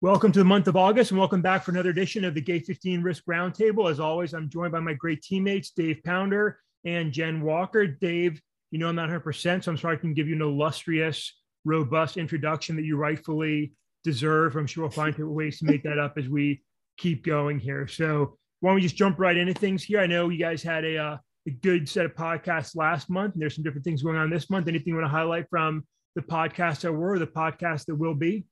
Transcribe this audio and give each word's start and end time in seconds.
Welcome 0.00 0.30
to 0.30 0.38
the 0.38 0.44
month 0.44 0.68
of 0.68 0.76
August 0.76 1.10
and 1.10 1.18
welcome 1.18 1.42
back 1.42 1.64
for 1.64 1.72
another 1.72 1.90
edition 1.90 2.24
of 2.24 2.32
the 2.32 2.40
Gate 2.40 2.64
15 2.66 3.02
Risk 3.02 3.24
Roundtable. 3.24 3.90
As 3.90 3.98
always, 3.98 4.32
I'm 4.32 4.48
joined 4.48 4.70
by 4.70 4.78
my 4.78 4.92
great 4.92 5.22
teammates, 5.22 5.72
Dave 5.72 6.04
Pounder 6.04 6.60
and 6.84 7.12
Jen 7.12 7.42
Walker. 7.42 7.84
Dave, 7.84 8.40
you 8.70 8.78
know 8.78 8.88
I'm 8.88 8.94
not 8.94 9.10
100%, 9.10 9.64
so 9.64 9.72
I'm 9.72 9.76
sorry 9.76 9.96
I 9.96 9.98
can 9.98 10.14
give 10.14 10.28
you 10.28 10.36
an 10.36 10.42
illustrious, 10.42 11.36
robust 11.64 12.16
introduction 12.16 12.76
that 12.76 12.84
you 12.84 12.96
rightfully 12.96 13.72
deserve. 14.04 14.54
I'm 14.54 14.68
sure 14.68 14.84
we'll 14.84 14.92
find 14.92 15.18
ways 15.18 15.58
to 15.58 15.64
make 15.64 15.82
that 15.82 15.98
up 15.98 16.16
as 16.16 16.28
we 16.28 16.62
keep 16.96 17.24
going 17.24 17.58
here. 17.58 17.88
So 17.88 18.38
why 18.60 18.70
don't 18.70 18.76
we 18.76 18.82
just 18.82 18.94
jump 18.94 19.18
right 19.18 19.36
into 19.36 19.52
things 19.52 19.82
here? 19.82 19.98
I 19.98 20.06
know 20.06 20.28
you 20.28 20.38
guys 20.38 20.62
had 20.62 20.84
a, 20.84 20.96
uh, 20.96 21.16
a 21.48 21.50
good 21.50 21.88
set 21.88 22.06
of 22.06 22.14
podcasts 22.14 22.76
last 22.76 23.10
month, 23.10 23.32
and 23.32 23.42
there's 23.42 23.56
some 23.56 23.64
different 23.64 23.84
things 23.84 24.04
going 24.04 24.16
on 24.16 24.30
this 24.30 24.48
month. 24.48 24.68
Anything 24.68 24.92
you 24.92 24.94
want 24.94 25.06
to 25.06 25.10
highlight 25.10 25.50
from 25.50 25.84
the 26.14 26.22
podcast 26.22 26.82
that 26.82 26.92
were, 26.92 27.18
the 27.18 27.26
podcast 27.26 27.86
that 27.86 27.96
will 27.96 28.14
be? 28.14 28.44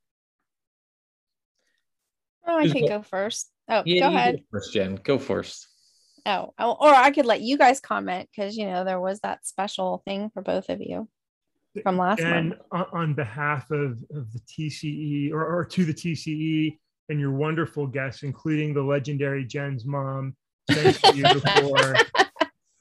Oh, 2.46 2.58
I 2.58 2.68
can 2.68 2.86
go 2.86 3.02
first. 3.02 3.50
Oh, 3.68 3.82
yeah, 3.84 4.08
go 4.08 4.14
ahead. 4.14 4.36
Go 4.36 4.42
first, 4.52 4.72
Jen. 4.72 4.94
Go 4.96 5.18
first. 5.18 5.68
Oh, 6.24 6.52
or 6.58 6.92
I 6.92 7.12
could 7.12 7.26
let 7.26 7.40
you 7.40 7.56
guys 7.56 7.78
comment 7.78 8.28
because 8.34 8.56
you 8.56 8.66
know 8.66 8.84
there 8.84 9.00
was 9.00 9.20
that 9.20 9.46
special 9.46 10.02
thing 10.04 10.30
for 10.30 10.42
both 10.42 10.68
of 10.68 10.80
you 10.80 11.08
from 11.82 11.96
last 11.96 12.20
month. 12.20 12.34
and 12.34 12.54
month. 12.72 12.88
on 12.92 13.14
behalf 13.14 13.70
of, 13.70 14.02
of 14.14 14.32
the 14.32 14.40
TCE 14.40 15.32
or, 15.32 15.44
or 15.44 15.64
to 15.64 15.84
the 15.84 15.94
TCE 15.94 16.78
and 17.08 17.20
your 17.20 17.32
wonderful 17.32 17.86
guests, 17.86 18.22
including 18.22 18.74
the 18.74 18.82
legendary 18.82 19.44
Jen's 19.44 19.84
mom, 19.84 20.34
thank 20.68 21.16
you 21.16 21.24
for 21.60 21.94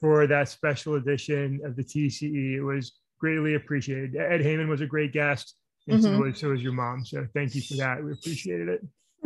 for 0.00 0.26
that 0.26 0.48
special 0.48 0.94
edition 0.94 1.60
of 1.64 1.76
the 1.76 1.84
TCE. 1.84 2.56
It 2.56 2.62
was 2.62 2.98
greatly 3.18 3.54
appreciated. 3.54 4.16
Ed 4.16 4.40
Heyman 4.40 4.68
was 4.68 4.80
a 4.80 4.86
great 4.86 5.12
guest, 5.12 5.54
and 5.88 6.02
mm-hmm. 6.02 6.16
so, 6.16 6.22
was, 6.22 6.38
so 6.38 6.48
was 6.50 6.62
your 6.62 6.72
mom. 6.72 7.04
So 7.04 7.26
thank 7.34 7.54
you 7.54 7.62
for 7.62 7.74
that. 7.74 8.02
We 8.02 8.12
appreciated 8.12 8.68
it. 8.68 8.84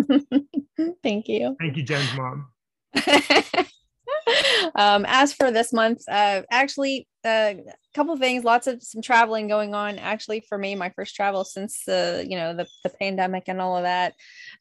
Thank 1.03 1.29
you. 1.29 1.57
Thank 1.61 1.77
you, 1.77 1.83
Jen's 1.83 2.15
mom. 2.15 2.49
um, 4.75 5.05
as 5.07 5.33
for 5.33 5.51
this 5.51 5.73
month, 5.73 6.03
uh, 6.09 6.43
actually, 6.51 7.07
a 7.25 7.29
uh, 7.69 7.73
couple 7.95 8.17
things, 8.17 8.45
lots 8.45 8.67
of 8.67 8.83
some 8.83 9.03
traveling 9.03 9.49
going 9.49 9.75
on. 9.75 9.99
Actually, 9.99 10.43
for 10.49 10.57
me, 10.57 10.75
my 10.75 10.91
first 10.91 11.15
travel 11.15 11.45
since 11.45 11.85
the 11.85 12.25
you 12.29 12.37
know 12.37 12.55
the, 12.55 12.67
the 12.85 12.91
pandemic 12.91 13.45
and 13.47 13.61
all 13.61 13.77
of 13.77 13.85
that. 13.85 14.15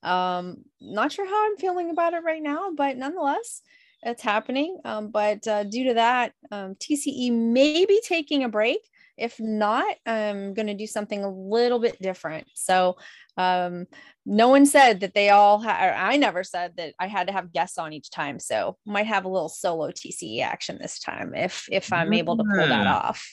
Um, 0.04 0.58
not 0.82 1.12
sure 1.12 1.26
how 1.26 1.46
I'm 1.46 1.58
feeling 1.58 1.90
about 1.90 2.14
it 2.14 2.24
right 2.24 2.42
now, 2.42 2.72
but 2.76 2.98
nonetheless, 2.98 3.62
it's 4.04 4.22
happening. 4.22 4.80
Um, 4.86 5.10
but 5.10 5.48
uh, 5.48 5.64
due 5.64 5.86
to 5.86 5.94
that, 5.96 6.34
um, 6.52 6.76
TCE 6.76 7.32
may 7.32 7.86
be 7.86 8.02
taking 8.06 8.44
a 8.44 8.50
break. 8.50 8.80
If 9.20 9.40
not, 9.40 9.96
I'm 10.06 10.54
going 10.54 10.68
to 10.68 10.74
do 10.74 10.88
something 10.88 11.24
a 11.24 11.30
little 11.30 11.80
bit 11.80 12.02
different. 12.02 12.48
So 12.56 12.98
um, 13.38 13.86
no 14.26 14.50
one 14.50 14.66
said 14.66 15.02
that 15.02 15.14
they 15.14 15.30
all 15.30 15.60
had, 15.60 15.94
I 15.94 16.18
never 16.18 16.44
said 16.44 16.74
that 16.78 16.94
I 17.00 17.08
had 17.08 17.28
to 17.28 17.34
have 17.34 17.54
guests 17.54 17.78
on 17.78 17.94
each 17.94 18.12
time. 18.12 18.40
So 18.40 18.78
might 18.86 19.08
have 19.08 19.26
a 19.26 19.30
little 19.30 19.50
solo 19.50 19.90
TCE 19.92 20.42
action 20.42 20.78
this 20.80 21.00
time 21.00 21.34
if, 21.36 21.68
if 21.72 21.92
I'm 21.94 22.14
able 22.14 22.38
to 22.38 22.44
pull 22.44 22.68
that 22.68 22.88
off. 22.88 23.26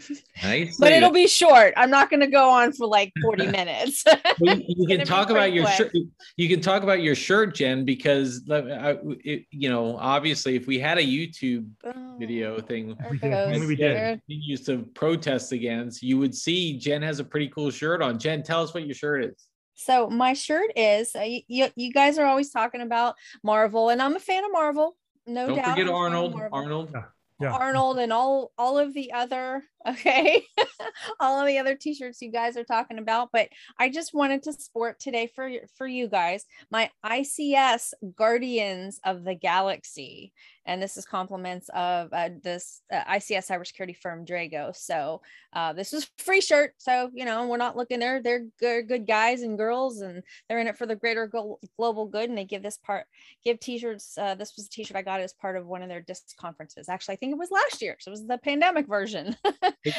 but 0.78 0.92
it'll 0.92 1.10
be 1.10 1.26
short. 1.26 1.74
I'm 1.76 1.90
not 1.90 2.10
going 2.10 2.20
to 2.20 2.26
go 2.26 2.50
on 2.50 2.72
for 2.72 2.86
like 2.86 3.12
40 3.22 3.46
minutes. 3.50 4.04
you, 4.40 4.62
you 4.66 4.86
can 4.86 5.06
talk 5.06 5.30
about 5.30 5.52
your 5.52 5.66
shirt. 5.68 5.92
You 6.36 6.48
can 6.48 6.60
talk 6.60 6.82
about 6.82 7.02
your 7.02 7.14
shirt, 7.14 7.54
Jen, 7.54 7.84
because 7.84 8.42
I, 8.50 8.98
it, 9.24 9.46
you 9.50 9.68
know, 9.68 9.96
obviously, 9.96 10.56
if 10.56 10.66
we 10.66 10.78
had 10.78 10.98
a 10.98 11.02
YouTube 11.02 11.68
oh, 11.84 12.16
video 12.18 12.60
thing, 12.60 12.96
we 13.10 13.18
did. 13.18 13.68
We 13.68 13.76
did. 13.76 14.20
used 14.26 14.66
to 14.66 14.78
protest 14.94 15.52
against, 15.52 16.02
you 16.02 16.18
would 16.18 16.34
see 16.34 16.78
Jen 16.78 17.02
has 17.02 17.18
a 17.18 17.24
pretty 17.24 17.48
cool 17.48 17.70
shirt 17.70 18.02
on. 18.02 18.18
Jen, 18.18 18.42
tell 18.42 18.62
us 18.62 18.74
what 18.74 18.86
your 18.86 18.94
shirt 18.94 19.24
is. 19.24 19.46
So 19.74 20.08
my 20.10 20.34
shirt 20.34 20.72
is. 20.76 21.16
Uh, 21.16 21.24
you, 21.48 21.68
you 21.74 21.92
guys 21.92 22.18
are 22.18 22.26
always 22.26 22.50
talking 22.50 22.82
about 22.82 23.14
Marvel, 23.42 23.88
and 23.88 24.02
I'm 24.02 24.14
a 24.14 24.20
fan 24.20 24.44
of 24.44 24.52
Marvel. 24.52 24.96
No 25.26 25.46
Don't 25.46 25.56
doubt. 25.56 25.64
Don't 25.64 25.74
forget 25.76 25.94
Arnold. 25.94 26.40
Arnold. 26.52 26.94
Yeah. 27.40 27.52
Arnold 27.52 27.98
and 27.98 28.12
all 28.12 28.52
all 28.58 28.78
of 28.78 28.92
the 28.92 29.12
other 29.12 29.62
okay 29.88 30.44
all 31.20 31.40
of 31.40 31.46
the 31.46 31.58
other 31.58 31.74
t-shirts 31.74 32.20
you 32.20 32.30
guys 32.30 32.56
are 32.58 32.64
talking 32.64 32.98
about 32.98 33.30
but 33.32 33.48
I 33.78 33.88
just 33.88 34.12
wanted 34.12 34.42
to 34.42 34.52
sport 34.52 35.00
today 35.00 35.30
for 35.34 35.50
for 35.76 35.86
you 35.86 36.06
guys 36.06 36.44
my 36.70 36.90
ICS 37.04 37.94
Guardians 38.14 39.00
of 39.04 39.24
the 39.24 39.34
Galaxy 39.34 40.32
and 40.66 40.82
this 40.82 40.96
is 40.96 41.04
compliments 41.04 41.68
of 41.74 42.12
uh, 42.12 42.30
this 42.42 42.82
uh, 42.92 43.02
ICS 43.04 43.50
cybersecurity 43.50 43.96
firm 43.96 44.24
Dragos. 44.24 44.76
So 44.76 45.22
uh, 45.52 45.72
this 45.72 45.92
is 45.92 46.08
free 46.18 46.40
shirt. 46.40 46.74
So 46.78 47.10
you 47.12 47.24
know 47.24 47.46
we're 47.46 47.56
not 47.56 47.76
looking 47.76 48.00
there. 48.00 48.22
They're 48.22 48.46
good, 48.58 48.88
good 48.88 49.06
guys 49.06 49.42
and 49.42 49.58
girls, 49.58 50.00
and 50.00 50.22
they're 50.48 50.58
in 50.58 50.66
it 50.66 50.76
for 50.76 50.86
the 50.86 50.96
greater 50.96 51.26
go- 51.26 51.58
global 51.76 52.06
good. 52.06 52.28
And 52.28 52.38
they 52.38 52.44
give 52.44 52.62
this 52.62 52.76
part, 52.76 53.06
give 53.44 53.60
t-shirts. 53.60 54.16
Uh, 54.16 54.34
this 54.34 54.54
was 54.56 54.66
a 54.66 54.70
t-shirt 54.70 54.96
I 54.96 55.02
got 55.02 55.20
as 55.20 55.32
part 55.32 55.56
of 55.56 55.66
one 55.66 55.82
of 55.82 55.88
their 55.88 56.00
DISC 56.00 56.36
conferences. 56.36 56.88
Actually, 56.88 57.14
I 57.14 57.16
think 57.16 57.32
it 57.32 57.38
was 57.38 57.50
last 57.50 57.82
year. 57.82 57.96
So 57.98 58.10
it 58.10 58.12
was 58.12 58.26
the 58.26 58.38
pandemic 58.38 58.86
version 58.86 59.36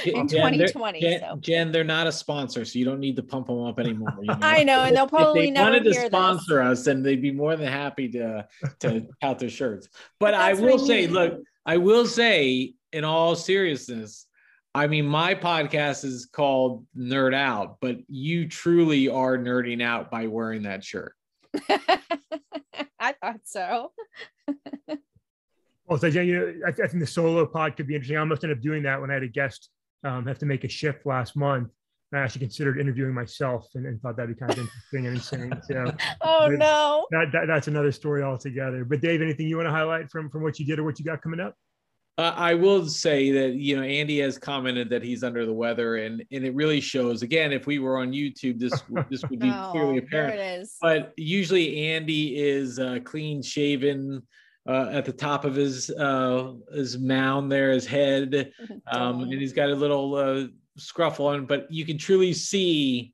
in 0.05 0.27
Jen, 0.27 0.53
2020. 0.53 1.01
Jen, 1.01 1.19
so. 1.19 1.35
Jen, 1.41 1.71
they're 1.71 1.83
not 1.83 2.07
a 2.07 2.11
sponsor, 2.11 2.65
so 2.65 2.79
you 2.79 2.85
don't 2.85 2.99
need 2.99 3.15
to 3.15 3.23
pump 3.23 3.47
them 3.47 3.63
up 3.63 3.79
anymore. 3.79 4.13
You 4.21 4.27
know? 4.27 4.37
I 4.41 4.63
know, 4.63 4.81
and 4.81 4.95
they'll 4.95 5.07
probably 5.07 5.49
if 5.49 5.55
they 5.55 5.61
wanted 5.61 5.83
to 5.85 5.93
sponsor 5.93 6.63
this. 6.63 6.79
us, 6.79 6.85
then 6.85 7.03
they'd 7.03 7.21
be 7.21 7.31
more 7.31 7.55
than 7.55 7.67
happy 7.67 8.09
to 8.09 8.47
to 8.79 9.07
count 9.21 9.39
their 9.39 9.49
shirts. 9.49 9.89
But 10.19 10.33
I 10.33 10.50
will 10.53 10.79
say, 10.79 11.07
look, 11.07 11.41
I 11.65 11.77
will 11.77 12.05
say, 12.05 12.73
in 12.91 13.03
all 13.03 13.35
seriousness, 13.35 14.27
I 14.73 14.87
mean, 14.87 15.05
my 15.05 15.35
podcast 15.35 16.05
is 16.05 16.25
called 16.25 16.85
Nerd 16.97 17.33
Out, 17.33 17.77
but 17.81 17.97
you 18.07 18.47
truly 18.47 19.09
are 19.09 19.37
nerding 19.37 19.81
out 19.81 20.09
by 20.09 20.27
wearing 20.27 20.63
that 20.63 20.83
shirt. 20.83 21.13
I 22.99 23.13
thought 23.21 23.41
so. 23.43 23.91
well, 25.85 25.97
so 25.99 26.07
yeah, 26.07 26.21
you 26.21 26.33
know, 26.33 26.53
I, 26.65 26.69
I, 26.69 26.87
think 26.87 26.99
the 26.99 27.07
solo 27.07 27.45
pod 27.45 27.75
could 27.75 27.87
be 27.87 27.95
interesting. 27.95 28.17
I 28.17 28.21
almost 28.21 28.43
ended 28.43 28.59
up 28.59 28.63
doing 28.63 28.83
that 28.83 29.01
when 29.01 29.11
I 29.11 29.15
had 29.15 29.23
a 29.23 29.27
guest 29.27 29.69
um, 30.03 30.25
have 30.25 30.39
to 30.39 30.45
make 30.45 30.63
a 30.63 30.69
shift 30.69 31.05
last 31.05 31.35
month. 31.35 31.69
I 32.13 32.19
actually 32.19 32.41
considered 32.41 32.79
interviewing 32.79 33.13
myself 33.13 33.67
and, 33.75 33.85
and 33.85 34.01
thought 34.01 34.17
that'd 34.17 34.35
be 34.35 34.39
kind 34.39 34.51
of 34.51 34.59
interesting 34.59 35.07
and 35.07 35.15
insane. 35.15 35.61
So, 35.63 35.93
oh 36.21 36.47
no, 36.47 37.05
that, 37.11 37.31
that, 37.31 37.47
that's 37.47 37.67
another 37.67 37.91
story 37.91 38.21
altogether. 38.21 38.83
But 38.83 39.01
Dave, 39.01 39.21
anything 39.21 39.47
you 39.47 39.55
want 39.55 39.67
to 39.67 39.71
highlight 39.71 40.11
from 40.11 40.29
from 40.29 40.43
what 40.43 40.59
you 40.59 40.65
did 40.65 40.79
or 40.79 40.83
what 40.83 40.99
you 40.99 41.05
got 41.05 41.21
coming 41.21 41.39
up? 41.39 41.55
Uh, 42.17 42.33
I 42.35 42.53
will 42.53 42.85
say 42.87 43.31
that 43.31 43.53
you 43.53 43.77
know 43.77 43.83
Andy 43.83 44.19
has 44.19 44.37
commented 44.37 44.89
that 44.89 45.01
he's 45.01 45.23
under 45.23 45.45
the 45.45 45.53
weather, 45.53 45.97
and 45.97 46.23
and 46.31 46.45
it 46.45 46.53
really 46.53 46.81
shows. 46.81 47.21
Again, 47.21 47.53
if 47.53 47.65
we 47.65 47.79
were 47.79 47.97
on 47.97 48.11
YouTube, 48.11 48.59
this 48.59 48.73
this 49.09 49.23
would 49.29 49.39
be 49.39 49.49
oh, 49.49 49.69
clearly 49.71 49.97
apparent. 49.99 50.35
There 50.35 50.57
it 50.57 50.61
is. 50.61 50.75
But 50.81 51.13
usually 51.15 51.87
Andy 51.87 52.37
is 52.37 52.79
uh, 52.79 52.99
clean 53.03 53.41
shaven. 53.41 54.23
Uh, 54.69 54.89
at 54.91 55.05
the 55.05 55.11
top 55.11 55.43
of 55.43 55.55
his 55.55 55.89
uh, 55.89 56.53
his 56.71 56.99
mound 56.99 57.51
there, 57.51 57.71
his 57.71 57.87
head, 57.87 58.51
um, 58.91 59.23
and 59.23 59.33
he's 59.33 59.53
got 59.53 59.71
a 59.71 59.73
little 59.73 60.47
scruffle 60.79 61.25
on, 61.25 61.45
but 61.45 61.71
you 61.71 61.85
can 61.85 61.97
truly 61.97 62.33
see 62.33 63.13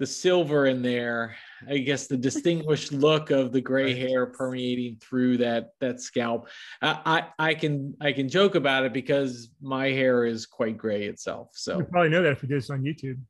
the 0.00 0.06
silver 0.06 0.66
in 0.66 0.80
there. 0.80 1.36
I 1.68 1.78
guess 1.78 2.06
the 2.06 2.16
distinguished 2.16 2.90
look 2.90 3.30
of 3.30 3.52
the 3.52 3.60
gray 3.60 3.94
hair 3.94 4.26
permeating 4.26 4.96
through 4.96 5.36
that 5.38 5.72
that 5.80 6.00
scalp. 6.00 6.48
I, 6.80 7.26
I, 7.38 7.48
I 7.50 7.54
can 7.54 7.94
I 8.00 8.12
can 8.12 8.28
joke 8.28 8.54
about 8.54 8.84
it 8.84 8.94
because 8.94 9.50
my 9.60 9.88
hair 9.88 10.24
is 10.24 10.46
quite 10.46 10.78
gray 10.78 11.04
itself. 11.04 11.50
So 11.52 11.78
you 11.78 11.84
probably 11.84 12.08
know 12.08 12.22
that 12.22 12.32
if 12.32 12.42
we 12.42 12.48
did 12.48 12.58
this 12.58 12.70
on 12.70 12.82
YouTube. 12.82 13.20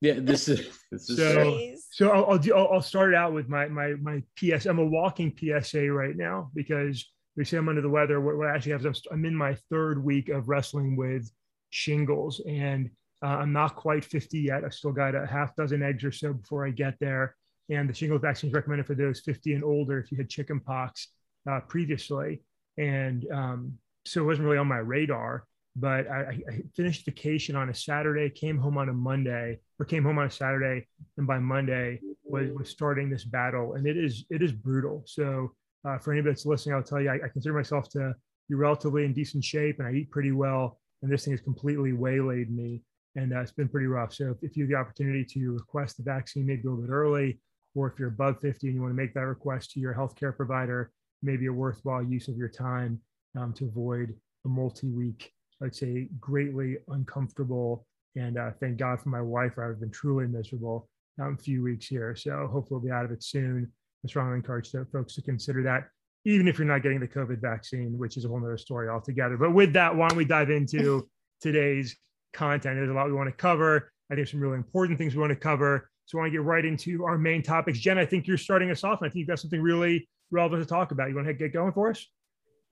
Yeah, 0.00 0.14
this 0.18 0.48
is 0.48 0.78
this 0.92 1.10
is 1.10 1.16
so. 1.16 1.74
So 1.90 2.10
I'll 2.10 2.24
I'll, 2.26 2.38
do, 2.38 2.54
I'll, 2.54 2.68
I'll 2.74 2.82
start 2.82 3.14
out 3.14 3.32
with 3.32 3.48
my 3.48 3.66
my 3.66 3.94
my 4.00 4.22
PS. 4.36 4.66
I'm 4.66 4.78
a 4.78 4.86
walking 4.86 5.36
PSA 5.36 5.90
right 5.92 6.16
now 6.16 6.50
because 6.54 7.04
we 7.36 7.44
say 7.44 7.56
I'm 7.56 7.68
under 7.68 7.82
the 7.82 7.88
weather. 7.88 8.20
What, 8.20 8.36
what 8.36 8.48
actually 8.48 8.72
happens? 8.72 9.02
I'm 9.10 9.24
in 9.24 9.34
my 9.34 9.56
third 9.70 10.02
week 10.02 10.28
of 10.28 10.48
wrestling 10.48 10.94
with 10.94 11.28
shingles 11.70 12.40
and 12.46 12.90
uh, 13.22 13.26
I'm 13.26 13.52
not 13.52 13.76
quite 13.76 14.04
50 14.04 14.40
yet. 14.40 14.64
I've 14.64 14.74
still 14.74 14.92
got 14.92 15.14
a 15.14 15.26
half 15.26 15.54
dozen 15.54 15.82
eggs 15.82 16.04
or 16.04 16.12
so 16.12 16.32
before 16.32 16.66
I 16.66 16.70
get 16.70 16.94
there. 17.00 17.36
And 17.70 17.88
the 17.88 17.94
shingles 17.94 18.20
vaccine 18.20 18.48
is 18.50 18.54
recommended 18.54 18.86
for 18.86 18.94
those 18.94 19.20
50 19.20 19.54
and 19.54 19.64
older 19.64 19.98
if 19.98 20.10
you 20.10 20.18
had 20.18 20.28
chicken 20.28 20.60
pox 20.60 21.08
uh, 21.48 21.60
previously. 21.60 22.42
And 22.76 23.24
um, 23.32 23.78
so 24.04 24.22
it 24.22 24.24
wasn't 24.24 24.46
really 24.46 24.58
on 24.58 24.66
my 24.66 24.78
radar. 24.78 25.44
But 25.74 26.10
I, 26.10 26.38
I, 26.50 26.62
finished 26.76 27.06
vacation 27.06 27.56
on 27.56 27.70
a 27.70 27.74
Saturday, 27.74 28.28
came 28.28 28.58
home 28.58 28.76
on 28.76 28.90
a 28.90 28.92
Monday, 28.92 29.58
or 29.78 29.86
came 29.86 30.02
home 30.04 30.18
on 30.18 30.26
a 30.26 30.30
Saturday, 30.30 30.86
and 31.16 31.26
by 31.26 31.38
Monday 31.38 31.98
was, 32.24 32.50
was 32.50 32.68
starting 32.68 33.08
this 33.08 33.24
battle, 33.24 33.72
and 33.72 33.86
it 33.86 33.96
is 33.96 34.26
it 34.28 34.42
is 34.42 34.52
brutal. 34.52 35.02
So 35.06 35.54
uh, 35.86 35.96
for 35.96 36.12
anybody 36.12 36.32
that's 36.32 36.44
listening, 36.44 36.74
I'll 36.74 36.82
tell 36.82 37.00
you, 37.00 37.08
I, 37.08 37.14
I 37.24 37.28
consider 37.28 37.54
myself 37.54 37.88
to 37.92 38.14
be 38.50 38.54
relatively 38.54 39.06
in 39.06 39.14
decent 39.14 39.44
shape, 39.44 39.78
and 39.78 39.88
I 39.88 39.92
eat 39.92 40.10
pretty 40.10 40.32
well. 40.32 40.78
And 41.00 41.10
this 41.10 41.24
thing 41.24 41.32
has 41.32 41.40
completely 41.40 41.94
waylaid 41.94 42.50
me 42.54 42.82
and 43.16 43.32
uh, 43.32 43.40
it's 43.40 43.52
been 43.52 43.68
pretty 43.68 43.86
rough. 43.86 44.14
So 44.14 44.30
if, 44.30 44.50
if, 44.50 44.56
you 44.56 44.64
have 44.64 44.70
the 44.70 44.76
opportunity 44.76 45.24
to 45.24 45.52
request 45.52 45.98
the 45.98 46.02
vaccine 46.02 46.46
maybe 46.46 46.62
a 46.62 46.70
little 46.70 46.84
bit 46.84 46.90
early, 46.90 47.40
or 47.74 47.86
if 47.88 47.98
you're 47.98 48.08
above 48.08 48.40
50 48.40 48.66
and 48.66 48.74
you 48.74 48.80
want 48.80 48.92
to 48.92 48.96
make 48.96 49.14
that 49.14 49.20
request 49.26 49.72
to 49.72 49.80
your 49.80 49.94
healthcare 49.94 50.36
provider, 50.36 50.90
maybe 51.22 51.46
a 51.46 51.52
worthwhile 51.52 52.02
use 52.02 52.28
of 52.28 52.36
your 52.36 52.48
time 52.48 53.00
um, 53.38 53.52
to 53.54 53.64
avoid 53.64 54.14
a 54.44 54.48
multi-week, 54.48 55.30
I'd 55.62 55.74
say, 55.74 56.08
greatly 56.20 56.78
uncomfortable. 56.88 57.86
And 58.16 58.38
uh, 58.38 58.50
thank 58.60 58.76
God 58.76 59.00
for 59.00 59.08
my 59.08 59.22
wife, 59.22 59.58
I've 59.58 59.80
been 59.80 59.90
truly 59.90 60.26
miserable 60.26 60.88
um, 61.20 61.36
few 61.36 61.62
weeks 61.62 61.86
here. 61.86 62.14
So 62.16 62.48
hopefully 62.50 62.80
we'll 62.80 62.80
be 62.80 62.90
out 62.90 63.04
of 63.04 63.10
it 63.10 63.22
soon. 63.22 63.70
I 64.04 64.08
strongly 64.08 64.36
encourage 64.36 64.70
folks 64.92 65.14
to 65.14 65.22
consider 65.22 65.62
that, 65.62 65.88
even 66.24 66.48
if 66.48 66.58
you're 66.58 66.66
not 66.66 66.82
getting 66.82 67.00
the 67.00 67.08
COVID 67.08 67.40
vaccine, 67.40 67.96
which 67.96 68.16
is 68.16 68.24
a 68.24 68.28
whole 68.28 68.38
other 68.38 68.58
story 68.58 68.88
altogether. 68.88 69.36
But 69.36 69.52
with 69.52 69.72
that, 69.74 69.94
why 69.94 70.08
don't 70.08 70.16
we 70.16 70.24
dive 70.24 70.50
into 70.50 71.08
today's 71.40 71.96
content? 72.32 72.76
There's 72.76 72.90
a 72.90 72.92
lot 72.92 73.06
we 73.06 73.12
want 73.12 73.28
to 73.28 73.36
cover. 73.36 73.92
I 74.10 74.14
think 74.14 74.28
some 74.28 74.40
really 74.40 74.56
important 74.56 74.98
things 74.98 75.14
we 75.14 75.20
want 75.20 75.30
to 75.30 75.36
cover. 75.36 75.90
So 76.06 76.18
I 76.18 76.22
want 76.22 76.32
to 76.32 76.38
get 76.38 76.44
right 76.44 76.64
into 76.64 77.04
our 77.04 77.16
main 77.16 77.42
topics. 77.42 77.78
Jen, 77.78 77.98
I 77.98 78.04
think 78.04 78.26
you're 78.26 78.36
starting 78.36 78.70
us 78.70 78.84
off, 78.84 79.00
and 79.00 79.08
I 79.08 79.10
think 79.10 79.20
you've 79.20 79.28
got 79.28 79.38
something 79.38 79.62
really 79.62 80.08
relevant 80.30 80.62
to 80.62 80.68
talk 80.68 80.90
about. 80.90 81.08
You 81.08 81.14
want 81.14 81.28
to 81.28 81.34
get 81.34 81.52
going 81.52 81.72
for 81.72 81.90
us? 81.90 82.06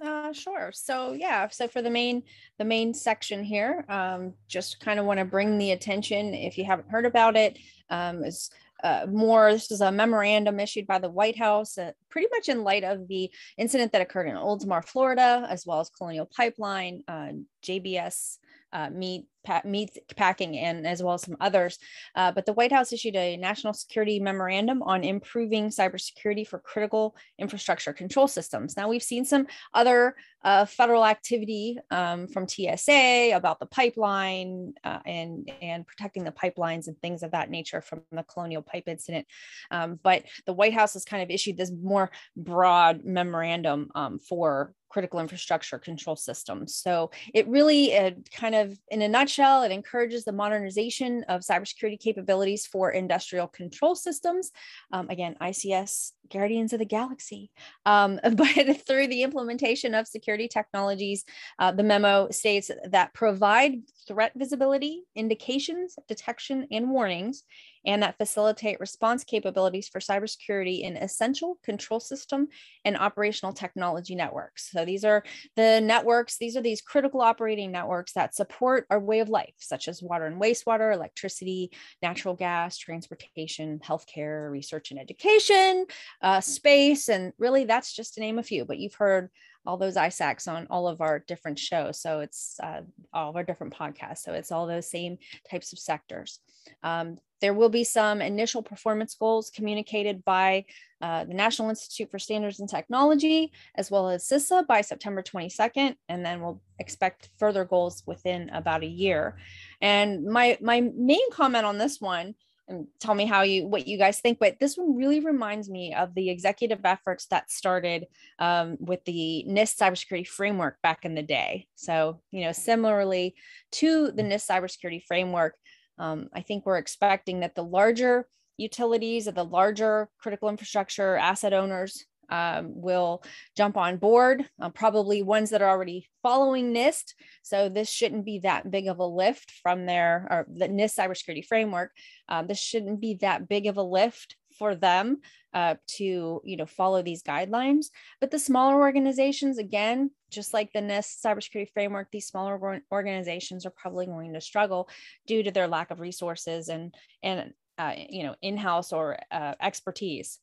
Uh, 0.02 0.32
sure. 0.32 0.70
So 0.72 1.12
yeah, 1.12 1.48
so 1.48 1.68
for 1.68 1.82
the 1.82 1.90
main 1.90 2.22
the 2.58 2.64
main 2.64 2.94
section 2.94 3.44
here, 3.44 3.84
um, 3.88 4.32
just 4.48 4.80
kind 4.80 4.98
of 4.98 5.04
want 5.04 5.18
to 5.18 5.26
bring 5.26 5.58
the 5.58 5.72
attention 5.72 6.32
if 6.34 6.56
you 6.56 6.64
haven't 6.64 6.90
heard 6.90 7.04
about 7.04 7.36
it. 7.36 7.58
Um, 7.90 8.24
is 8.24 8.50
uh, 8.82 9.06
more. 9.10 9.52
This 9.52 9.70
is 9.70 9.82
a 9.82 9.92
memorandum 9.92 10.58
issued 10.58 10.86
by 10.86 10.98
the 10.98 11.10
White 11.10 11.36
House, 11.36 11.76
uh, 11.76 11.92
pretty 12.08 12.28
much 12.32 12.48
in 12.48 12.64
light 12.64 12.84
of 12.84 13.08
the 13.08 13.30
incident 13.58 13.92
that 13.92 14.00
occurred 14.00 14.26
in 14.26 14.36
Oldsmar, 14.36 14.84
Florida, 14.84 15.46
as 15.50 15.66
well 15.66 15.80
as 15.80 15.90
Colonial 15.90 16.26
Pipeline, 16.34 17.02
uh, 17.06 17.32
JBS 17.62 18.38
uh, 18.72 18.88
meat, 18.90 19.26
meat 19.64 19.98
packing, 20.16 20.58
and 20.58 20.86
as 20.86 21.02
well 21.02 21.14
as 21.14 21.22
some 21.22 21.36
others. 21.40 21.78
Uh, 22.14 22.32
but 22.32 22.46
the 22.46 22.52
White 22.52 22.72
House 22.72 22.92
issued 22.92 23.16
a 23.16 23.36
national 23.36 23.72
security 23.72 24.20
memorandum 24.20 24.82
on 24.82 25.04
improving 25.04 25.68
cybersecurity 25.68 26.46
for 26.46 26.58
critical 26.58 27.16
infrastructure 27.38 27.92
control 27.92 28.28
systems. 28.28 28.76
Now, 28.76 28.88
we've 28.88 29.02
seen 29.02 29.24
some 29.24 29.46
other 29.74 30.16
uh, 30.42 30.64
federal 30.64 31.04
activity 31.04 31.78
um, 31.90 32.26
from 32.26 32.48
TSA 32.48 33.32
about 33.34 33.60
the 33.60 33.66
pipeline 33.66 34.72
uh, 34.84 35.00
and, 35.04 35.50
and 35.60 35.86
protecting 35.86 36.24
the 36.24 36.32
pipelines 36.32 36.86
and 36.86 36.98
things 37.00 37.22
of 37.22 37.32
that 37.32 37.50
nature 37.50 37.80
from 37.80 38.02
the 38.12 38.22
Colonial 38.22 38.62
Pipe 38.62 38.84
incident. 38.86 39.26
Um, 39.70 39.98
but 40.02 40.24
the 40.46 40.52
White 40.52 40.74
House 40.74 40.94
has 40.94 41.04
kind 41.04 41.22
of 41.22 41.30
issued 41.30 41.56
this 41.56 41.70
more 41.70 42.10
broad 42.36 43.04
memorandum 43.04 43.90
um, 43.94 44.18
for 44.18 44.74
critical 44.90 45.20
infrastructure 45.20 45.78
control 45.78 46.16
systems. 46.16 46.74
So 46.74 47.12
it 47.32 47.46
really 47.48 47.92
it 47.92 48.28
kind 48.32 48.54
of, 48.54 48.76
in 48.88 49.02
a 49.02 49.08
nutshell, 49.08 49.29
it 49.38 49.72
encourages 49.72 50.24
the 50.24 50.32
modernization 50.32 51.24
of 51.28 51.42
cybersecurity 51.42 51.98
capabilities 51.98 52.66
for 52.66 52.90
industrial 52.90 53.46
control 53.46 53.94
systems. 53.94 54.50
Um, 54.92 55.08
again, 55.08 55.36
ICS, 55.40 56.12
Guardians 56.32 56.72
of 56.72 56.78
the 56.78 56.84
Galaxy. 56.84 57.50
Um, 57.86 58.20
but 58.34 58.86
through 58.86 59.08
the 59.08 59.22
implementation 59.22 59.94
of 59.94 60.06
security 60.06 60.48
technologies, 60.48 61.24
uh, 61.58 61.72
the 61.72 61.82
memo 61.82 62.28
states 62.30 62.70
that 62.84 63.14
provide 63.14 63.82
threat 64.10 64.32
visibility, 64.34 65.04
indications, 65.14 65.94
detection, 66.08 66.66
and 66.72 66.90
warnings 66.90 67.44
and 67.86 68.02
that 68.02 68.18
facilitate 68.18 68.80
response 68.80 69.24
capabilities 69.24 69.88
for 69.88 70.00
cybersecurity 70.00 70.82
in 70.82 70.96
essential 70.96 71.58
control 71.62 72.00
system 72.00 72.48
and 72.84 72.96
operational 72.96 73.52
technology 73.52 74.14
networks. 74.14 74.70
So 74.70 74.84
these 74.84 75.04
are 75.04 75.22
the 75.56 75.80
networks, 75.80 76.38
these 76.38 76.56
are 76.56 76.60
these 76.60 76.82
critical 76.82 77.20
operating 77.20 77.70
networks 77.70 78.12
that 78.14 78.34
support 78.34 78.84
our 78.90 79.00
way 79.00 79.20
of 79.20 79.28
life, 79.28 79.54
such 79.58 79.88
as 79.88 80.02
water 80.02 80.26
and 80.26 80.40
wastewater, 80.40 80.92
electricity, 80.92 81.70
natural 82.02 82.34
gas, 82.34 82.76
transportation, 82.76 83.78
healthcare, 83.78 84.50
research 84.50 84.90
and 84.90 85.00
education, 85.00 85.86
uh, 86.20 86.40
space, 86.40 87.08
and 87.08 87.32
really 87.38 87.64
that's 87.64 87.94
just 87.94 88.14
to 88.14 88.20
name 88.20 88.38
a 88.38 88.42
few, 88.42 88.64
but 88.64 88.78
you've 88.78 88.94
heard 88.94 89.30
all 89.66 89.76
those 89.76 89.96
ISACs 89.96 90.48
on 90.48 90.66
all 90.70 90.88
of 90.88 91.00
our 91.00 91.18
different 91.18 91.58
shows. 91.58 92.00
So 92.00 92.20
it's 92.20 92.58
uh, 92.62 92.82
all 93.12 93.30
of 93.30 93.36
our 93.36 93.44
different 93.44 93.74
podcasts. 93.74 94.18
So 94.18 94.32
it's 94.32 94.52
all 94.52 94.66
those 94.66 94.90
same 94.90 95.18
types 95.50 95.72
of 95.72 95.78
sectors. 95.78 96.40
Um, 96.82 97.18
there 97.40 97.54
will 97.54 97.68
be 97.68 97.84
some 97.84 98.20
initial 98.20 98.62
performance 98.62 99.14
goals 99.14 99.50
communicated 99.50 100.24
by 100.24 100.66
uh, 101.00 101.24
the 101.24 101.34
National 101.34 101.70
Institute 101.70 102.10
for 102.10 102.18
Standards 102.18 102.60
and 102.60 102.68
Technology, 102.68 103.52
as 103.74 103.90
well 103.90 104.10
as 104.10 104.28
CISA 104.28 104.66
by 104.66 104.82
September 104.82 105.22
22nd, 105.22 105.96
and 106.08 106.24
then 106.24 106.42
we'll 106.42 106.60
expect 106.78 107.30
further 107.38 107.64
goals 107.64 108.02
within 108.06 108.50
about 108.50 108.82
a 108.82 108.86
year. 108.86 109.38
And 109.80 110.24
my, 110.26 110.58
my 110.60 110.82
main 110.94 111.30
comment 111.32 111.64
on 111.64 111.78
this 111.78 112.00
one, 112.00 112.34
and 112.70 112.86
tell 113.00 113.14
me 113.14 113.26
how 113.26 113.42
you 113.42 113.66
what 113.66 113.86
you 113.86 113.98
guys 113.98 114.20
think, 114.20 114.38
but 114.38 114.58
this 114.60 114.76
one 114.76 114.96
really 114.96 115.20
reminds 115.20 115.68
me 115.68 115.92
of 115.92 116.14
the 116.14 116.30
executive 116.30 116.80
efforts 116.84 117.26
that 117.26 117.50
started 117.50 118.06
um, 118.38 118.76
with 118.78 119.04
the 119.04 119.44
NIST 119.48 119.76
cybersecurity 119.76 120.26
framework 120.26 120.80
back 120.82 121.04
in 121.04 121.14
the 121.14 121.22
day. 121.22 121.66
So, 121.74 122.20
you 122.30 122.44
know, 122.44 122.52
similarly 122.52 123.34
to 123.72 124.12
the 124.12 124.22
NIST 124.22 124.48
cybersecurity 124.48 125.02
framework, 125.06 125.56
um, 125.98 126.28
I 126.32 126.42
think 126.42 126.64
we're 126.64 126.78
expecting 126.78 127.40
that 127.40 127.56
the 127.56 127.64
larger 127.64 128.26
utilities 128.56 129.26
of 129.26 129.34
the 129.34 129.44
larger 129.44 130.08
critical 130.18 130.48
infrastructure 130.48 131.16
asset 131.16 131.52
owners 131.52 132.06
um, 132.30 132.80
will 132.80 133.22
jump 133.56 133.76
on 133.76 133.96
board, 133.96 134.48
uh, 134.60 134.70
probably 134.70 135.22
ones 135.22 135.50
that 135.50 135.62
are 135.62 135.68
already 135.68 136.08
following 136.22 136.72
NIST. 136.72 137.14
So 137.42 137.68
this 137.68 137.90
shouldn't 137.90 138.24
be 138.24 138.40
that 138.40 138.70
big 138.70 138.86
of 138.86 138.98
a 138.98 139.06
lift 139.06 139.50
from 139.62 139.86
their 139.86 140.26
or 140.30 140.46
the 140.48 140.68
NIST 140.68 140.98
cybersecurity 140.98 141.44
framework. 141.44 141.92
Um, 142.28 142.46
this 142.46 142.60
shouldn't 142.60 143.00
be 143.00 143.14
that 143.20 143.48
big 143.48 143.66
of 143.66 143.76
a 143.76 143.82
lift 143.82 144.36
for 144.58 144.74
them 144.74 145.20
uh, 145.54 145.74
to 145.86 146.40
you 146.44 146.56
know 146.56 146.66
follow 146.66 147.02
these 147.02 147.22
guidelines. 147.22 147.86
But 148.20 148.30
the 148.30 148.38
smaller 148.38 148.76
organizations, 148.76 149.58
again, 149.58 150.10
just 150.30 150.54
like 150.54 150.72
the 150.72 150.80
NIST 150.80 151.24
cybersecurity 151.24 151.72
framework, 151.72 152.08
these 152.10 152.26
smaller 152.26 152.82
organizations 152.92 153.66
are 153.66 153.70
probably 153.70 154.06
going 154.06 154.34
to 154.34 154.40
struggle 154.40 154.88
due 155.26 155.42
to 155.42 155.50
their 155.50 155.68
lack 155.68 155.90
of 155.90 156.00
resources 156.00 156.68
and 156.68 156.94
and 157.22 157.52
uh, 157.78 157.94
you 157.96 158.22
know 158.22 158.36
in-house 158.42 158.92
or 158.92 159.18
uh, 159.30 159.54
expertise. 159.60 160.38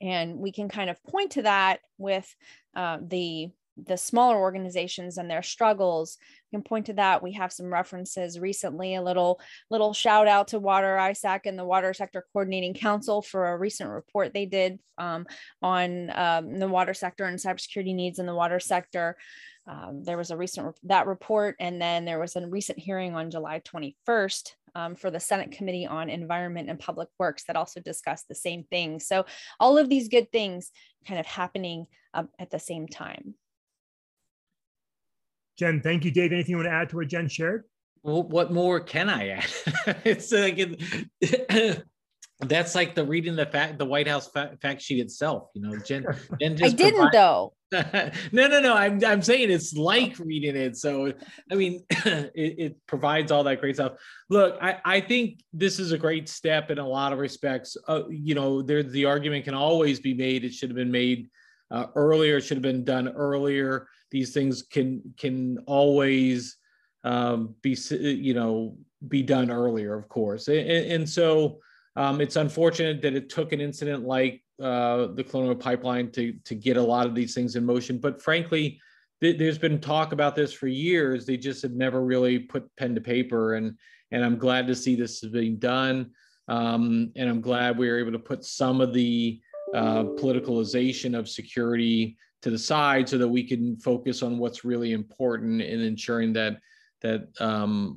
And 0.00 0.38
we 0.38 0.52
can 0.52 0.68
kind 0.68 0.90
of 0.90 1.02
point 1.04 1.32
to 1.32 1.42
that 1.42 1.80
with 1.98 2.34
uh, 2.76 2.98
the 3.02 3.50
the 3.86 3.96
smaller 3.96 4.36
organizations 4.36 5.18
and 5.18 5.30
their 5.30 5.42
struggles. 5.42 6.18
You 6.50 6.58
can 6.58 6.64
point 6.64 6.86
to 6.86 6.94
that. 6.94 7.22
We 7.22 7.32
have 7.32 7.52
some 7.52 7.72
references 7.72 8.38
recently 8.38 8.94
a 8.94 9.02
little 9.02 9.40
little 9.70 9.92
shout 9.92 10.26
out 10.26 10.48
to 10.48 10.58
Water 10.58 10.96
ISAC 10.96 11.40
and 11.44 11.58
the 11.58 11.64
water 11.64 11.92
sector 11.94 12.24
coordinating 12.32 12.74
council 12.74 13.22
for 13.22 13.48
a 13.48 13.58
recent 13.58 13.90
report 13.90 14.32
they 14.32 14.46
did 14.46 14.78
um, 14.96 15.26
on 15.62 16.10
um, 16.14 16.58
the 16.58 16.68
water 16.68 16.94
sector 16.94 17.24
and 17.24 17.38
cybersecurity 17.38 17.94
needs 17.94 18.18
in 18.18 18.26
the 18.26 18.34
water 18.34 18.60
sector. 18.60 19.16
Um, 19.66 20.02
there 20.02 20.16
was 20.16 20.30
a 20.30 20.36
recent 20.36 20.78
that 20.84 21.06
report 21.06 21.56
and 21.60 21.80
then 21.80 22.06
there 22.06 22.18
was 22.18 22.36
a 22.36 22.46
recent 22.48 22.78
hearing 22.78 23.14
on 23.14 23.30
july 23.30 23.60
21st 23.60 24.52
um, 24.78 24.94
for 24.94 25.10
the 25.10 25.20
senate 25.20 25.50
committee 25.50 25.86
on 25.86 26.08
environment 26.08 26.70
and 26.70 26.78
public 26.78 27.08
works 27.18 27.44
that 27.44 27.56
also 27.56 27.80
discussed 27.80 28.28
the 28.28 28.34
same 28.34 28.64
thing 28.64 29.00
so 29.00 29.24
all 29.58 29.76
of 29.76 29.88
these 29.88 30.08
good 30.08 30.30
things 30.30 30.70
kind 31.06 31.18
of 31.18 31.26
happening 31.26 31.86
um, 32.14 32.28
at 32.38 32.50
the 32.50 32.58
same 32.58 32.86
time 32.86 33.34
Jen, 35.58 35.80
thank 35.80 36.04
you. 36.04 36.12
Dave, 36.12 36.32
anything 36.32 36.52
you 36.52 36.56
want 36.56 36.68
to 36.68 36.72
add 36.72 36.88
to 36.90 36.96
what 36.96 37.08
Jen 37.08 37.28
shared? 37.28 37.64
Well, 38.02 38.22
what 38.22 38.52
more 38.52 38.78
can 38.78 39.10
I 39.10 39.28
add? 39.28 39.50
it's 40.04 40.30
like 40.30 40.54
it, 40.56 41.82
that's 42.40 42.76
like 42.76 42.94
the 42.94 43.04
reading 43.04 43.34
the 43.34 43.46
fact 43.46 43.78
the 43.78 43.84
White 43.84 44.06
House 44.06 44.30
fact, 44.30 44.62
fact 44.62 44.80
sheet 44.80 45.00
itself. 45.00 45.48
You 45.54 45.62
know, 45.62 45.78
Jen. 45.78 46.06
Jen 46.40 46.58
I 46.62 46.68
didn't 46.68 46.94
provide, 46.94 47.12
though. 47.12 47.52
no, 48.32 48.46
no, 48.46 48.60
no. 48.60 48.74
I'm 48.74 49.04
I'm 49.04 49.22
saying 49.22 49.50
it's 49.50 49.74
like 49.74 50.18
reading 50.18 50.56
it. 50.56 50.76
So 50.76 51.12
I 51.50 51.54
mean, 51.54 51.84
it, 51.90 52.32
it 52.34 52.86
provides 52.86 53.30
all 53.30 53.44
that 53.44 53.60
great 53.60 53.76
stuff. 53.76 53.92
Look, 54.30 54.56
I 54.60 54.78
I 54.84 55.00
think 55.00 55.40
this 55.52 55.78
is 55.78 55.92
a 55.92 55.98
great 55.98 56.28
step 56.28 56.70
in 56.70 56.78
a 56.78 56.88
lot 56.88 57.12
of 57.12 57.18
respects. 57.18 57.76
Uh, 57.86 58.02
you 58.08 58.34
know, 58.34 58.62
there 58.62 58.82
the 58.82 59.04
argument 59.04 59.44
can 59.44 59.54
always 59.54 60.00
be 60.00 60.14
made. 60.14 60.44
It 60.44 60.54
should 60.54 60.70
have 60.70 60.76
been 60.76 60.90
made 60.90 61.28
uh, 61.70 61.86
earlier. 61.94 62.38
It 62.38 62.42
should 62.42 62.56
have 62.56 62.62
been 62.62 62.84
done 62.84 63.08
earlier 63.08 63.86
these 64.10 64.32
things 64.32 64.62
can 64.62 65.14
can 65.16 65.58
always 65.66 66.56
um, 67.04 67.54
be 67.62 67.76
you 67.90 68.34
know 68.34 68.76
be 69.06 69.22
done 69.22 69.50
earlier, 69.50 69.94
of 69.94 70.08
course, 70.08 70.48
and, 70.48 70.68
and 70.68 71.08
so 71.08 71.58
um, 71.96 72.20
it's 72.20 72.36
unfortunate 72.36 73.02
that 73.02 73.14
it 73.14 73.28
took 73.28 73.52
an 73.52 73.60
incident 73.60 74.04
like 74.04 74.42
uh, 74.62 75.08
the 75.14 75.24
Colonial 75.24 75.54
Pipeline 75.54 76.10
to 76.12 76.32
to 76.44 76.54
get 76.54 76.76
a 76.76 76.82
lot 76.82 77.06
of 77.06 77.14
these 77.14 77.34
things 77.34 77.56
in 77.56 77.64
motion. 77.64 77.98
But 77.98 78.20
frankly, 78.20 78.80
th- 79.20 79.38
there's 79.38 79.58
been 79.58 79.80
talk 79.80 80.12
about 80.12 80.34
this 80.34 80.52
for 80.52 80.66
years. 80.66 81.26
They 81.26 81.36
just 81.36 81.62
have 81.62 81.72
never 81.72 82.04
really 82.04 82.40
put 82.40 82.74
pen 82.76 82.94
to 82.94 83.00
paper, 83.00 83.54
and 83.54 83.76
and 84.10 84.24
I'm 84.24 84.38
glad 84.38 84.66
to 84.66 84.74
see 84.74 84.96
this 84.96 85.22
is 85.22 85.30
being 85.30 85.56
done. 85.56 86.10
Um, 86.48 87.12
and 87.14 87.28
I'm 87.28 87.42
glad 87.42 87.76
we 87.76 87.88
were 87.88 87.98
able 87.98 88.12
to 88.12 88.18
put 88.18 88.44
some 88.44 88.80
of 88.80 88.94
the 88.94 89.40
uh, 89.74 90.04
politicalization 90.04 91.16
of 91.16 91.28
security 91.28 92.16
to 92.40 92.50
the 92.50 92.58
side 92.58 93.08
so 93.08 93.18
that 93.18 93.28
we 93.28 93.44
can 93.44 93.76
focus 93.76 94.22
on 94.22 94.38
what's 94.38 94.64
really 94.64 94.92
important 94.92 95.60
in 95.60 95.80
ensuring 95.80 96.32
that 96.32 96.58
that 97.00 97.28
um, 97.40 97.96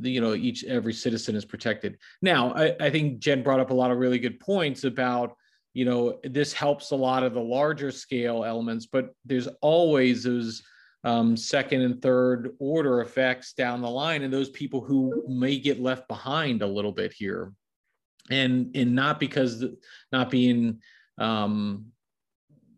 you 0.00 0.20
know 0.20 0.34
each 0.34 0.64
every 0.64 0.92
citizen 0.92 1.36
is 1.36 1.44
protected. 1.44 1.98
Now, 2.22 2.52
I, 2.54 2.74
I 2.80 2.90
think 2.90 3.20
Jen 3.20 3.42
brought 3.42 3.60
up 3.60 3.70
a 3.70 3.74
lot 3.74 3.90
of 3.90 3.98
really 3.98 4.18
good 4.18 4.40
points 4.40 4.84
about 4.84 5.36
you 5.74 5.84
know 5.84 6.18
this 6.24 6.52
helps 6.52 6.90
a 6.90 6.96
lot 6.96 7.22
of 7.22 7.34
the 7.34 7.40
larger 7.40 7.90
scale 7.90 8.44
elements, 8.44 8.86
but 8.86 9.10
there's 9.24 9.48
always 9.60 10.24
those 10.24 10.62
um, 11.04 11.36
second 11.36 11.80
and 11.82 12.02
third 12.02 12.50
order 12.58 13.00
effects 13.00 13.54
down 13.54 13.80
the 13.80 13.88
line, 13.88 14.22
and 14.22 14.32
those 14.32 14.50
people 14.50 14.80
who 14.80 15.24
may 15.28 15.58
get 15.58 15.80
left 15.80 16.08
behind 16.08 16.62
a 16.62 16.66
little 16.66 16.92
bit 16.92 17.12
here. 17.12 17.52
and 18.30 18.76
and 18.76 18.94
not 18.94 19.18
because 19.18 19.64
not 20.12 20.30
being 20.30 20.80
um, 21.18 21.86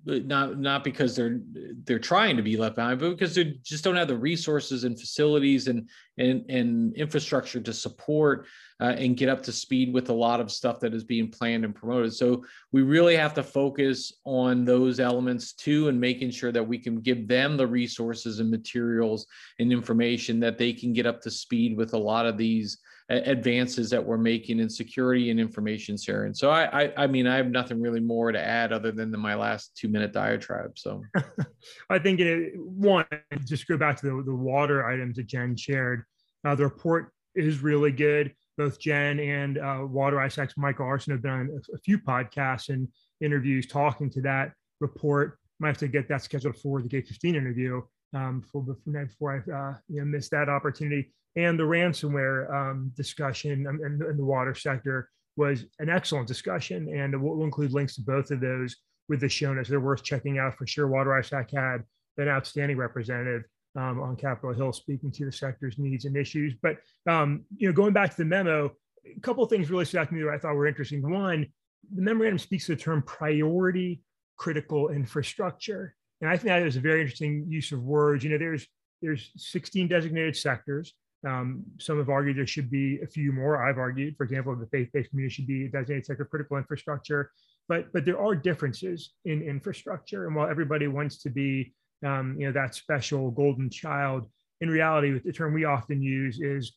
not 0.04 0.58
not 0.58 0.84
because 0.84 1.14
they're 1.14 1.40
they're 1.84 1.98
trying 1.98 2.36
to 2.36 2.42
be 2.42 2.56
left 2.56 2.76
behind, 2.76 2.98
but 2.98 3.10
because 3.10 3.34
they 3.34 3.58
just 3.62 3.84
don't 3.84 3.96
have 3.96 4.08
the 4.08 4.16
resources 4.16 4.84
and 4.84 4.98
facilities 4.98 5.68
and 5.68 5.88
and 6.18 6.44
and 6.50 6.96
infrastructure 6.96 7.60
to 7.60 7.72
support 7.72 8.46
uh, 8.80 8.94
and 8.98 9.16
get 9.16 9.28
up 9.28 9.42
to 9.44 9.52
speed 9.52 9.92
with 9.94 10.08
a 10.08 10.12
lot 10.12 10.40
of 10.40 10.50
stuff 10.50 10.80
that 10.80 10.94
is 10.94 11.04
being 11.04 11.30
planned 11.30 11.64
and 11.64 11.74
promoted. 11.74 12.12
So 12.12 12.44
we 12.72 12.82
really 12.82 13.16
have 13.16 13.34
to 13.34 13.42
focus 13.42 14.12
on 14.24 14.64
those 14.64 14.98
elements 14.98 15.52
too, 15.52 15.88
and 15.88 16.00
making 16.00 16.30
sure 16.30 16.52
that 16.52 16.66
we 16.66 16.78
can 16.78 17.00
give 17.00 17.28
them 17.28 17.56
the 17.56 17.66
resources 17.66 18.40
and 18.40 18.50
materials 18.50 19.26
and 19.60 19.72
information 19.72 20.40
that 20.40 20.58
they 20.58 20.72
can 20.72 20.92
get 20.92 21.06
up 21.06 21.20
to 21.22 21.30
speed 21.30 21.76
with 21.76 21.94
a 21.94 21.98
lot 21.98 22.26
of 22.26 22.36
these 22.36 22.78
advances 23.12 23.90
that 23.90 24.04
we're 24.04 24.16
making 24.16 24.58
in 24.58 24.68
security 24.68 25.30
and 25.30 25.38
information 25.38 25.96
sharing. 25.96 26.32
So 26.32 26.50
I, 26.50 26.84
I, 26.84 26.92
I 27.04 27.06
mean, 27.06 27.26
I 27.26 27.36
have 27.36 27.50
nothing 27.50 27.80
really 27.80 28.00
more 28.00 28.32
to 28.32 28.40
add 28.40 28.72
other 28.72 28.90
than 28.90 29.10
my 29.18 29.34
last 29.34 29.76
two 29.76 29.88
minute 29.88 30.12
diatribe. 30.12 30.78
So 30.78 31.02
I 31.90 31.98
think 31.98 32.20
it, 32.20 32.52
one, 32.56 33.04
just 33.44 33.66
go 33.66 33.76
back 33.76 34.00
to 34.00 34.06
the, 34.06 34.22
the 34.22 34.34
water 34.34 34.86
items 34.86 35.16
that 35.16 35.26
Jen 35.26 35.56
shared. 35.56 36.04
Uh, 36.44 36.54
the 36.54 36.64
report 36.64 37.12
is 37.34 37.62
really 37.62 37.92
good. 37.92 38.34
Both 38.56 38.80
Jen 38.80 39.18
and 39.20 39.58
uh, 39.58 39.80
Water 39.82 40.16
ISAC's 40.16 40.56
Michael 40.56 40.86
Arceneaux 40.86 41.14
have 41.14 41.22
been 41.22 41.30
on 41.32 41.50
a, 41.50 41.74
a 41.74 41.78
few 41.78 41.98
podcasts 41.98 42.68
and 42.68 42.88
interviews 43.20 43.66
talking 43.66 44.10
to 44.10 44.20
that 44.22 44.52
report. 44.80 45.38
Might 45.60 45.68
have 45.68 45.78
to 45.78 45.88
get 45.88 46.08
that 46.08 46.22
scheduled 46.22 46.56
for 46.56 46.82
the 46.82 46.88
Gate 46.88 47.08
15 47.08 47.34
interview 47.34 47.82
um, 48.14 48.40
before, 48.40 48.62
before 48.62 49.44
I 49.48 49.52
uh, 49.52 49.74
you 49.88 50.00
know, 50.00 50.04
miss 50.04 50.28
that 50.30 50.48
opportunity 50.48 51.12
and 51.36 51.58
the 51.58 51.64
ransomware 51.64 52.52
um, 52.52 52.92
discussion 52.96 53.66
in, 53.66 53.80
in, 53.84 54.16
the 54.16 54.24
water 54.24 54.54
sector 54.54 55.08
was 55.36 55.64
an 55.78 55.88
excellent 55.88 56.28
discussion. 56.28 56.88
And 56.94 57.20
we'll 57.22 57.44
include 57.44 57.72
links 57.72 57.94
to 57.96 58.02
both 58.02 58.30
of 58.30 58.40
those 58.40 58.76
with 59.08 59.20
the 59.20 59.28
show 59.28 59.52
notes. 59.52 59.68
They're 59.68 59.80
worth 59.80 60.02
checking 60.02 60.38
out 60.38 60.56
for 60.56 60.66
sure. 60.66 60.88
Water 60.88 61.10
ISAC 61.10 61.50
had 61.50 61.84
an 62.18 62.28
outstanding 62.28 62.76
representative 62.76 63.44
um, 63.76 64.00
on 64.00 64.16
Capitol 64.16 64.52
Hill 64.52 64.72
speaking 64.72 65.10
to 65.12 65.24
the 65.24 65.32
sector's 65.32 65.78
needs 65.78 66.04
and 66.04 66.16
issues. 66.16 66.54
But 66.62 66.76
um, 67.08 67.44
you 67.56 67.66
know, 67.66 67.72
going 67.72 67.94
back 67.94 68.10
to 68.10 68.16
the 68.16 68.24
memo, 68.24 68.72
a 69.16 69.20
couple 69.20 69.42
of 69.42 69.50
things 69.50 69.70
really 69.70 69.86
stuck 69.86 70.08
to 70.08 70.14
me 70.14 70.22
that 70.22 70.30
I 70.30 70.38
thought 70.38 70.54
were 70.54 70.66
interesting. 70.66 71.08
One, 71.10 71.46
the 71.94 72.02
memorandum 72.02 72.38
speaks 72.38 72.66
to 72.66 72.74
the 72.74 72.80
term 72.80 73.02
priority 73.02 74.02
critical 74.36 74.88
infrastructure. 74.88 75.94
And 76.20 76.30
I 76.30 76.36
think 76.36 76.48
that 76.48 76.62
is 76.62 76.76
a 76.76 76.80
very 76.80 77.00
interesting 77.00 77.46
use 77.48 77.72
of 77.72 77.82
words. 77.82 78.22
You 78.22 78.30
know, 78.30 78.38
there's 78.38 78.66
there's 79.00 79.30
16 79.36 79.88
designated 79.88 80.36
sectors. 80.36 80.94
Um, 81.26 81.64
some 81.78 81.98
have 81.98 82.08
argued 82.08 82.36
there 82.36 82.46
should 82.46 82.70
be 82.70 82.98
a 83.00 83.06
few 83.06 83.32
more. 83.32 83.64
I've 83.64 83.78
argued, 83.78 84.16
for 84.16 84.24
example, 84.24 84.54
the 84.56 84.66
faith-based 84.66 85.10
community 85.10 85.34
should 85.34 85.46
be 85.46 85.68
designated 85.68 86.06
sector 86.06 86.24
critical 86.24 86.56
infrastructure. 86.56 87.30
But 87.68 87.92
but 87.92 88.04
there 88.04 88.20
are 88.20 88.34
differences 88.34 89.12
in 89.24 89.42
infrastructure, 89.42 90.26
and 90.26 90.34
while 90.34 90.48
everybody 90.48 90.88
wants 90.88 91.22
to 91.22 91.30
be 91.30 91.74
um, 92.04 92.36
you 92.38 92.46
know 92.46 92.52
that 92.52 92.74
special 92.74 93.30
golden 93.30 93.70
child, 93.70 94.28
in 94.60 94.68
reality, 94.68 95.20
the 95.24 95.32
term 95.32 95.54
we 95.54 95.64
often 95.64 96.02
use 96.02 96.40
is 96.40 96.72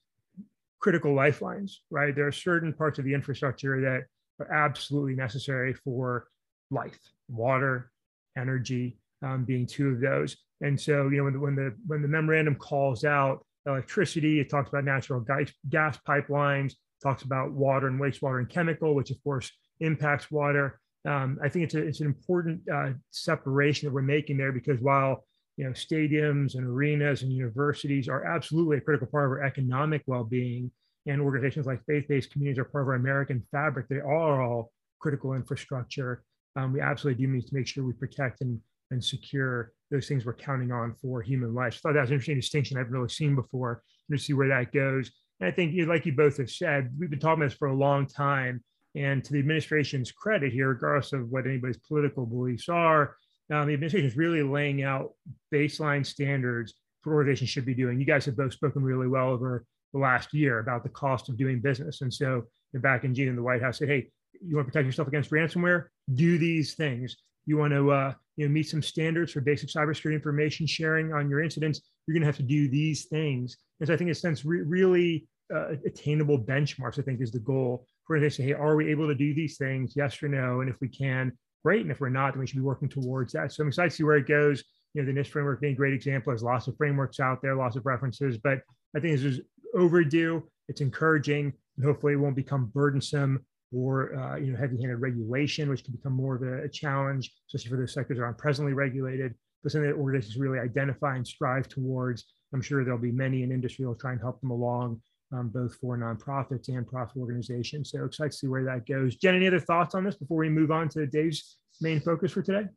critical 0.79 1.13
lifelines. 1.15 1.81
Right? 1.89 2.15
There 2.15 2.27
are 2.27 2.31
certain 2.31 2.71
parts 2.71 2.99
of 2.99 3.05
the 3.05 3.13
infrastructure 3.15 3.81
that 3.81 4.03
are 4.39 4.53
absolutely 4.53 5.15
necessary 5.15 5.73
for 5.73 6.27
life, 6.69 6.99
water, 7.29 7.91
energy, 8.37 8.97
um, 9.23 9.43
being 9.43 9.65
two 9.65 9.89
of 9.89 9.99
those. 9.99 10.37
And 10.61 10.79
so, 10.79 11.09
you 11.09 11.17
know, 11.17 11.23
when 11.23 11.33
the, 11.33 11.39
when 11.39 11.55
the 11.55 11.75
when 11.87 12.01
the 12.01 12.07
memorandum 12.07 12.55
calls 12.55 13.03
out 13.03 13.45
electricity. 13.65 14.39
It 14.39 14.49
talks 14.49 14.69
about 14.69 14.83
natural 14.83 15.25
gas 15.69 15.99
pipelines, 16.07 16.73
talks 17.01 17.23
about 17.23 17.51
water 17.51 17.87
and 17.87 17.99
wastewater 17.99 18.39
and 18.39 18.49
chemical, 18.49 18.95
which 18.95 19.11
of 19.11 19.21
course 19.23 19.51
impacts 19.79 20.31
water. 20.31 20.79
Um, 21.05 21.37
I 21.43 21.49
think 21.49 21.65
it's, 21.65 21.75
a, 21.75 21.85
it's 21.85 21.99
an 21.99 22.07
important 22.07 22.61
uh, 22.71 22.91
separation 23.11 23.87
that 23.87 23.93
we're 23.93 24.01
making 24.01 24.37
there 24.37 24.51
because 24.51 24.79
while 24.79 25.23
you 25.57 25.65
know 25.65 25.71
stadiums 25.71 26.55
and 26.55 26.65
arenas 26.65 27.21
and 27.21 27.31
universities 27.31 28.09
are 28.09 28.25
absolutely 28.25 28.77
a 28.77 28.81
critical 28.81 29.07
part 29.07 29.25
of 29.25 29.31
our 29.31 29.43
economic 29.43 30.03
well-being, 30.07 30.71
and 31.07 31.21
organizations 31.21 31.65
like 31.65 31.85
faith-based 31.85 32.31
communities 32.31 32.59
are 32.59 32.65
part 32.65 32.83
of 32.83 32.87
our 32.89 32.95
American 32.95 33.43
fabric. 33.51 33.87
They 33.87 33.97
are 33.97 34.41
all 34.41 34.71
critical 34.99 35.33
infrastructure. 35.33 36.23
Um, 36.55 36.73
we 36.73 36.81
absolutely 36.81 37.23
do 37.23 37.31
need 37.31 37.47
to 37.47 37.53
make 37.53 37.67
sure 37.67 37.83
we 37.83 37.93
protect 37.93 38.41
and, 38.41 38.59
and 38.91 39.03
secure 39.03 39.71
those 39.91 40.07
things 40.07 40.25
we're 40.25 40.33
counting 40.33 40.71
on 40.71 40.93
for 41.01 41.21
human 41.21 41.53
life. 41.53 41.73
So 41.73 41.77
I 41.77 41.81
thought 41.81 41.93
that 41.93 42.01
was 42.01 42.09
an 42.09 42.15
interesting 42.15 42.39
distinction 42.39 42.77
I've 42.77 42.91
really 42.91 43.09
seen 43.09 43.35
before 43.35 43.83
to 44.11 44.17
see 44.17 44.33
where 44.33 44.49
that 44.49 44.71
goes. 44.71 45.11
And 45.39 45.47
I 45.47 45.51
think, 45.51 45.75
like 45.87 46.05
you 46.05 46.13
both 46.13 46.37
have 46.37 46.49
said, 46.49 46.91
we've 46.97 47.09
been 47.09 47.19
talking 47.19 47.41
about 47.41 47.51
this 47.51 47.57
for 47.57 47.67
a 47.67 47.75
long 47.75 48.07
time. 48.07 48.63
And 48.95 49.23
to 49.23 49.33
the 49.33 49.39
administration's 49.39 50.11
credit 50.11 50.53
here, 50.53 50.69
regardless 50.69 51.11
of 51.11 51.29
what 51.29 51.45
anybody's 51.45 51.77
political 51.77 52.25
beliefs 52.25 52.69
are, 52.69 53.15
um, 53.51 53.67
the 53.67 53.73
administration 53.73 54.07
is 54.07 54.17
really 54.17 54.41
laying 54.41 54.83
out 54.83 55.11
baseline 55.53 56.05
standards 56.05 56.73
for 57.01 57.13
organizations 57.13 57.49
should 57.49 57.65
be 57.65 57.73
doing. 57.73 57.99
You 57.99 58.05
guys 58.05 58.25
have 58.25 58.37
both 58.37 58.53
spoken 58.53 58.81
really 58.81 59.07
well 59.07 59.29
over 59.29 59.65
the 59.93 59.99
last 59.99 60.33
year 60.33 60.59
about 60.59 60.83
the 60.83 60.89
cost 60.89 61.29
of 61.29 61.37
doing 61.37 61.59
business. 61.59 62.01
And 62.01 62.13
so 62.13 62.43
back 62.73 63.03
in 63.03 63.13
June, 63.13 63.35
the 63.35 63.43
White 63.43 63.61
House 63.61 63.77
said, 63.77 63.89
hey, 63.89 64.09
you 64.45 64.55
want 64.55 64.67
to 64.67 64.71
protect 64.71 64.85
yourself 64.85 65.07
against 65.07 65.31
ransomware? 65.31 65.85
Do 66.13 66.37
these 66.37 66.73
things. 66.75 67.17
You 67.45 67.57
want 67.57 67.73
to 67.73 67.91
uh, 67.91 68.13
you 68.37 68.45
know, 68.45 68.51
meet 68.51 68.67
some 68.67 68.81
standards 68.81 69.31
for 69.31 69.41
basic 69.41 69.69
cybersecurity 69.69 70.13
information 70.13 70.67
sharing 70.67 71.13
on 71.13 71.29
your 71.29 71.41
incidents, 71.41 71.81
you're 72.05 72.13
going 72.13 72.21
to 72.21 72.27
have 72.27 72.37
to 72.37 72.43
do 72.43 72.69
these 72.69 73.05
things. 73.05 73.57
And 73.79 73.87
so 73.87 73.93
I 73.93 73.97
think 73.97 74.07
in 74.07 74.11
a 74.11 74.15
sense, 74.15 74.45
re- 74.45 74.61
really 74.61 75.27
uh, 75.53 75.75
attainable 75.85 76.39
benchmarks, 76.39 76.99
I 76.99 77.01
think 77.01 77.21
is 77.21 77.31
the 77.31 77.39
goal 77.39 77.85
for 78.05 78.19
to 78.19 78.29
say, 78.29 78.43
hey, 78.43 78.53
are 78.53 78.75
we 78.75 78.91
able 78.91 79.07
to 79.07 79.15
do 79.15 79.33
these 79.33 79.57
things? 79.57 79.93
Yes 79.95 80.21
or 80.21 80.27
no? 80.27 80.61
And 80.61 80.69
if 80.69 80.75
we 80.81 80.87
can, 80.87 81.31
great. 81.63 81.81
And 81.81 81.91
if 81.91 81.99
we're 81.99 82.09
not, 82.09 82.33
then 82.33 82.39
we 82.39 82.47
should 82.47 82.57
be 82.57 82.61
working 82.61 82.89
towards 82.89 83.33
that. 83.33 83.51
So 83.51 83.63
I'm 83.63 83.69
excited 83.69 83.89
to 83.89 83.95
see 83.95 84.03
where 84.03 84.17
it 84.17 84.27
goes. 84.27 84.63
You 84.93 85.01
know, 85.01 85.11
the 85.11 85.19
NIST 85.19 85.27
framework 85.27 85.61
being 85.61 85.73
a 85.73 85.77
great 85.77 85.93
example. 85.93 86.31
There's 86.31 86.43
lots 86.43 86.67
of 86.67 86.77
frameworks 86.77 87.19
out 87.19 87.41
there, 87.41 87.55
lots 87.55 87.75
of 87.75 87.85
references, 87.85 88.37
but 88.37 88.59
I 88.95 88.99
think 88.99 89.15
this 89.15 89.23
is 89.23 89.41
overdue. 89.73 90.43
It's 90.69 90.81
encouraging, 90.81 91.53
and 91.75 91.85
hopefully 91.85 92.13
it 92.13 92.17
won't 92.17 92.35
become 92.35 92.71
burdensome 92.73 93.45
or 93.75 94.15
uh, 94.15 94.37
you 94.37 94.51
know 94.51 94.57
heavy-handed 94.57 94.97
regulation, 94.97 95.69
which 95.69 95.83
can 95.83 95.93
become 95.93 96.13
more 96.13 96.35
of 96.35 96.43
a, 96.43 96.63
a, 96.63 96.69
challenge, 96.69 97.31
especially 97.47 97.69
for 97.69 97.77
those 97.77 97.93
sectors 97.93 98.17
that 98.17 98.23
aren't 98.23 98.37
presently 98.37 98.73
regulated. 98.73 99.35
But 99.61 99.71
something 99.71 99.89
that 99.89 99.97
organizations 99.97 100.37
really 100.37 100.59
identify 100.59 101.15
and 101.15 101.27
strive 101.27 101.67
towards. 101.67 102.25
I'm 102.53 102.61
sure 102.61 102.83
there'll 102.85 102.99
be 102.99 103.11
many 103.11 103.43
in 103.43 103.51
industry 103.51 103.85
will 103.85 103.95
try 103.95 104.13
and 104.13 104.21
help 104.21 104.39
them 104.39 104.51
along, 104.51 105.01
um, 105.33 105.49
both 105.49 105.75
for 105.75 105.97
nonprofits 105.97 106.69
and 106.69 106.87
profit 106.87 107.17
organizations. 107.17 107.91
So 107.91 108.05
excited 108.05 108.31
to 108.31 108.37
see 108.37 108.47
where 108.47 108.63
that 108.63 108.87
goes. 108.87 109.15
Jen, 109.15 109.35
any 109.35 109.47
other 109.47 109.59
thoughts 109.59 109.93
on 109.95 110.05
this 110.05 110.15
before 110.15 110.37
we 110.37 110.49
move 110.49 110.71
on 110.71 110.87
to 110.89 111.05
Dave's 111.07 111.57
main 111.81 111.99
focus 111.99 112.31
for 112.31 112.43
today? 112.43 112.69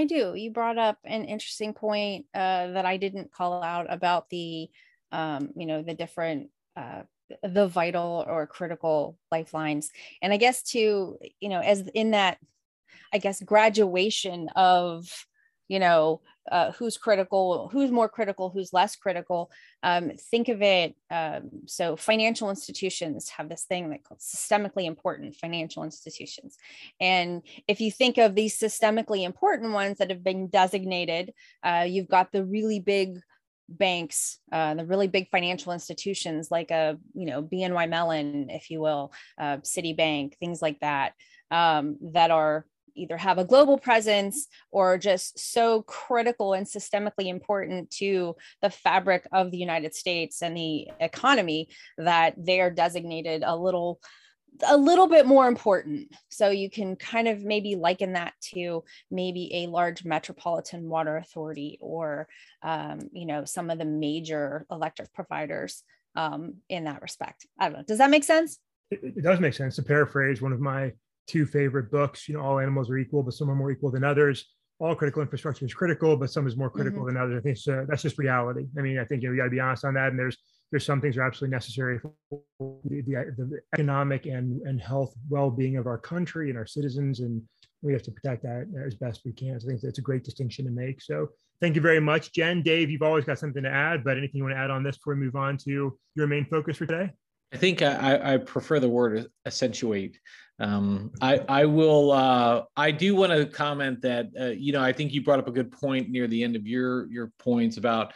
I 0.00 0.06
do. 0.06 0.34
You 0.34 0.50
brought 0.50 0.78
up 0.78 0.98
an 1.04 1.26
interesting 1.26 1.74
point 1.74 2.26
uh, 2.34 2.68
that 2.72 2.86
I 2.86 2.96
didn't 2.96 3.30
call 3.30 3.62
out 3.62 3.86
about 3.92 4.28
the, 4.30 4.68
um, 5.12 5.50
you 5.54 5.66
know, 5.66 5.82
the 5.82 5.94
different 5.94 6.48
uh, 6.76 7.02
the 7.42 7.66
vital 7.66 8.24
or 8.26 8.46
critical 8.46 9.18
lifelines. 9.30 9.90
And 10.20 10.32
i 10.32 10.36
guess 10.36 10.62
to 10.62 11.18
you 11.40 11.48
know 11.48 11.60
as 11.60 11.88
in 11.94 12.12
that 12.12 12.38
i 13.12 13.18
guess 13.18 13.42
graduation 13.42 14.48
of 14.56 15.08
you 15.68 15.78
know 15.78 16.20
uh, 16.50 16.72
who's 16.72 16.98
critical 16.98 17.68
who's 17.72 17.92
more 17.92 18.08
critical 18.08 18.50
who's 18.50 18.72
less 18.72 18.96
critical 18.96 19.50
um, 19.84 20.10
think 20.30 20.48
of 20.48 20.60
it 20.60 20.96
um, 21.10 21.48
so 21.66 21.94
financial 21.96 22.50
institutions 22.50 23.28
have 23.28 23.48
this 23.48 23.62
thing 23.62 23.88
that 23.88 24.02
called 24.02 24.18
systemically 24.18 24.86
important 24.86 25.36
financial 25.36 25.84
institutions. 25.84 26.56
And 26.98 27.42
if 27.68 27.80
you 27.80 27.92
think 27.92 28.18
of 28.18 28.34
these 28.34 28.58
systemically 28.58 29.22
important 29.22 29.72
ones 29.72 29.98
that 29.98 30.10
have 30.10 30.24
been 30.24 30.48
designated 30.48 31.32
uh, 31.62 31.86
you've 31.88 32.08
got 32.08 32.32
the 32.32 32.44
really 32.44 32.80
big 32.80 33.20
banks, 33.68 34.38
uh, 34.50 34.74
the 34.74 34.84
really 34.84 35.08
big 35.08 35.28
financial 35.30 35.72
institutions 35.72 36.50
like 36.50 36.70
a 36.70 36.98
you 37.14 37.26
know 37.26 37.42
BNY 37.42 37.88
Mellon, 37.88 38.50
if 38.50 38.70
you 38.70 38.80
will, 38.80 39.12
uh, 39.38 39.58
Citibank, 39.58 40.36
things 40.38 40.62
like 40.62 40.80
that, 40.80 41.14
um, 41.50 41.96
that 42.12 42.30
are 42.30 42.66
either 42.94 43.16
have 43.16 43.38
a 43.38 43.44
global 43.44 43.78
presence 43.78 44.48
or 44.70 44.98
just 44.98 45.38
so 45.38 45.82
critical 45.82 46.52
and 46.52 46.66
systemically 46.66 47.26
important 47.26 47.90
to 47.90 48.36
the 48.60 48.70
fabric 48.70 49.26
of 49.32 49.50
the 49.50 49.58
United 49.58 49.94
States 49.94 50.42
and 50.42 50.56
the 50.56 50.88
economy 51.00 51.68
that 51.98 52.34
they 52.36 52.60
are 52.60 52.70
designated 52.70 53.42
a 53.44 53.56
little 53.56 54.00
a 54.66 54.76
little 54.76 55.06
bit 55.06 55.26
more 55.26 55.48
important. 55.48 56.14
So 56.28 56.50
you 56.50 56.70
can 56.70 56.96
kind 56.96 57.28
of 57.28 57.42
maybe 57.42 57.74
liken 57.74 58.12
that 58.14 58.34
to 58.54 58.84
maybe 59.10 59.50
a 59.54 59.66
large 59.66 60.04
metropolitan 60.04 60.88
water 60.88 61.16
authority 61.16 61.78
or, 61.80 62.28
um, 62.62 63.00
you 63.12 63.26
know, 63.26 63.44
some 63.44 63.70
of 63.70 63.78
the 63.78 63.84
major 63.84 64.66
electric 64.70 65.12
providers 65.12 65.82
um, 66.16 66.54
in 66.68 66.84
that 66.84 67.02
respect. 67.02 67.46
I 67.58 67.68
don't 67.68 67.78
know. 67.78 67.84
Does 67.84 67.98
that 67.98 68.10
make 68.10 68.24
sense? 68.24 68.58
It, 68.90 69.00
it, 69.02 69.22
does 69.22 69.40
make 69.40 69.54
sense. 69.54 69.76
To 69.76 69.82
paraphrase 69.82 70.42
one 70.42 70.52
of 70.52 70.60
my 70.60 70.92
two 71.26 71.46
favorite 71.46 71.90
books, 71.90 72.28
you 72.28 72.36
know, 72.36 72.42
all 72.42 72.58
animals 72.58 72.90
are 72.90 72.98
equal, 72.98 73.22
but 73.22 73.34
some 73.34 73.50
are 73.50 73.54
more 73.54 73.70
equal 73.70 73.90
than 73.90 74.04
others. 74.04 74.44
All 74.78 74.94
critical 74.94 75.22
infrastructure 75.22 75.64
is 75.64 75.74
critical, 75.74 76.16
but 76.16 76.30
some 76.30 76.46
is 76.46 76.56
more 76.56 76.68
critical 76.68 77.00
mm-hmm. 77.00 77.14
than 77.14 77.22
others. 77.22 77.38
I 77.38 77.40
think 77.40 77.56
so, 77.56 77.86
that's 77.88 78.02
just 78.02 78.18
reality. 78.18 78.66
I 78.76 78.82
mean, 78.82 78.98
I 78.98 79.04
think 79.04 79.22
you, 79.22 79.28
know, 79.28 79.34
you 79.34 79.40
got 79.40 79.44
to 79.44 79.50
be 79.50 79.60
honest 79.60 79.84
on 79.84 79.94
that. 79.94 80.08
And 80.08 80.18
there's 80.18 80.36
there's 80.72 80.86
some 80.86 81.00
things 81.00 81.14
that 81.14 81.20
are 81.20 81.26
absolutely 81.26 81.54
necessary 81.54 82.00
for 82.00 82.12
the, 82.84 83.02
the, 83.02 83.34
the 83.36 83.60
economic 83.74 84.26
and, 84.26 84.62
and 84.62 84.80
health 84.80 85.14
well-being 85.28 85.76
of 85.76 85.86
our 85.86 85.98
country 85.98 86.48
and 86.48 86.58
our 86.58 86.66
citizens 86.66 87.20
and 87.20 87.40
we 87.82 87.92
have 87.92 88.02
to 88.02 88.10
protect 88.10 88.42
that 88.42 88.66
as 88.84 88.94
best 88.94 89.20
we 89.24 89.32
can. 89.32 89.60
So 89.60 89.66
I 89.66 89.70
think 89.70 89.82
that's 89.82 89.98
a 89.98 90.02
great 90.02 90.24
distinction 90.24 90.64
to 90.64 90.70
make. 90.70 91.02
So 91.02 91.28
thank 91.60 91.74
you 91.74 91.82
very 91.82 92.00
much, 92.00 92.32
Jen. 92.32 92.62
Dave, 92.62 92.90
you've 92.90 93.02
always 93.02 93.24
got 93.24 93.38
something 93.38 93.62
to 93.62 93.68
add, 93.68 94.02
but 94.04 94.16
anything 94.16 94.38
you 94.38 94.44
want 94.44 94.54
to 94.54 94.60
add 94.60 94.70
on 94.70 94.82
this 94.82 94.96
before 94.96 95.14
we 95.14 95.20
move 95.20 95.36
on 95.36 95.56
to 95.58 95.98
your 96.14 96.26
main 96.26 96.46
focus 96.46 96.78
for 96.78 96.86
today? 96.86 97.10
I 97.52 97.58
think 97.58 97.82
I, 97.82 98.34
I 98.34 98.36
prefer 98.38 98.80
the 98.80 98.88
word 98.88 99.26
accentuate. 99.44 100.18
Um, 100.58 101.10
I, 101.20 101.40
I 101.48 101.64
will. 101.66 102.12
Uh, 102.12 102.62
I 102.76 102.92
do 102.92 103.14
want 103.14 103.32
to 103.32 103.44
comment 103.44 104.00
that 104.02 104.28
uh, 104.40 104.46
you 104.46 104.72
know 104.72 104.80
I 104.80 104.92
think 104.92 105.12
you 105.12 105.22
brought 105.22 105.38
up 105.38 105.48
a 105.48 105.52
good 105.52 105.70
point 105.70 106.08
near 106.08 106.26
the 106.26 106.42
end 106.44 106.56
of 106.56 106.66
your 106.66 107.10
your 107.10 107.30
points 107.38 107.76
about 107.76 108.14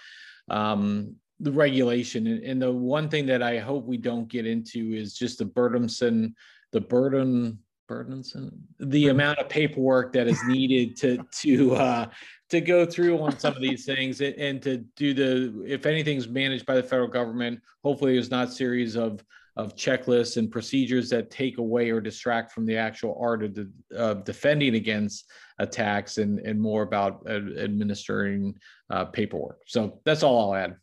um, 0.48 1.16
the 1.40 1.52
regulation, 1.52 2.26
and, 2.26 2.42
and 2.42 2.62
the 2.62 2.72
one 2.72 3.08
thing 3.08 3.26
that 3.26 3.42
I 3.42 3.58
hope 3.58 3.84
we 3.84 3.98
don't 3.98 4.28
get 4.28 4.46
into 4.46 4.94
is 4.94 5.14
just 5.14 5.38
the 5.38 5.44
burdensome, 5.44 6.34
the 6.72 6.80
burden 6.80 7.58
burdensome 7.86 8.52
the 8.80 9.08
amount 9.08 9.38
of 9.38 9.48
paperwork 9.48 10.12
that 10.12 10.26
is 10.26 10.42
needed 10.44 10.96
to 10.96 11.18
to 11.32 11.74
uh, 11.74 12.06
to 12.48 12.60
go 12.60 12.84
through 12.84 13.18
on 13.18 13.38
some 13.38 13.54
of 13.54 13.62
these 13.62 13.84
things 13.84 14.20
and, 14.20 14.34
and, 14.36 14.62
to 14.62 14.78
do 14.96 15.14
the 15.14 15.64
if 15.66 15.86
anything's 15.86 16.28
managed 16.28 16.66
by 16.66 16.74
the 16.74 16.82
federal 16.82 17.08
government 17.08 17.60
hopefully 17.82 18.14
there's 18.14 18.30
not 18.30 18.52
series 18.52 18.96
of 18.96 19.24
of 19.56 19.74
checklists 19.74 20.36
and 20.36 20.50
procedures 20.50 21.08
that 21.08 21.30
take 21.30 21.56
away 21.58 21.90
or 21.90 22.00
distract 22.00 22.52
from 22.52 22.66
the 22.66 22.76
actual 22.76 23.16
art 23.18 23.42
of, 23.42 23.54
the, 23.54 23.70
of 23.96 24.22
defending 24.24 24.74
against 24.74 25.30
attacks 25.58 26.18
and 26.18 26.40
and 26.40 26.60
more 26.60 26.82
about 26.82 27.22
uh, 27.28 27.40
administering 27.58 28.54
uh, 28.90 29.04
paperwork. 29.04 29.60
So 29.66 30.00
that's 30.04 30.22
all 30.22 30.52
i'll 30.52 30.54
add 30.54 30.76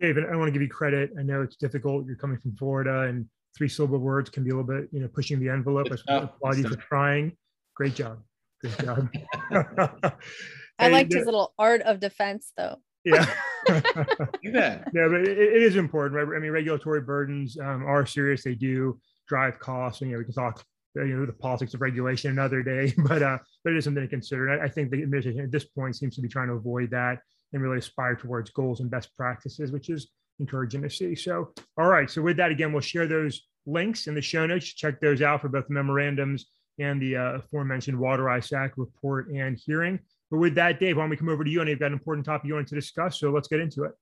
david 0.00 0.24
i 0.30 0.36
want 0.36 0.48
to 0.48 0.52
give 0.52 0.62
you 0.62 0.68
credit 0.68 1.10
i 1.18 1.22
know 1.22 1.42
it's 1.42 1.56
difficult 1.56 2.06
you're 2.06 2.16
coming 2.16 2.38
from 2.38 2.54
florida 2.56 3.02
and 3.02 3.26
three 3.56 3.68
syllable 3.68 3.98
words 3.98 4.30
can 4.30 4.44
be 4.44 4.50
a 4.50 4.56
little 4.56 4.66
bit, 4.66 4.88
you 4.92 5.00
know, 5.00 5.08
pushing 5.08 5.40
the 5.40 5.48
envelope. 5.48 5.88
I 6.08 6.14
applaud 6.14 6.58
you 6.58 6.68
for 6.68 6.76
trying. 6.76 7.36
Great 7.74 7.94
job. 7.94 8.20
Great 8.60 8.78
job. 8.78 9.08
I 10.78 10.88
liked 10.88 11.12
his 11.12 11.24
little 11.24 11.52
art 11.58 11.82
of 11.82 12.00
defense 12.00 12.52
though. 12.56 12.76
Yeah. 13.04 13.26
yeah, 14.42 14.82
but 14.92 15.20
it, 15.20 15.38
it 15.38 15.62
is 15.62 15.76
important, 15.76 16.16
right? 16.16 16.36
I 16.36 16.40
mean, 16.40 16.50
regulatory 16.50 17.00
burdens 17.00 17.58
um, 17.58 17.84
are 17.86 18.04
serious. 18.06 18.44
They 18.44 18.54
do 18.54 18.98
drive 19.28 19.58
costs. 19.58 20.00
And, 20.02 20.10
you 20.10 20.16
know, 20.16 20.18
we 20.18 20.24
can 20.24 20.34
talk, 20.34 20.64
you 20.96 21.06
know, 21.06 21.26
the 21.26 21.32
politics 21.32 21.74
of 21.74 21.80
regulation 21.80 22.30
another 22.30 22.62
day, 22.62 22.92
but 22.98 23.22
uh, 23.22 23.38
but 23.64 23.72
it 23.72 23.78
is 23.78 23.84
something 23.84 24.02
to 24.02 24.08
consider. 24.08 24.50
I, 24.50 24.66
I 24.66 24.68
think 24.68 24.90
the 24.90 25.02
administration 25.02 25.42
at 25.42 25.50
this 25.50 25.64
point 25.64 25.96
seems 25.96 26.14
to 26.16 26.22
be 26.22 26.28
trying 26.28 26.48
to 26.48 26.54
avoid 26.54 26.90
that 26.90 27.18
and 27.52 27.62
really 27.62 27.78
aspire 27.78 28.14
towards 28.14 28.50
goals 28.50 28.80
and 28.80 28.90
best 28.90 29.14
practices, 29.16 29.72
which 29.72 29.90
is 29.90 30.08
encouraging 30.38 30.82
to 30.82 30.90
see. 30.90 31.14
So, 31.14 31.52
all 31.78 31.88
right. 31.88 32.10
So 32.10 32.22
with 32.22 32.36
that, 32.38 32.50
again, 32.50 32.72
we'll 32.72 32.80
share 32.80 33.06
those 33.06 33.46
links 33.66 34.06
in 34.06 34.14
the 34.14 34.22
show 34.22 34.46
notes. 34.46 34.66
Check 34.66 35.00
those 35.00 35.22
out 35.22 35.40
for 35.40 35.48
both 35.48 35.68
the 35.68 35.74
memorandums 35.74 36.46
and 36.78 37.00
the 37.00 37.16
uh, 37.16 37.32
aforementioned 37.38 37.98
Water 37.98 38.24
ISAC 38.24 38.70
report 38.76 39.28
and 39.28 39.58
hearing. 39.64 39.98
But 40.30 40.38
with 40.38 40.54
that, 40.54 40.80
Dave, 40.80 40.96
why 40.96 41.02
don't 41.02 41.10
we 41.10 41.16
come 41.16 41.28
over 41.28 41.44
to 41.44 41.50
you? 41.50 41.60
And 41.60 41.68
you've 41.68 41.80
got 41.80 41.86
an 41.86 41.92
important 41.92 42.24
topic 42.24 42.46
you 42.48 42.54
wanted 42.54 42.68
to 42.68 42.74
discuss. 42.74 43.20
So 43.20 43.30
let's 43.30 43.48
get 43.48 43.60
into 43.60 43.84
it. 43.84 43.92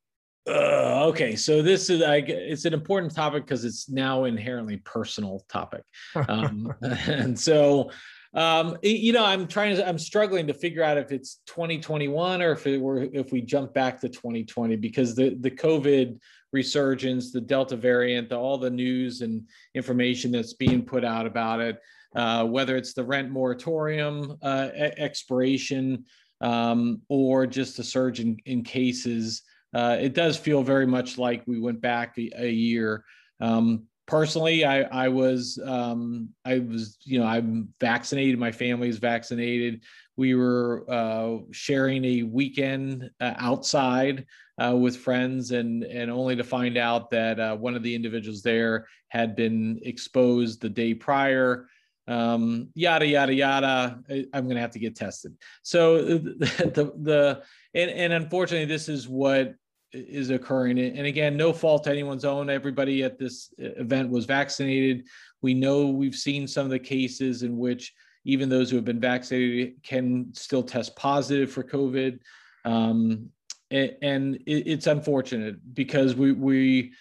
Uh, 0.49 1.05
okay, 1.07 1.37
so 1.37 1.61
this 1.61 1.91
is 1.91 2.01
I, 2.01 2.17
it's 2.17 2.65
an 2.65 2.73
important 2.73 3.15
topic 3.15 3.45
because 3.45 3.67
it's 3.67 3.91
now 3.91 4.25
inherently 4.25 4.79
personal 4.79 5.45
topic, 5.51 5.83
um, 6.29 6.73
and 6.81 7.39
so 7.39 7.91
um, 8.39 8.77
you 8.83 9.13
know 9.13 9.25
I'm 9.25 9.49
trying 9.49 9.77
to 9.77 9.89
I'm 9.89 9.99
struggling 9.99 10.47
to 10.47 10.55
figure 10.55 10.83
out 10.83 10.97
if 10.97 11.11
it's 11.11 11.41
2021 11.47 12.41
or 12.41 12.53
if 12.53 12.67
it 12.67 12.81
were 12.81 13.09
if 13.13 13.33
we 13.33 13.41
jump 13.41 13.75
back 13.75 14.01
to 14.01 14.09
2020 14.09 14.77
because 14.77 15.15
the 15.15 15.37
the 15.41 15.51
COVID 15.51 16.19
resurgence, 16.53 17.33
the 17.33 17.41
Delta 17.41 17.77
variant, 17.77 18.29
the, 18.29 18.37
all 18.37 18.59
the 18.59 18.71
news 18.71 19.21
and 19.21 19.47
information 19.75 20.33
that's 20.33 20.55
being 20.55 20.83
put 20.83 21.05
out 21.05 21.27
about 21.27 21.61
it, 21.61 21.81
uh, 22.15 22.45
whether 22.45 22.77
it's 22.77 22.95
the 22.95 23.05
rent 23.05 23.31
moratorium 23.31 24.37
uh, 24.43 24.69
expiration 24.75 26.05
um, 26.41 27.03
or 27.09 27.47
just 27.47 27.79
a 27.79 27.85
surge 27.85 28.21
in, 28.21 28.37
in 28.47 28.63
cases. 28.63 29.43
Uh, 29.75 29.97
it 30.01 30.15
does 30.15 30.37
feel 30.37 30.63
very 30.63 30.87
much 30.87 31.19
like 31.19 31.43
we 31.47 31.61
went 31.61 31.81
back 31.81 32.17
a, 32.17 32.31
a 32.37 32.51
year. 32.51 33.05
Um, 33.41 33.88
personally, 34.09 34.65
I, 34.65 34.81
I 35.05 35.09
was, 35.09 35.61
um, 35.65 36.31
I 36.45 36.59
was, 36.59 36.97
you 37.05 37.21
know, 37.21 37.27
I'm 37.27 37.69
vaccinated. 37.79 38.39
My 38.39 38.51
family 38.51 38.89
is 38.89 38.99
vaccinated. 38.99 39.85
We 40.17 40.35
were 40.35 40.85
uh, 40.89 41.37
sharing 41.53 42.05
a 42.05 42.23
weekend 42.25 43.11
uh, 43.21 43.35
outside 43.37 44.27
uh, 44.61 44.75
with 44.75 44.97
friends, 44.97 45.53
and 45.53 45.85
and 45.85 46.11
only 46.11 46.35
to 46.35 46.43
find 46.43 46.77
out 46.77 47.11
that 47.11 47.39
uh, 47.39 47.57
one 47.57 47.77
of 47.77 47.85
the 47.85 47.95
individuals 47.95 48.43
there 48.43 48.89
had 49.09 49.37
been 49.37 49.79
exposed 49.83 50.61
the 50.61 50.71
day 50.71 50.95
prior. 50.95 51.69
Um, 52.09 52.71
yada 52.75 53.07
yada 53.07 53.35
yada. 53.35 54.01
I'm 54.33 54.45
going 54.45 54.57
to 54.57 54.63
have 54.63 54.73
to 54.73 54.81
get 54.81 54.97
tested. 54.97 55.37
So 55.63 56.03
the 56.03 56.73
the, 56.75 56.93
the 57.01 57.43
and, 57.75 57.91
and 57.91 58.13
unfortunately, 58.15 58.65
this 58.65 58.89
is 58.89 59.07
what 59.07 59.55
is 59.93 60.31
occurring. 60.31 60.79
And 60.79 61.07
again, 61.07 61.37
no 61.37 61.53
fault 61.53 61.85
to 61.85 61.91
anyone's 61.91 62.25
own. 62.25 62.51
Everybody 62.51 63.03
at 63.03 63.19
this 63.19 63.53
event 63.59 64.11
was 64.11 64.27
vaccinated. 64.27 65.07
We 65.43 65.55
know 65.55 65.89
we've 65.89 66.15
seen 66.15 66.47
some 66.47 66.65
of 66.65 66.71
the 66.71 66.79
cases 66.79 67.43
in 67.43 67.57
which 67.57 67.95
even 68.25 68.49
those 68.49 68.71
who 68.71 68.77
have 68.77 68.85
been 68.85 69.01
vaccinated 69.01 69.83
can 69.83 70.29
still 70.35 70.63
test 70.63 70.95
positive 70.97 71.51
for 71.51 71.63
COVID. 71.63 72.19
Um, 72.65 73.31
and, 73.71 73.97
and 74.03 74.43
it's 74.47 74.87
unfortunate 74.87 75.75
because 75.75 76.15
we 76.15 76.33
we 76.33 76.93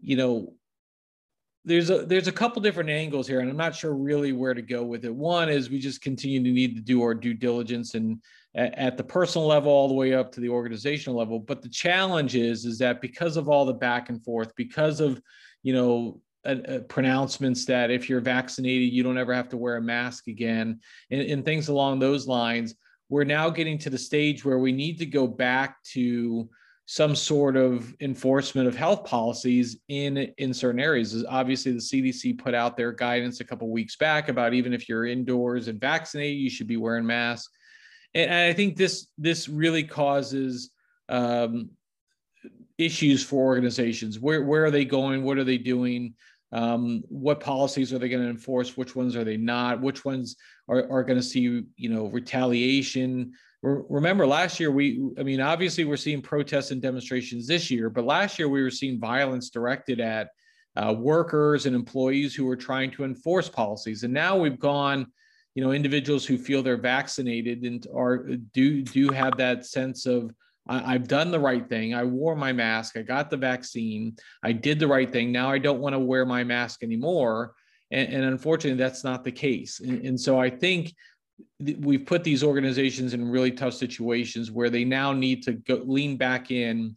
you 0.00 0.16
know 0.16 0.54
there's 1.64 1.90
a 1.90 2.04
there's 2.04 2.28
a 2.28 2.32
couple 2.32 2.60
different 2.60 2.90
angles 2.90 3.26
here 3.26 3.40
and 3.40 3.48
i'm 3.48 3.56
not 3.56 3.74
sure 3.74 3.94
really 3.94 4.32
where 4.32 4.54
to 4.54 4.62
go 4.62 4.82
with 4.82 5.04
it. 5.04 5.14
One 5.14 5.48
is 5.48 5.70
we 5.70 5.78
just 5.78 6.02
continue 6.02 6.42
to 6.42 6.50
need 6.50 6.76
to 6.76 6.82
do 6.82 7.02
our 7.02 7.14
due 7.14 7.34
diligence 7.34 7.94
and 7.94 8.20
at, 8.54 8.74
at 8.74 8.96
the 8.96 9.04
personal 9.04 9.46
level 9.46 9.72
all 9.72 9.88
the 9.88 9.94
way 9.94 10.14
up 10.14 10.30
to 10.32 10.40
the 10.40 10.48
organizational 10.48 11.18
level. 11.18 11.38
But 11.38 11.62
the 11.62 11.68
challenge 11.68 12.36
is 12.36 12.64
is 12.64 12.78
that 12.78 13.00
because 13.00 13.36
of 13.36 13.48
all 13.48 13.64
the 13.64 13.72
back 13.72 14.10
and 14.10 14.22
forth 14.22 14.54
because 14.56 15.00
of 15.00 15.20
you 15.62 15.72
know 15.72 16.20
pronouncements 16.88 17.64
that 17.64 17.90
if 17.90 18.10
you're 18.10 18.20
vaccinated 18.20 18.92
you 18.92 19.02
don't 19.02 19.16
ever 19.16 19.32
have 19.32 19.48
to 19.48 19.56
wear 19.56 19.76
a 19.76 19.82
mask 19.82 20.28
again 20.28 20.78
and, 21.10 21.22
and 21.22 21.42
things 21.42 21.68
along 21.68 21.98
those 21.98 22.26
lines 22.26 22.74
we're 23.08 23.24
now 23.24 23.48
getting 23.48 23.78
to 23.78 23.88
the 23.88 23.96
stage 23.96 24.44
where 24.44 24.58
we 24.58 24.70
need 24.70 24.98
to 24.98 25.06
go 25.06 25.26
back 25.26 25.82
to 25.84 26.46
some 26.86 27.16
sort 27.16 27.56
of 27.56 27.94
enforcement 28.00 28.68
of 28.68 28.76
health 28.76 29.04
policies 29.04 29.78
in 29.88 30.16
in 30.38 30.52
certain 30.52 30.80
areas. 30.80 31.14
is 31.14 31.24
Obviously, 31.24 31.72
the 31.72 31.78
CDC 31.78 32.38
put 32.38 32.54
out 32.54 32.76
their 32.76 32.92
guidance 32.92 33.40
a 33.40 33.44
couple 33.44 33.70
weeks 33.70 33.96
back 33.96 34.28
about 34.28 34.54
even 34.54 34.74
if 34.74 34.88
you're 34.88 35.06
indoors 35.06 35.68
and 35.68 35.80
vaccinated, 35.80 36.38
you 36.38 36.50
should 36.50 36.66
be 36.66 36.76
wearing 36.76 37.06
masks. 37.06 37.50
And 38.14 38.32
I 38.32 38.52
think 38.52 38.76
this 38.76 39.08
this 39.16 39.48
really 39.48 39.82
causes 39.82 40.70
um, 41.08 41.70
issues 42.76 43.24
for 43.24 43.44
organizations. 43.44 44.20
Where 44.20 44.42
where 44.42 44.64
are 44.64 44.70
they 44.70 44.84
going? 44.84 45.24
What 45.24 45.38
are 45.38 45.44
they 45.44 45.58
doing? 45.58 46.14
Um, 46.52 47.02
what 47.08 47.40
policies 47.40 47.92
are 47.92 47.98
they 47.98 48.08
going 48.08 48.22
to 48.22 48.30
enforce? 48.30 48.76
Which 48.76 48.94
ones 48.94 49.16
are 49.16 49.24
they 49.24 49.36
not? 49.36 49.80
Which 49.80 50.04
ones 50.04 50.36
are, 50.68 50.88
are 50.88 51.02
going 51.02 51.18
to 51.18 51.22
see, 51.22 51.64
you 51.76 51.88
know, 51.88 52.06
retaliation? 52.06 53.32
Remember 53.64 54.26
last 54.26 54.60
year 54.60 54.70
we 54.70 55.00
i 55.18 55.22
mean 55.22 55.40
obviously 55.40 55.84
we're 55.84 55.96
seeing 55.96 56.20
protests 56.20 56.70
and 56.70 56.82
demonstrations 56.82 57.46
this 57.46 57.70
year 57.70 57.88
but 57.88 58.04
last 58.04 58.38
year 58.38 58.48
we 58.48 58.62
were 58.62 58.70
seeing 58.70 59.00
violence 59.00 59.50
directed 59.50 60.00
at 60.00 60.28
uh, 60.76 60.92
workers 60.92 61.66
and 61.66 61.74
employees 61.74 62.34
who 62.34 62.44
were 62.44 62.56
trying 62.56 62.90
to 62.90 63.04
enforce 63.04 63.48
policies 63.48 64.02
and 64.02 64.12
now 64.12 64.36
we've 64.36 64.58
gone 64.58 65.06
you 65.54 65.64
know 65.64 65.72
individuals 65.72 66.26
who 66.26 66.36
feel 66.36 66.62
they're 66.62 66.76
vaccinated 66.76 67.62
and 67.62 67.86
are 67.94 68.18
do 68.52 68.82
do 68.82 69.08
have 69.10 69.36
that 69.36 69.64
sense 69.64 70.04
of 70.04 70.34
I, 70.66 70.92
have 70.92 71.08
done 71.08 71.30
the 71.30 71.40
right 71.40 71.68
thing. 71.68 71.94
I 71.94 72.04
wore 72.04 72.34
my 72.34 72.50
mask. 72.50 72.96
I 72.96 73.02
got 73.02 73.28
the 73.28 73.36
vaccine. 73.36 74.16
I 74.42 74.52
did 74.52 74.78
the 74.78 74.86
right 74.86 75.10
thing. 75.12 75.30
Now 75.30 75.50
I 75.50 75.58
don't 75.58 75.80
want 75.80 75.94
to 75.94 75.98
wear 75.98 76.24
my 76.24 76.42
mask 76.42 76.82
anymore. 76.82 77.52
And, 77.90 78.12
and 78.12 78.24
unfortunately, 78.24 78.82
that's 78.82 79.04
not 79.04 79.24
the 79.24 79.32
case. 79.32 79.80
And, 79.80 80.04
and 80.06 80.18
so 80.18 80.40
I 80.40 80.48
think 80.48 80.86
th- 80.86 80.96
we've 81.58 82.06
put 82.06 82.24
these 82.24 82.44
organizations 82.44 83.14
in 83.14 83.28
really 83.28 83.50
tough 83.50 83.74
situations 83.74 84.50
where 84.50 84.70
they 84.70 84.84
now 84.84 85.12
need 85.12 85.42
to 85.44 85.52
go, 85.52 85.82
lean 85.84 86.16
back 86.16 86.50
in 86.50 86.96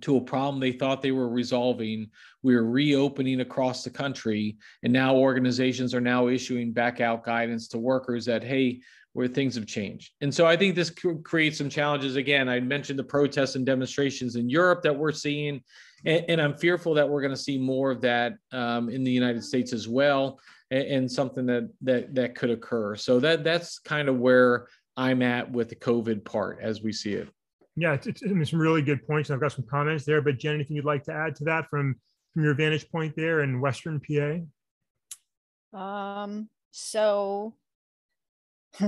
to 0.00 0.16
a 0.16 0.20
problem 0.20 0.58
they 0.58 0.72
thought 0.72 1.02
they 1.02 1.12
were 1.12 1.28
resolving. 1.28 2.08
We 2.42 2.54
are 2.54 2.64
reopening 2.64 3.40
across 3.40 3.84
the 3.84 3.90
country, 3.90 4.56
and 4.82 4.92
now 4.92 5.14
organizations 5.16 5.94
are 5.94 6.00
now 6.00 6.28
issuing 6.28 6.72
back 6.72 7.00
out 7.00 7.24
guidance 7.24 7.68
to 7.68 7.78
workers 7.78 8.24
that, 8.24 8.42
hey, 8.42 8.80
where 9.12 9.28
things 9.28 9.54
have 9.56 9.66
changed. 9.66 10.12
And 10.22 10.34
so 10.34 10.46
I 10.46 10.56
think 10.56 10.74
this 10.74 10.90
creates 11.22 11.58
some 11.58 11.68
challenges. 11.68 12.16
Again, 12.16 12.48
I 12.48 12.60
mentioned 12.60 12.98
the 12.98 13.04
protests 13.04 13.56
and 13.56 13.66
demonstrations 13.66 14.36
in 14.36 14.48
Europe 14.48 14.82
that 14.82 14.96
we're 14.96 15.12
seeing, 15.12 15.60
and, 16.06 16.24
and 16.28 16.40
I'm 16.40 16.56
fearful 16.56 16.94
that 16.94 17.08
we're 17.08 17.20
going 17.20 17.34
to 17.34 17.40
see 17.40 17.58
more 17.58 17.90
of 17.90 18.00
that 18.00 18.32
um, 18.52 18.88
in 18.88 19.04
the 19.04 19.12
United 19.12 19.44
States 19.44 19.74
as 19.74 19.86
well, 19.86 20.40
and, 20.72 20.86
and, 20.88 21.12
something 21.12 21.46
that 21.46 21.68
that 21.82 22.14
that 22.14 22.34
could 22.34 22.50
occur. 22.50 22.96
So 22.96 23.20
that 23.20 23.44
that's 23.44 23.78
kind 23.78 24.08
of 24.08 24.18
where 24.18 24.66
I'm 24.96 25.22
at 25.22 25.50
with 25.50 25.68
the 25.68 25.76
COVID 25.76 26.24
part 26.24 26.58
as 26.62 26.82
we 26.82 26.92
see 26.92 27.12
it. 27.12 27.28
Yeah, 27.76 27.94
it's, 27.94 28.06
it's, 28.06 28.22
it's 28.22 28.50
some 28.50 28.60
really 28.60 28.82
good 28.82 29.06
points. 29.06 29.30
I've 29.30 29.40
got 29.40 29.52
some 29.52 29.66
comments 29.70 30.04
there, 30.04 30.20
but 30.20 30.38
Jen, 30.38 30.54
anything 30.54 30.76
you'd 30.76 30.84
like 30.84 31.04
to 31.04 31.12
add 31.12 31.36
to 31.36 31.44
that 31.44 31.68
from 31.70 31.96
from 32.32 32.44
your 32.44 32.54
vantage 32.54 32.90
point 32.90 33.14
there 33.14 33.42
in 33.42 33.60
Western 33.60 34.00
PA? 34.00 34.38
Um, 35.78 36.48
so 36.70 37.54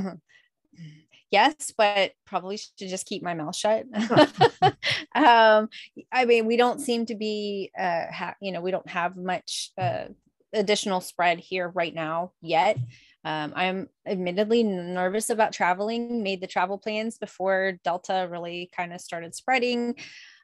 yes, 1.30 1.72
but 1.76 2.12
probably 2.26 2.56
should 2.56 2.72
just 2.78 3.06
keep 3.06 3.22
my 3.22 3.34
mouth 3.34 3.56
shut. 3.56 3.86
um, 5.14 5.68
I 6.12 6.24
mean, 6.26 6.46
we 6.46 6.56
don't 6.56 6.80
seem 6.80 7.06
to 7.06 7.14
be, 7.14 7.70
uh, 7.78 8.06
ha- 8.12 8.36
you 8.40 8.52
know, 8.52 8.60
we 8.60 8.70
don't 8.70 8.88
have 8.88 9.16
much 9.16 9.70
uh, 9.78 10.06
additional 10.54 11.00
spread 11.00 11.38
here 11.38 11.68
right 11.68 11.94
now 11.94 12.32
yet. 12.40 12.78
Um, 13.24 13.52
I'm 13.56 13.88
admittedly 14.06 14.62
nervous 14.62 15.30
about 15.30 15.52
traveling, 15.52 16.22
made 16.22 16.40
the 16.40 16.46
travel 16.46 16.78
plans 16.78 17.18
before 17.18 17.80
Delta 17.82 18.28
really 18.30 18.70
kind 18.76 18.92
of 18.92 19.00
started 19.00 19.34
spreading. 19.34 19.96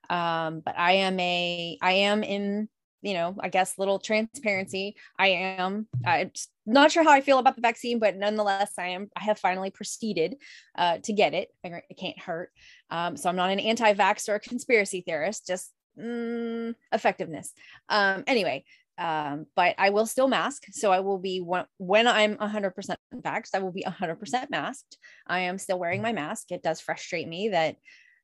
Um, 0.09 0.61
but 0.61 0.79
I 0.79 0.93
am 0.93 1.21
a, 1.21 1.79
I 1.83 1.93
am 1.93 2.23
in 2.25 2.69
you 3.03 3.15
know, 3.15 3.35
I 3.41 3.49
guess 3.49 3.79
little 3.79 3.99
transparency. 3.99 4.97
I 5.19 5.29
am 5.29 5.87
I'm 6.05 6.31
not 6.67 6.93
sure 6.93 7.03
how 7.03 7.13
I 7.13 7.21
feel 7.21 7.39
about 7.39 7.57
the 7.57 7.63
vaccine, 7.63 7.99
but 7.99 8.17
nonetheless, 8.17 8.73
I 8.79 8.89
am. 8.89 9.11
I 9.17 9.25
have 9.25 9.39
finally 9.39 9.71
proceeded 9.71 10.37
uh, 10.77 10.99
to 10.99 11.13
get 11.13 11.35
it. 11.35 11.49
It 11.65 11.99
can't 11.99 12.19
hurt. 12.19 12.51
Um, 12.91 13.17
so 13.17 13.29
I'm 13.29 13.37
not 13.37 13.51
an 13.51 13.61
anti-vax 13.61 14.29
or 14.29 14.35
a 14.35 14.41
conspiracy 14.41 15.01
theorist. 15.01 15.47
Just 15.47 15.73
mm, 15.99 16.75
effectiveness. 16.93 17.53
Um, 17.89 18.25
anyway, 18.27 18.65
um, 19.01 19.47
but 19.57 19.75
I 19.79 19.91
will 19.91 20.07
still 20.07 20.29
mask. 20.29 20.65
So 20.73 20.93
I 20.93 21.01
will 21.01 21.19
be 21.19 21.41
when, 21.41 21.65
when 21.79 22.07
I'm 22.07 22.37
100% 22.37 22.97
vaxxed, 23.15 23.55
I 23.55 23.59
will 23.59 23.73
be 23.73 23.85
100% 23.85 24.51
masked. 24.51 24.99
I 25.27 25.41
am 25.41 25.59
still 25.59 25.79
wearing 25.79 26.03
my 26.03 26.13
mask. 26.13 26.53
It 26.53 26.63
does 26.63 26.81
frustrate 26.81 27.27
me 27.27 27.49
that 27.49 27.77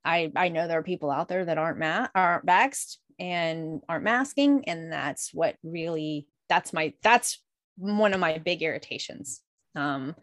I 0.05 0.31
I 0.37 0.51
know 0.51 0.69
there 0.69 0.79
are 0.79 0.85
people 0.85 1.11
out 1.11 1.29
there 1.29 1.45
that 1.45 1.59
aren't 1.59 1.79
ma- 1.79 2.09
aren't 2.15 2.47
vaxxed 2.47 2.99
and 3.19 3.81
aren't 3.89 4.05
masking 4.05 4.69
and 4.69 4.93
that's 4.93 5.35
what 5.35 5.57
really 5.65 6.29
that's 6.49 6.73
my 6.73 6.93
that's 7.03 7.43
one 7.77 8.15
of 8.15 8.21
my 8.21 8.39
big 8.39 8.62
irritations 8.62 9.41
um 9.75 10.15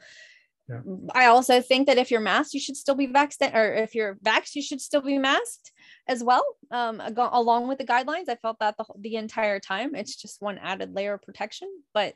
yeah. 0.70 0.80
I 1.14 1.26
also 1.26 1.60
think 1.60 1.88
that 1.88 1.98
if 1.98 2.10
you're 2.10 2.22
masked, 2.22 2.54
you 2.54 2.60
should 2.62 2.78
still 2.78 2.96
be 2.96 3.08
vaccinated, 3.08 3.58
or 3.58 3.74
if 3.74 3.94
you're 3.94 4.16
vaxxed, 4.24 4.56
you 4.56 4.62
should 4.62 4.80
still 4.80 5.02
be 5.02 5.18
masked 5.18 5.74
as 6.08 6.24
well. 6.24 6.46
Um, 6.72 7.02
along 7.18 7.68
with 7.68 7.78
the 7.78 7.86
guidelines, 7.86 8.30
I 8.30 8.36
felt 8.36 8.60
that 8.60 8.78
the, 8.78 8.86
the 9.00 9.16
entire 9.16 9.60
time. 9.60 9.96
It's 9.96 10.16
just 10.16 10.42
one 10.42 10.58
added 10.58 10.94
layer 10.94 11.14
of 11.14 11.22
protection, 11.22 11.70
but 11.94 12.16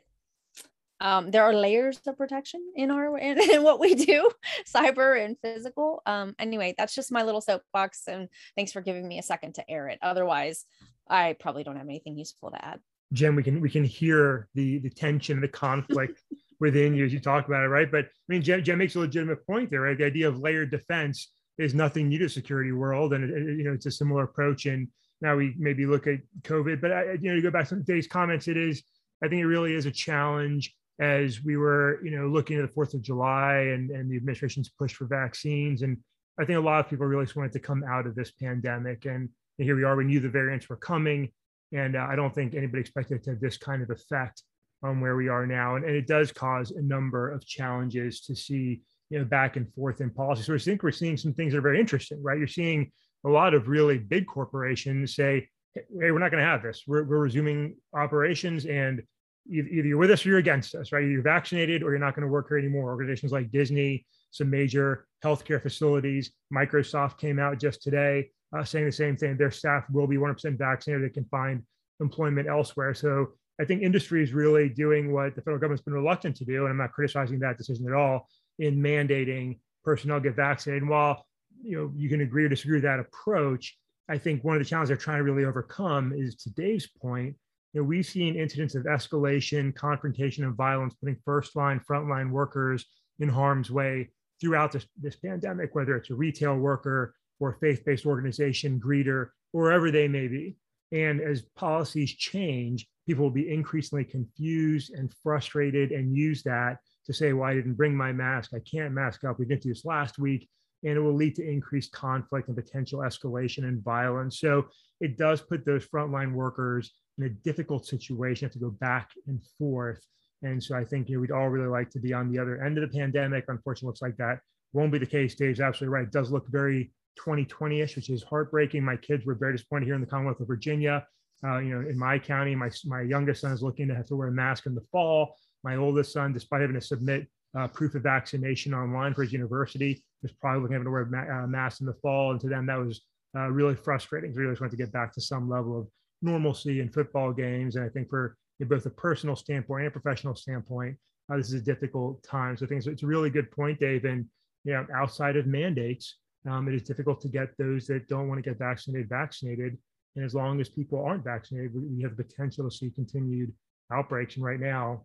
um, 1.00 1.30
there 1.30 1.44
are 1.44 1.54
layers 1.54 2.00
of 2.06 2.16
protection 2.16 2.60
in 2.74 2.90
our 2.90 3.16
in, 3.18 3.38
in, 3.50 3.62
what 3.62 3.80
we 3.80 3.94
do 3.94 4.30
cyber 4.66 5.22
and 5.22 5.36
physical 5.40 6.02
um, 6.06 6.34
anyway 6.38 6.74
that's 6.76 6.94
just 6.94 7.12
my 7.12 7.22
little 7.22 7.40
soapbox 7.40 8.08
and 8.08 8.28
thanks 8.56 8.72
for 8.72 8.80
giving 8.80 9.06
me 9.06 9.18
a 9.18 9.22
second 9.22 9.54
to 9.54 9.70
air 9.70 9.88
it 9.88 9.98
otherwise 10.02 10.64
i 11.08 11.34
probably 11.38 11.62
don't 11.62 11.76
have 11.76 11.86
anything 11.86 12.18
useful 12.18 12.50
to 12.50 12.64
add 12.64 12.80
jen 13.12 13.36
we 13.36 13.42
can 13.42 13.60
we 13.60 13.70
can 13.70 13.84
hear 13.84 14.48
the 14.54 14.78
the 14.78 14.90
tension 14.90 15.40
the 15.40 15.48
conflict 15.48 16.20
within 16.60 16.94
you 16.94 17.04
as 17.04 17.12
you 17.12 17.20
talk 17.20 17.46
about 17.46 17.62
it 17.62 17.68
right 17.68 17.92
but 17.92 18.06
i 18.06 18.08
mean 18.26 18.42
jen, 18.42 18.64
jen 18.64 18.78
makes 18.78 18.96
a 18.96 18.98
legitimate 18.98 19.46
point 19.46 19.70
there 19.70 19.82
right 19.82 19.98
the 19.98 20.04
idea 20.04 20.28
of 20.28 20.38
layered 20.38 20.70
defense 20.70 21.30
is 21.58 21.74
nothing 21.74 22.08
new 22.08 22.18
to 22.18 22.28
security 22.28 22.72
world 22.72 23.12
and 23.12 23.58
you 23.58 23.64
know 23.64 23.72
it's 23.72 23.86
a 23.86 23.90
similar 23.90 24.24
approach 24.24 24.66
and 24.66 24.88
now 25.20 25.36
we 25.36 25.54
maybe 25.58 25.86
look 25.86 26.06
at 26.06 26.20
covid 26.42 26.80
but 26.80 26.92
I, 26.92 27.12
you 27.20 27.28
know 27.28 27.34
to 27.34 27.42
go 27.42 27.50
back 27.50 27.68
to 27.68 27.76
today's 27.76 28.06
comments 28.06 28.48
it 28.48 28.56
is 28.56 28.82
i 29.22 29.28
think 29.28 29.40
it 29.40 29.46
really 29.46 29.74
is 29.74 29.86
a 29.86 29.90
challenge 29.90 30.74
as 31.00 31.44
we 31.44 31.56
were, 31.56 32.00
you 32.04 32.10
know, 32.10 32.26
looking 32.26 32.58
at 32.58 32.62
the 32.62 32.72
Fourth 32.72 32.94
of 32.94 33.02
July 33.02 33.70
and, 33.72 33.90
and 33.90 34.10
the 34.10 34.16
administration's 34.16 34.68
push 34.68 34.92
for 34.92 35.06
vaccines. 35.06 35.82
And 35.82 35.96
I 36.40 36.44
think 36.44 36.58
a 36.58 36.60
lot 36.62 36.80
of 36.80 36.90
people 36.90 37.06
really 37.06 37.24
just 37.24 37.36
wanted 37.36 37.52
to 37.52 37.60
come 37.60 37.84
out 37.84 38.06
of 38.06 38.14
this 38.14 38.32
pandemic. 38.32 39.04
And 39.06 39.28
here 39.58 39.76
we 39.76 39.84
are. 39.84 39.96
We 39.96 40.04
knew 40.04 40.20
the 40.20 40.28
variants 40.28 40.68
were 40.68 40.76
coming, 40.76 41.30
and 41.72 41.96
uh, 41.96 42.06
I 42.08 42.16
don't 42.16 42.34
think 42.34 42.54
anybody 42.54 42.80
expected 42.80 43.16
it 43.16 43.24
to 43.24 43.30
have 43.30 43.40
this 43.40 43.56
kind 43.56 43.82
of 43.82 43.90
effect 43.90 44.42
on 44.82 45.00
where 45.00 45.16
we 45.16 45.28
are 45.28 45.46
now. 45.46 45.76
And, 45.76 45.84
and 45.84 45.94
it 45.94 46.06
does 46.06 46.32
cause 46.32 46.70
a 46.72 46.82
number 46.82 47.30
of 47.30 47.46
challenges 47.46 48.20
to 48.22 48.34
see, 48.34 48.82
you 49.10 49.18
know, 49.18 49.24
back 49.24 49.56
and 49.56 49.72
forth 49.74 50.00
in 50.00 50.10
policy. 50.10 50.42
So 50.42 50.54
I 50.54 50.58
think 50.58 50.82
we're 50.82 50.90
seeing 50.90 51.16
some 51.16 51.34
things 51.34 51.52
that 51.52 51.58
are 51.58 51.62
very 51.62 51.80
interesting, 51.80 52.22
right? 52.22 52.38
You're 52.38 52.46
seeing 52.46 52.90
a 53.24 53.28
lot 53.28 53.54
of 53.54 53.68
really 53.68 53.98
big 53.98 54.26
corporations 54.26 55.14
say, 55.14 55.48
"Hey, 55.74 56.10
we're 56.10 56.18
not 56.18 56.30
going 56.30 56.42
to 56.42 56.48
have 56.48 56.62
this. 56.62 56.84
We're, 56.86 57.04
we're 57.04 57.18
resuming 57.18 57.76
operations 57.94 58.66
and." 58.66 59.02
either 59.50 59.86
you're 59.86 59.96
with 59.96 60.10
us 60.10 60.26
or 60.26 60.28
you're 60.28 60.38
against 60.38 60.74
us, 60.74 60.92
right? 60.92 61.06
You're 61.06 61.22
vaccinated 61.22 61.82
or 61.82 61.88
you're 61.88 61.98
not 61.98 62.14
going 62.14 62.26
to 62.26 62.30
work 62.30 62.48
here 62.50 62.58
anymore. 62.58 62.90
Organizations 62.90 63.32
like 63.32 63.50
Disney, 63.50 64.04
some 64.30 64.50
major 64.50 65.06
healthcare 65.24 65.62
facilities, 65.62 66.32
Microsoft 66.52 67.16
came 67.16 67.38
out 67.38 67.58
just 67.58 67.80
today 67.80 68.28
uh, 68.56 68.64
saying 68.64 68.86
the 68.86 68.92
same 68.92 69.16
thing. 69.16 69.36
Their 69.36 69.50
staff 69.50 69.84
will 69.90 70.06
be 70.06 70.16
100% 70.16 70.58
vaccinated. 70.58 71.04
They 71.04 71.12
can 71.12 71.24
find 71.26 71.62
employment 72.00 72.48
elsewhere. 72.48 72.94
So 72.94 73.28
I 73.60 73.64
think 73.64 73.82
industry 73.82 74.22
is 74.22 74.32
really 74.32 74.68
doing 74.68 75.12
what 75.12 75.34
the 75.34 75.42
federal 75.42 75.58
government's 75.58 75.82
been 75.82 75.94
reluctant 75.94 76.36
to 76.36 76.44
do, 76.44 76.64
and 76.64 76.70
I'm 76.70 76.76
not 76.76 76.92
criticizing 76.92 77.40
that 77.40 77.58
decision 77.58 77.88
at 77.88 77.94
all 77.94 78.28
in 78.58 78.76
mandating 78.76 79.58
personnel 79.84 80.20
get 80.20 80.36
vaccinated. 80.36 80.82
And 80.82 80.90
while 80.90 81.24
you 81.62 81.76
know 81.76 81.92
you 81.96 82.08
can 82.08 82.20
agree 82.20 82.44
or 82.44 82.48
disagree 82.48 82.76
with 82.76 82.84
that 82.84 83.00
approach, 83.00 83.76
I 84.08 84.18
think 84.18 84.44
one 84.44 84.56
of 84.56 84.62
the 84.62 84.68
challenges 84.68 84.88
they're 84.88 84.96
trying 84.96 85.18
to 85.18 85.24
really 85.24 85.44
overcome 85.44 86.12
is 86.16 86.36
to 86.36 86.50
Dave's 86.50 86.86
point 86.86 87.36
you 87.72 87.80
know, 87.80 87.86
we've 87.86 88.06
seen 88.06 88.36
incidents 88.36 88.74
of 88.74 88.84
escalation, 88.84 89.74
confrontation, 89.74 90.44
and 90.44 90.54
violence, 90.54 90.94
putting 90.94 91.16
first 91.24 91.54
line, 91.54 91.80
frontline 91.88 92.30
workers 92.30 92.86
in 93.18 93.28
harm's 93.28 93.70
way 93.70 94.08
throughout 94.40 94.72
this, 94.72 94.86
this 95.00 95.16
pandemic, 95.16 95.74
whether 95.74 95.96
it's 95.96 96.10
a 96.10 96.14
retail 96.14 96.56
worker 96.56 97.14
or 97.40 97.50
a 97.50 97.58
faith 97.58 97.84
based 97.84 98.06
organization, 98.06 98.80
greeter, 98.80 99.28
wherever 99.52 99.90
they 99.90 100.08
may 100.08 100.28
be. 100.28 100.56
And 100.92 101.20
as 101.20 101.42
policies 101.56 102.14
change, 102.14 102.88
people 103.06 103.24
will 103.24 103.30
be 103.30 103.52
increasingly 103.52 104.04
confused 104.04 104.92
and 104.94 105.12
frustrated 105.22 105.92
and 105.92 106.16
use 106.16 106.42
that 106.44 106.78
to 107.08 107.14
say, 107.14 107.32
well, 107.32 107.48
I 107.48 107.54
didn't 107.54 107.74
bring 107.74 107.96
my 107.96 108.12
mask. 108.12 108.52
I 108.54 108.60
can't 108.60 108.94
mask 108.94 109.24
up. 109.24 109.38
We 109.38 109.46
didn't 109.46 109.62
do 109.62 109.70
this 109.70 109.84
last 109.84 110.18
week. 110.18 110.48
And 110.84 110.92
it 110.92 111.00
will 111.00 111.14
lead 111.14 111.34
to 111.36 111.48
increased 111.48 111.90
conflict 111.90 112.46
and 112.46 112.56
potential 112.56 113.00
escalation 113.00 113.64
and 113.64 113.82
violence. 113.82 114.38
So 114.38 114.66
it 115.00 115.18
does 115.18 115.40
put 115.40 115.64
those 115.66 115.86
frontline 115.86 116.32
workers 116.32 116.92
in 117.18 117.24
a 117.24 117.30
difficult 117.30 117.84
situation, 117.86 118.46
have 118.46 118.52
to 118.52 118.60
go 118.60 118.70
back 118.70 119.10
and 119.26 119.40
forth. 119.58 120.00
And 120.42 120.62
so 120.62 120.76
I 120.76 120.84
think 120.84 121.08
you 121.08 121.16
know 121.16 121.20
we'd 121.22 121.32
all 121.32 121.48
really 121.48 121.66
like 121.66 121.90
to 121.90 121.98
be 121.98 122.12
on 122.12 122.30
the 122.30 122.38
other 122.38 122.62
end 122.62 122.78
of 122.78 122.88
the 122.88 122.96
pandemic. 122.96 123.46
Unfortunately, 123.48 123.88
looks 123.88 124.02
like 124.02 124.16
that 124.18 124.38
won't 124.72 124.92
be 124.92 124.98
the 124.98 125.06
case. 125.06 125.34
Dave's 125.34 125.60
absolutely 125.60 125.94
right. 125.94 126.06
It 126.06 126.12
does 126.12 126.30
look 126.30 126.46
very 126.48 126.92
2020-ish, 127.18 127.96
which 127.96 128.10
is 128.10 128.22
heartbreaking. 128.22 128.84
My 128.84 128.96
kids 128.96 129.26
were 129.26 129.34
very 129.34 129.52
disappointed 129.52 129.86
here 129.86 129.94
in 129.94 130.00
the 130.00 130.06
Commonwealth 130.06 130.40
of 130.40 130.46
Virginia. 130.46 131.04
Uh, 131.44 131.58
you 131.58 131.74
know, 131.74 131.88
in 131.88 131.98
my 131.98 132.18
county, 132.18 132.54
my 132.54 132.70
my 132.84 133.02
youngest 133.02 133.42
son 133.42 133.52
is 133.52 133.62
looking 133.62 133.88
to 133.88 133.94
have 133.94 134.06
to 134.06 134.16
wear 134.16 134.28
a 134.28 134.32
mask 134.32 134.66
in 134.66 134.74
the 134.74 134.84
fall. 134.92 135.36
My 135.64 135.76
oldest 135.76 136.12
son, 136.12 136.32
despite 136.32 136.60
having 136.60 136.74
to 136.74 136.80
submit 136.80 137.26
uh, 137.58 137.68
proof 137.68 137.94
of 137.94 138.02
vaccination 138.02 138.74
online 138.74 139.14
for 139.14 139.22
his 139.22 139.32
university, 139.32 140.04
was 140.22 140.32
probably 140.32 140.62
looking 140.62 140.78
to 140.78 140.84
to 140.84 140.90
wear 140.90 141.02
a 141.02 141.44
uh, 141.44 141.46
mask 141.46 141.80
in 141.80 141.86
the 141.86 141.94
fall. 141.94 142.32
And 142.32 142.40
to 142.40 142.48
them, 142.48 142.66
that 142.66 142.78
was 142.78 143.02
uh, 143.36 143.48
really 143.48 143.74
frustrating. 143.74 144.32
They 144.32 144.38
really 144.38 144.52
just 144.52 144.60
want 144.60 144.70
to 144.72 144.76
get 144.76 144.92
back 144.92 145.12
to 145.14 145.20
some 145.20 145.48
level 145.48 145.78
of 145.78 145.88
normalcy 146.22 146.80
in 146.80 146.88
football 146.88 147.32
games. 147.32 147.76
And 147.76 147.84
I 147.84 147.88
think 147.88 148.08
for 148.08 148.36
both 148.60 148.86
a 148.86 148.90
personal 148.90 149.36
standpoint 149.36 149.84
and 149.84 149.88
a 149.88 150.00
professional 150.00 150.34
standpoint, 150.34 150.96
uh, 151.30 151.36
this 151.36 151.48
is 151.48 151.60
a 151.60 151.64
difficult 151.64 152.22
time. 152.22 152.56
So 152.56 152.64
I 152.64 152.68
think 152.68 152.78
it's, 152.78 152.86
it's 152.86 153.02
a 153.02 153.06
really 153.06 153.30
good 153.30 153.50
point, 153.50 153.78
Dave. 153.78 154.04
And 154.04 154.26
you 154.64 154.72
know, 154.72 154.86
outside 154.94 155.36
of 155.36 155.46
mandates, 155.46 156.16
um, 156.48 156.68
it 156.68 156.74
is 156.74 156.82
difficult 156.82 157.20
to 157.22 157.28
get 157.28 157.56
those 157.58 157.86
that 157.86 158.08
don't 158.08 158.28
want 158.28 158.42
to 158.42 158.48
get 158.48 158.58
vaccinated 158.58 159.08
vaccinated. 159.08 159.78
And 160.16 160.24
as 160.24 160.34
long 160.34 160.60
as 160.60 160.68
people 160.68 161.04
aren't 161.04 161.24
vaccinated, 161.24 161.74
we, 161.74 161.82
we 161.82 162.02
have 162.02 162.16
the 162.16 162.24
potential 162.24 162.68
to 162.68 162.74
see 162.74 162.90
continued 162.90 163.52
outbreaks. 163.92 164.36
And 164.36 164.44
right 164.44 164.60
now, 164.60 165.04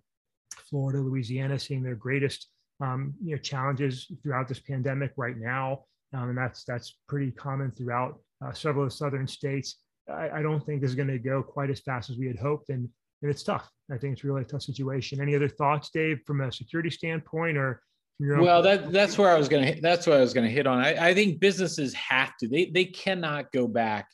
Florida, 0.69 0.99
Louisiana, 0.99 1.59
seeing 1.59 1.83
their 1.83 1.95
greatest 1.95 2.47
um, 2.81 3.13
you 3.23 3.35
know 3.35 3.41
challenges 3.41 4.11
throughout 4.21 4.47
this 4.47 4.59
pandemic 4.59 5.13
right 5.17 5.37
now, 5.37 5.85
um, 6.13 6.29
and 6.29 6.37
that's 6.37 6.63
that's 6.63 6.97
pretty 7.07 7.31
common 7.31 7.71
throughout 7.71 8.19
uh, 8.43 8.51
several 8.53 8.83
of 8.83 8.89
the 8.89 8.95
southern 8.95 9.27
states. 9.27 9.77
I, 10.09 10.29
I 10.29 10.41
don't 10.41 10.65
think 10.65 10.81
this 10.81 10.89
is 10.89 10.95
going 10.95 11.07
to 11.07 11.19
go 11.19 11.41
quite 11.41 11.69
as 11.69 11.79
fast 11.79 12.09
as 12.09 12.17
we 12.17 12.27
had 12.27 12.37
hoped, 12.37 12.69
and 12.69 12.89
and 13.21 13.31
it's 13.31 13.43
tough. 13.43 13.69
I 13.91 13.97
think 13.97 14.13
it's 14.13 14.23
really 14.23 14.41
a 14.41 14.45
tough 14.45 14.63
situation. 14.63 15.21
Any 15.21 15.35
other 15.35 15.49
thoughts, 15.49 15.89
Dave, 15.89 16.19
from 16.25 16.41
a 16.41 16.51
security 16.51 16.89
standpoint, 16.89 17.57
or 17.57 17.81
well, 18.19 18.61
that 18.61 18.91
that's 18.91 19.17
where 19.17 19.29
I 19.29 19.37
was 19.37 19.49
going 19.49 19.75
to. 19.75 19.81
That's 19.81 20.05
what 20.07 20.17
I 20.17 20.21
was 20.21 20.33
going 20.33 20.45
to 20.45 20.51
hit 20.53 20.67
on. 20.67 20.79
I, 20.79 21.09
I 21.09 21.13
think 21.13 21.39
businesses 21.39 21.93
have 21.93 22.35
to. 22.37 22.47
They 22.47 22.65
they 22.65 22.85
cannot 22.85 23.51
go 23.51 23.67
back 23.67 24.07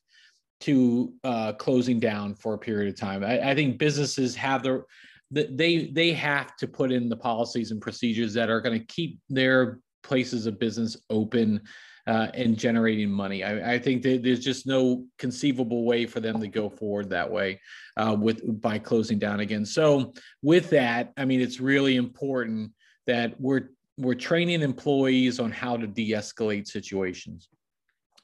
to 0.61 1.13
uh, 1.23 1.53
closing 1.53 1.99
down 1.99 2.35
for 2.35 2.53
a 2.53 2.57
period 2.57 2.93
of 2.93 2.99
time. 2.99 3.23
I, 3.23 3.51
I 3.51 3.55
think 3.55 3.77
businesses 3.77 4.35
have 4.35 4.63
the 4.63 4.83
they 5.31 5.89
they 5.91 6.11
have 6.13 6.55
to 6.57 6.67
put 6.67 6.91
in 6.91 7.09
the 7.09 7.17
policies 7.17 7.71
and 7.71 7.81
procedures 7.81 8.33
that 8.33 8.49
are 8.49 8.61
going 8.61 8.79
to 8.79 8.85
keep 8.85 9.19
their 9.29 9.79
places 10.03 10.45
of 10.45 10.59
business 10.59 10.97
open 11.09 11.61
uh, 12.07 12.27
and 12.33 12.57
generating 12.57 13.11
money. 13.11 13.43
I, 13.43 13.73
I, 13.73 13.79
think 13.79 14.01
there's 14.01 14.39
just 14.39 14.65
no 14.65 15.05
conceivable 15.19 15.85
way 15.85 16.07
for 16.07 16.19
them 16.19 16.39
to 16.41 16.47
go 16.47 16.67
forward 16.67 17.09
that 17.11 17.29
way 17.29 17.61
uh, 17.97 18.15
with 18.19 18.61
by 18.61 18.79
closing 18.79 19.19
down 19.19 19.41
again. 19.41 19.63
So 19.63 20.13
with 20.41 20.71
that, 20.71 21.11
I 21.17 21.25
mean, 21.25 21.39
it's 21.39 21.59
really 21.59 21.97
important 21.97 22.71
that 23.05 23.39
we're 23.39 23.69
we're 23.97 24.15
training 24.15 24.61
employees 24.61 25.39
on 25.39 25.51
how 25.51 25.77
to 25.77 25.85
de-escalate 25.85 26.67
situations. 26.67 27.49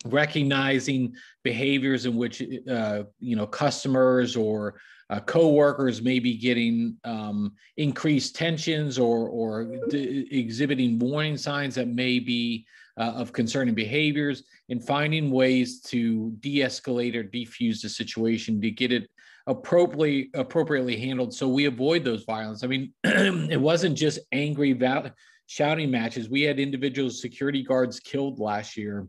recognizing 0.06 1.14
behaviors 1.44 2.06
in 2.06 2.16
which 2.16 2.42
uh, 2.70 3.04
you 3.20 3.36
know 3.36 3.46
customers 3.46 4.36
or 4.36 4.80
uh, 5.10 5.20
co-workers 5.20 6.02
may 6.02 6.20
be 6.20 6.36
getting 6.36 6.98
um, 7.04 7.54
increased 7.78 8.36
tensions 8.36 8.98
or 8.98 9.30
or 9.30 9.66
d- 9.90 10.28
exhibiting 10.32 10.98
warning 10.98 11.38
signs 11.38 11.76
that 11.76 11.88
may 11.88 12.20
be 12.20 12.66
uh, 12.98 13.12
of 13.16 13.32
concerning 13.32 13.76
behaviors 13.76 14.44
and 14.70 14.84
finding 14.84 15.30
ways 15.30 15.82
to 15.82 16.32
de-escalate 16.40 17.16
or 17.16 17.24
defuse 17.24 17.82
the 17.82 17.90
situation 17.90 18.60
to 18.62 18.72
get 18.72 18.92
it 18.92 19.10
appropriately 19.48 20.32
appropriately 20.34 20.98
handled 20.98 21.32
so 21.32 21.48
we 21.48 21.66
avoid 21.66 22.04
those 22.04 22.24
violence. 22.24 22.64
I 22.64 22.68
mean 22.68 22.94
it 23.04 23.62
wasn't 23.62 23.98
just 23.98 24.20
angry 24.32 24.74
shouting 25.48 25.92
matches. 25.92 26.30
We 26.30 26.42
had 26.42 26.60
individual 26.60 27.12
security 27.12 27.64
guards 27.64 28.00
killed 28.00 28.40
last 28.40 28.76
year 28.76 29.08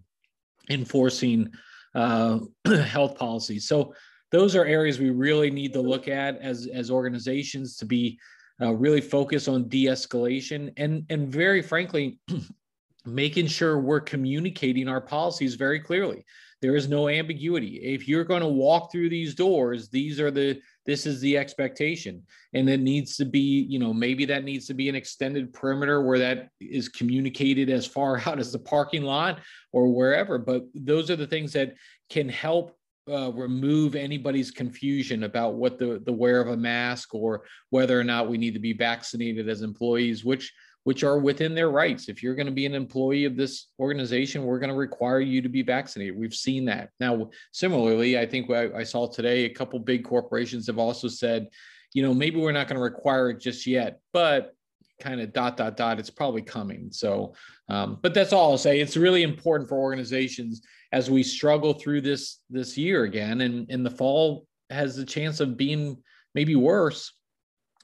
enforcing 0.68 1.50
uh, 1.94 2.40
health 2.66 3.16
policies. 3.16 3.66
So 3.66 3.94
those 4.30 4.56
are 4.56 4.64
areas 4.64 4.98
we 4.98 5.10
really 5.10 5.50
need 5.50 5.72
to 5.72 5.80
look 5.80 6.08
at 6.08 6.38
as 6.40 6.68
as 6.72 6.90
organizations 6.90 7.76
to 7.76 7.84
be 7.84 8.18
uh, 8.60 8.72
really 8.72 9.00
focused 9.00 9.48
on 9.48 9.68
de-escalation 9.68 10.72
and 10.76 11.04
and 11.10 11.28
very 11.28 11.62
frankly 11.62 12.18
making 13.06 13.46
sure 13.46 13.78
we're 13.78 14.00
communicating 14.00 14.88
our 14.88 15.00
policies 15.00 15.54
very 15.54 15.78
clearly. 15.78 16.24
There 16.62 16.74
is 16.74 16.88
no 16.88 17.08
ambiguity. 17.08 17.76
If 17.76 18.08
you're 18.08 18.24
going 18.24 18.40
to 18.40 18.48
walk 18.48 18.90
through 18.90 19.10
these 19.10 19.34
doors 19.34 19.88
these 19.88 20.18
are 20.18 20.30
the 20.30 20.60
this 20.86 21.04
is 21.04 21.20
the 21.20 21.36
expectation. 21.36 22.22
And 22.54 22.68
it 22.68 22.80
needs 22.80 23.16
to 23.18 23.24
be 23.24 23.66
you 23.68 23.78
know 23.78 23.92
maybe 23.92 24.24
that 24.24 24.44
needs 24.44 24.66
to 24.66 24.74
be 24.74 24.88
an 24.88 24.96
extended 24.96 25.52
perimeter 25.52 26.02
where 26.02 26.18
that 26.18 26.48
is 26.60 26.88
communicated 26.88 27.70
as 27.70 27.86
far 27.86 28.20
out 28.26 28.38
as 28.38 28.52
the 28.52 28.58
parking 28.58 29.02
lot 29.02 29.40
or 29.72 29.88
wherever. 29.88 30.38
But 30.38 30.64
those 30.74 31.10
are 31.10 31.16
the 31.16 31.26
things 31.26 31.52
that 31.52 31.74
can 32.08 32.28
help 32.28 32.76
uh, 33.10 33.30
remove 33.32 33.94
anybody's 33.94 34.50
confusion 34.50 35.24
about 35.24 35.54
what 35.54 35.78
the 35.78 36.02
the 36.04 36.12
wear 36.12 36.40
of 36.40 36.48
a 36.48 36.56
mask 36.56 37.14
or 37.14 37.44
whether 37.70 37.98
or 37.98 38.04
not 38.04 38.28
we 38.28 38.36
need 38.36 38.54
to 38.54 38.60
be 38.60 38.72
vaccinated 38.72 39.48
as 39.48 39.62
employees 39.62 40.24
which 40.24 40.52
which 40.82 41.02
are 41.02 41.18
within 41.18 41.52
their 41.52 41.70
rights. 41.70 42.08
If 42.08 42.22
you're 42.22 42.36
going 42.36 42.46
to 42.46 42.52
be 42.52 42.66
an 42.66 42.74
employee 42.74 43.24
of 43.24 43.36
this 43.36 43.68
organization 43.78 44.44
we're 44.44 44.58
going 44.58 44.70
to 44.70 44.76
require 44.76 45.20
you 45.20 45.40
to 45.40 45.48
be 45.48 45.62
vaccinated. 45.62 46.18
We've 46.18 46.34
seen 46.34 46.64
that. 46.66 46.90
Now 46.98 47.30
similarly 47.52 48.18
i 48.18 48.26
think 48.26 48.50
I, 48.50 48.72
I 48.74 48.82
saw 48.82 49.06
today 49.06 49.44
a 49.44 49.54
couple 49.54 49.78
big 49.78 50.04
corporations 50.04 50.66
have 50.66 50.78
also 50.78 51.06
said 51.06 51.48
you 51.92 52.02
know 52.02 52.12
maybe 52.12 52.40
we're 52.40 52.52
not 52.52 52.66
going 52.66 52.76
to 52.76 52.82
require 52.82 53.30
it 53.30 53.40
just 53.40 53.66
yet 53.66 54.00
but 54.12 54.56
kind 55.00 55.20
of 55.20 55.32
dot 55.32 55.56
dot 55.56 55.76
dot 55.76 55.98
it's 55.98 56.10
probably 56.10 56.42
coming. 56.42 56.88
So 56.90 57.34
um, 57.68 57.98
but 58.02 58.14
that's 58.14 58.32
all 58.32 58.50
i'll 58.50 58.58
say. 58.58 58.80
It's 58.80 58.96
really 58.96 59.22
important 59.22 59.68
for 59.68 59.78
organizations 59.78 60.62
as 60.92 61.10
we 61.10 61.22
struggle 61.22 61.74
through 61.74 62.00
this 62.00 62.40
this 62.50 62.76
year 62.76 63.04
again. 63.04 63.40
And 63.40 63.70
in 63.70 63.82
the 63.82 63.90
fall 63.90 64.46
has 64.70 64.96
the 64.96 65.04
chance 65.04 65.40
of 65.40 65.56
being 65.56 65.96
maybe 66.34 66.56
worse 66.56 67.12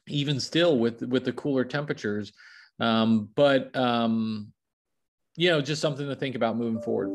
even 0.08 0.40
still 0.40 0.78
with 0.78 1.02
with 1.02 1.24
the 1.24 1.32
cooler 1.32 1.64
temperatures. 1.64 2.32
Um, 2.80 3.28
but 3.34 3.74
um, 3.76 4.52
you 5.36 5.50
know 5.50 5.60
just 5.60 5.82
something 5.82 6.08
to 6.08 6.16
think 6.16 6.34
about 6.34 6.56
moving 6.56 6.82
forward. 6.82 7.10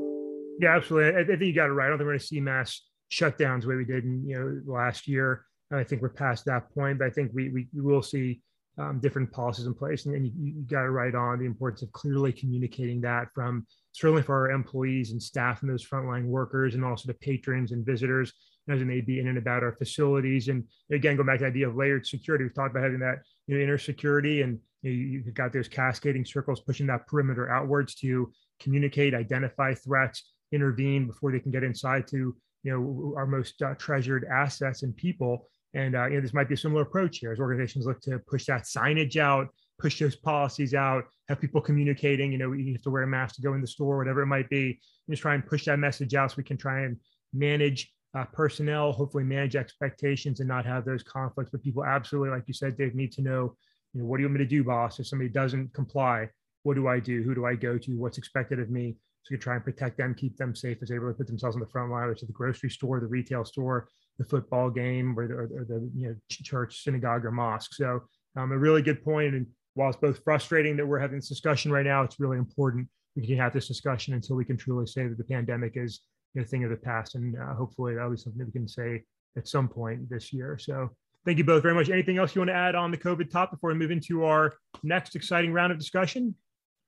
Yeah 0.60 0.76
absolutely. 0.76 1.18
I, 1.18 1.22
I 1.22 1.26
think 1.26 1.42
you 1.42 1.54
got 1.54 1.70
it 1.70 1.74
right. 1.74 1.88
I 1.88 1.90
don't 1.90 1.98
think 1.98 2.06
we're 2.06 2.14
going 2.14 2.20
to 2.20 2.26
see 2.26 2.42
mass 2.42 2.82
shutdowns 3.12 3.62
the 3.62 3.70
way 3.70 3.76
we 3.76 3.86
did 3.86 4.04
in 4.04 4.26
you 4.28 4.38
know 4.38 4.74
last 4.74 5.08
year. 5.08 5.46
I 5.72 5.84
think 5.84 6.02
we're 6.02 6.10
past 6.10 6.46
that 6.46 6.74
point 6.74 6.98
but 6.98 7.08
i 7.08 7.10
think 7.10 7.32
we, 7.34 7.50
we 7.50 7.68
will 7.74 8.02
see 8.02 8.42
um, 8.78 9.00
different 9.00 9.32
policies 9.32 9.66
in 9.66 9.74
place 9.74 10.06
and, 10.06 10.16
and 10.16 10.26
you, 10.28 10.32
you 10.36 10.64
got 10.68 10.86
it 10.86 10.90
right 10.90 11.16
on 11.16 11.40
the 11.40 11.46
importance 11.46 11.82
of 11.82 11.92
clearly 11.92 12.32
communicating 12.32 13.02
that 13.02 13.28
from 13.34 13.66
certainly 13.98 14.22
for 14.22 14.36
our 14.36 14.52
employees 14.52 15.12
and 15.12 15.22
staff 15.22 15.64
and 15.64 15.72
those 15.72 15.86
frontline 15.86 16.26
workers, 16.26 16.76
and 16.76 16.86
also 16.86 17.08
the 17.08 17.16
patrons 17.16 17.72
and 17.72 17.84
visitors 17.84 18.32
as 18.70 18.82
it 18.82 18.86
may 18.86 19.02
be 19.02 19.20
in 19.20 19.28
and 19.28 19.38
about 19.38 19.64
our 19.64 19.72
facilities. 19.72 20.50
And 20.50 20.64
again, 20.92 21.16
go 21.16 21.24
back 21.24 21.40
to 21.40 21.46
the 21.46 21.50
idea 21.50 21.70
of 21.70 21.76
layered 21.76 22.06
security. 22.06 22.44
We've 22.44 22.54
talked 22.54 22.72
about 22.72 22.84
having 22.84 23.00
that 23.00 23.20
you 23.48 23.58
know, 23.58 23.64
inner 23.64 23.78
security, 23.78 24.42
and 24.42 24.60
you 24.84 24.92
you've 24.92 25.34
got 25.34 25.52
those 25.52 25.68
cascading 25.68 26.26
circles 26.26 26.62
pushing 26.62 26.86
that 26.88 27.08
perimeter 27.08 27.50
outwards 27.50 27.96
to 27.96 28.32
communicate, 28.60 29.16
identify 29.16 29.74
threats, 29.74 30.32
intervene 30.52 31.08
before 31.08 31.32
they 31.32 31.40
can 31.40 31.52
get 31.52 31.64
inside 31.64 32.08
to 32.08 32.36
you 32.64 32.72
know 32.72 33.14
our 33.18 33.26
most 33.26 33.62
uh, 33.64 33.74
treasured 33.76 34.26
assets 34.32 34.84
and 34.84 34.96
people. 34.96 35.48
And 35.74 35.96
uh, 35.96 36.08
you 36.08 36.16
know, 36.16 36.22
this 36.22 36.34
might 36.34 36.48
be 36.48 36.56
a 36.56 36.58
similar 36.58 36.84
approach 36.84 37.18
here 37.20 37.32
as 37.32 37.40
organizations 37.40 37.86
look 37.86 38.02
to 38.02 38.20
push 38.20 38.46
that 38.46 38.64
signage 38.64 39.18
out, 39.18 39.50
push 39.80 40.00
those 40.00 40.16
policies 40.16 40.74
out, 40.74 41.06
have 41.30 41.42
people 41.42 41.62
communicating, 41.62 42.32
you 42.32 42.38
know, 42.38 42.54
you 42.54 42.74
have 42.74 42.82
to 42.82 42.90
wear 42.90 43.04
a 43.04 43.08
mask 43.08 43.36
to 43.36 43.42
go 43.42 43.54
in 43.54 43.62
the 43.62 43.68
store, 43.68 43.98
whatever 43.98 44.22
it 44.22 44.28
might 44.28 44.50
be. 44.50 44.80
Just 45.10 45.22
try 45.22 45.36
and 45.36 45.46
push 45.46 45.66
that 45.66 45.80
message 45.80 46.14
out 46.16 46.32
so 46.32 46.36
we 46.38 46.44
can 46.44 46.58
try 46.58 46.82
and 46.82 46.98
manage 47.34 47.92
uh, 48.18 48.26
personnel, 48.26 48.92
hopefully 48.92 49.24
manage 49.24 49.56
expectations 49.56 50.40
and 50.40 50.48
not 50.48 50.66
have 50.66 50.86
those 50.86 51.04
conflicts. 51.04 51.52
But 51.52 51.64
people 51.64 51.86
absolutely, 51.86 52.32
like 52.32 52.48
you 52.48 52.54
said, 52.54 52.78
Dave, 52.78 52.96
need 52.96 53.12
to 53.14 53.22
know, 53.22 53.56
you 53.94 54.02
know, 54.02 54.06
what 54.06 54.18
do 54.18 54.24
you 54.24 54.28
want 54.28 54.40
me 54.40 54.46
to 54.46 54.50
do, 54.50 54.64
boss? 54.64 55.00
If 55.00 55.08
somebody 55.08 55.30
doesn't 55.30 55.74
comply, 55.74 56.30
what 56.64 56.76
do 56.76 56.88
I 56.88 57.00
do? 57.00 57.24
Who 57.24 57.36
do 57.36 57.46
I 57.46 57.56
go 57.56 57.78
to? 57.78 57.92
What's 57.98 58.18
expected 58.18 58.60
of 58.60 58.70
me? 58.70 58.96
So 59.24 59.34
you 59.34 59.38
try 59.38 59.56
and 59.56 59.64
protect 59.64 59.98
them, 59.98 60.16
keep 60.16 60.38
them 60.38 60.56
safe 60.56 60.78
as 60.82 60.90
they 60.90 60.98
really 60.98 61.14
put 61.14 61.28
themselves 61.28 61.56
on 61.56 61.60
the 61.60 61.68
front 61.68 61.92
line, 61.92 62.02
whether 62.02 62.14
it's 62.14 62.26
the 62.26 62.32
grocery 62.32 62.70
store, 62.70 63.00
the 63.00 63.08
retail 63.08 63.44
store, 63.44 63.90
the 64.18 64.26
football 64.26 64.70
game, 64.70 65.18
or 65.18 65.28
the, 65.28 65.34
or 65.34 65.66
the 65.68 65.90
you 65.96 66.08
know 66.08 66.16
church, 66.30 66.84
synagogue, 66.84 67.26
or 67.26 67.32
mosque. 67.32 67.74
So 67.74 68.02
um, 68.36 68.52
a 68.52 68.58
really 68.58 68.82
good 68.82 69.04
point. 69.04 69.36
And 69.36 69.48
while 69.74 69.90
it's 69.90 69.98
both 69.98 70.24
frustrating 70.24 70.76
that 70.78 70.86
we're 70.86 71.00
having 71.00 71.18
this 71.18 71.30
discussion 71.30 71.72
right 71.72 71.86
now, 71.86 72.04
it's 72.04 72.20
really 72.20 72.38
important 72.38 72.88
we 73.18 73.26
can 73.26 73.38
have 73.38 73.52
this 73.52 73.68
discussion 73.68 74.14
until 74.14 74.36
we 74.36 74.46
can 74.46 74.56
truly 74.56 74.86
say 74.86 75.08
that 75.08 75.18
the 75.18 75.24
pandemic 75.24 75.74
is 75.76 76.02
a 76.38 76.44
thing 76.44 76.64
of 76.64 76.70
the 76.70 76.76
past. 76.76 77.16
And 77.16 77.36
uh, 77.36 77.56
hopefully 77.56 77.96
that'll 77.96 78.12
be 78.12 78.18
something 78.18 78.38
that 78.38 78.46
we 78.46 78.52
can 78.52 78.68
say 78.68 79.04
at 79.36 79.48
some 79.48 79.68
point 79.68 80.08
this 80.08 80.32
year. 80.32 80.58
So 80.60 80.92
thank 81.26 81.40
you 81.40 81.44
both 81.44 81.64
very 81.64 81.74
much. 81.74 81.90
Anything 81.90 82.20
else 82.20 82.36
you 82.36 82.42
want 82.42 82.50
to 82.50 82.56
add 82.56 82.76
on 82.76 82.92
the 82.92 82.98
COVID 82.98 83.32
top 83.32 83.50
before 83.50 83.72
we 83.72 83.76
move 83.76 83.90
into 83.90 84.24
our 84.24 84.54
next 84.84 85.16
exciting 85.16 85.52
round 85.52 85.72
of 85.72 85.80
discussion? 85.80 86.36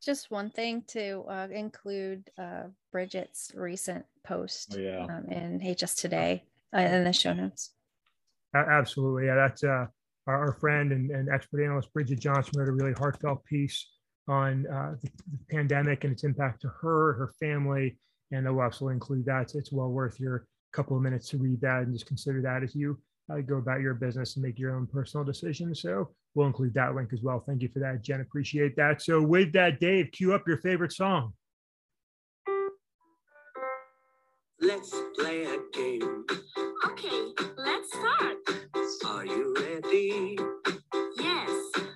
Just 0.01 0.29
one 0.29 0.49
thing 0.51 0.83
to 0.89 1.23
uh, 1.27 1.47
include 1.51 2.29
uh, 2.37 2.65
Bridget's 2.91 3.51
recent 3.55 4.05
post 4.23 4.75
oh, 4.77 4.79
yeah. 4.79 5.05
um, 5.05 5.25
in 5.29 5.75
HS 5.75 5.95
Today 5.95 6.43
in 6.73 7.03
the 7.03 7.13
show 7.13 7.33
notes. 7.33 7.71
Absolutely. 8.55 9.27
Yeah, 9.27 9.35
that's 9.35 9.63
uh, 9.63 9.85
our, 10.27 10.47
our 10.47 10.53
friend 10.59 10.91
and, 10.91 11.11
and, 11.11 11.29
expert 11.29 11.63
analyst 11.63 11.93
Bridget 11.93 12.19
Johnson 12.19 12.53
wrote 12.55 12.69
a 12.69 12.71
really 12.71 12.93
heartfelt 12.93 13.45
piece 13.45 13.87
on 14.27 14.65
uh, 14.67 14.95
the, 15.01 15.09
the, 15.31 15.39
pandemic 15.49 16.03
and 16.03 16.13
its 16.13 16.23
impact 16.23 16.61
to 16.61 16.67
her, 16.67 17.13
her 17.13 17.33
family, 17.39 17.97
and 18.31 18.45
we'll 18.45 18.63
absolutely 18.63 18.95
include 18.95 19.25
that. 19.25 19.43
It's, 19.43 19.55
it's 19.55 19.71
well 19.71 19.89
worth 19.89 20.19
your 20.19 20.47
couple 20.71 20.95
of 20.95 21.01
minutes 21.01 21.29
to 21.29 21.37
read 21.37 21.59
that 21.61 21.83
and 21.83 21.93
just 21.93 22.05
consider 22.05 22.41
that 22.41 22.63
as 22.63 22.75
you 22.75 22.99
uh, 23.31 23.37
go 23.41 23.57
about 23.57 23.81
your 23.81 23.93
business 23.93 24.35
and 24.35 24.43
make 24.43 24.59
your 24.59 24.75
own 24.75 24.87
personal 24.87 25.23
decisions. 25.23 25.81
So 25.81 26.09
we'll 26.35 26.47
include 26.47 26.73
that 26.75 26.95
link 26.95 27.11
as 27.13 27.21
well. 27.21 27.43
Thank 27.45 27.61
you 27.61 27.69
for 27.69 27.79
that, 27.79 28.01
Jen. 28.01 28.21
Appreciate 28.21 28.75
that. 28.75 29.01
So 29.01 29.21
with 29.21 29.53
that, 29.53 29.79
Dave, 29.79 30.11
cue 30.11 30.33
up 30.33 30.47
your 30.47 30.57
favorite 30.57 30.93
song. 30.93 31.33
Let's 34.61 34.93
play 35.17 35.45
a 35.45 35.57
game. 35.73 36.25
Okay, 36.99 37.45
let's 37.55 37.93
start. 37.93 38.35
Are 39.05 39.25
you 39.25 39.55
ready? 39.57 40.37
Yes, 41.17 41.49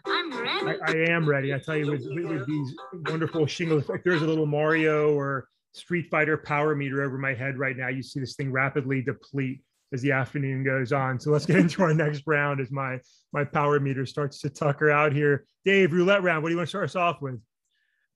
I'm 0.05 0.31
ready. 0.31 0.81
I, 0.81 0.91
I 0.91 0.95
am 1.09 1.27
ready. 1.27 1.53
I 1.53 1.59
tell 1.59 1.75
you, 1.75 1.91
with, 1.91 2.05
with, 2.05 2.23
with 2.23 2.47
these 2.47 2.73
wonderful 3.09 3.45
shingles, 3.45 3.89
like 3.89 4.05
there's 4.05 4.21
a 4.21 4.25
little 4.25 4.45
Mario 4.45 5.13
or 5.13 5.49
Street 5.73 6.07
Fighter 6.09 6.37
power 6.37 6.73
meter 6.73 7.03
over 7.03 7.17
my 7.17 7.33
head 7.33 7.57
right 7.57 7.75
now. 7.75 7.89
You 7.89 8.01
see 8.01 8.21
this 8.21 8.37
thing 8.37 8.49
rapidly 8.49 9.01
deplete 9.01 9.61
as 9.91 10.01
the 10.01 10.13
afternoon 10.13 10.63
goes 10.63 10.93
on. 10.93 11.19
So 11.19 11.31
let's 11.31 11.45
get 11.45 11.57
into 11.57 11.83
our 11.83 11.93
next 11.93 12.23
round 12.25 12.61
as 12.61 12.71
my 12.71 12.97
my 13.33 13.43
power 13.43 13.81
meter 13.81 14.05
starts 14.05 14.39
to 14.41 14.49
tucker 14.49 14.89
out 14.89 15.11
here. 15.11 15.45
Dave, 15.65 15.91
roulette 15.91 16.23
round. 16.23 16.43
What 16.43 16.49
do 16.49 16.53
you 16.53 16.57
want 16.57 16.67
to 16.67 16.71
start 16.71 16.85
us 16.85 16.95
off 16.95 17.21
with? 17.21 17.41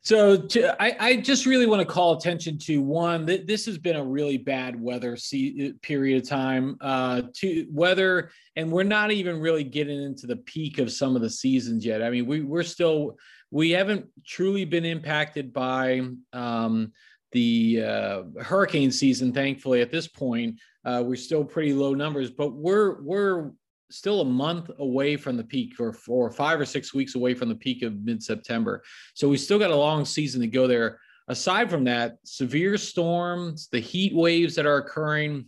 So 0.01 0.37
to, 0.37 0.81
I, 0.81 0.95
I, 0.99 1.15
just 1.17 1.45
really 1.45 1.65
want 1.65 1.81
to 1.81 1.93
call 1.93 2.15
attention 2.15 2.57
to 2.59 2.81
one 2.81 3.25
that 3.25 3.45
this 3.45 3.65
has 3.65 3.77
been 3.77 3.97
a 3.97 4.05
really 4.05 4.37
bad 4.37 4.79
weather 4.79 5.17
see, 5.17 5.73
period 5.81 6.21
of 6.21 6.29
time. 6.29 6.77
Uh, 6.79 7.23
to 7.35 7.67
weather, 7.69 8.31
and 8.55 8.71
we're 8.71 8.83
not 8.83 9.11
even 9.11 9.39
really 9.39 9.65
getting 9.65 10.01
into 10.01 10.25
the 10.25 10.37
peak 10.37 10.79
of 10.79 10.91
some 10.91 11.15
of 11.15 11.21
the 11.21 11.29
seasons 11.29 11.85
yet. 11.85 12.01
I 12.01 12.09
mean, 12.09 12.25
we 12.25 12.41
we're 12.41 12.63
still 12.63 13.17
we 13.51 13.71
haven't 13.71 14.05
truly 14.25 14.65
been 14.65 14.85
impacted 14.85 15.51
by 15.51 16.01
um, 16.31 16.93
the 17.31 17.83
uh, 17.83 18.23
hurricane 18.41 18.91
season. 18.91 19.33
Thankfully, 19.33 19.81
at 19.81 19.91
this 19.91 20.07
point, 20.07 20.59
uh, 20.85 21.03
we're 21.05 21.15
still 21.15 21.43
pretty 21.43 21.73
low 21.73 21.93
numbers, 21.93 22.31
but 22.31 22.53
we're 22.53 23.01
we're 23.01 23.51
still 23.89 24.21
a 24.21 24.25
month 24.25 24.69
away 24.79 25.15
from 25.17 25.37
the 25.37 25.43
peak 25.43 25.79
or 25.79 25.93
four 25.93 26.29
five 26.31 26.59
or 26.59 26.65
six 26.65 26.93
weeks 26.93 27.15
away 27.15 27.33
from 27.33 27.49
the 27.49 27.55
peak 27.55 27.83
of 27.83 28.03
mid-september. 28.03 28.83
So 29.13 29.29
we 29.29 29.37
still 29.37 29.59
got 29.59 29.71
a 29.71 29.75
long 29.75 30.05
season 30.05 30.41
to 30.41 30.47
go 30.47 30.67
there. 30.67 30.99
Aside 31.27 31.69
from 31.69 31.83
that 31.85 32.17
severe 32.23 32.77
storms 32.77 33.67
the 33.71 33.79
heat 33.79 34.15
waves 34.15 34.55
that 34.55 34.65
are 34.65 34.77
occurring 34.77 35.45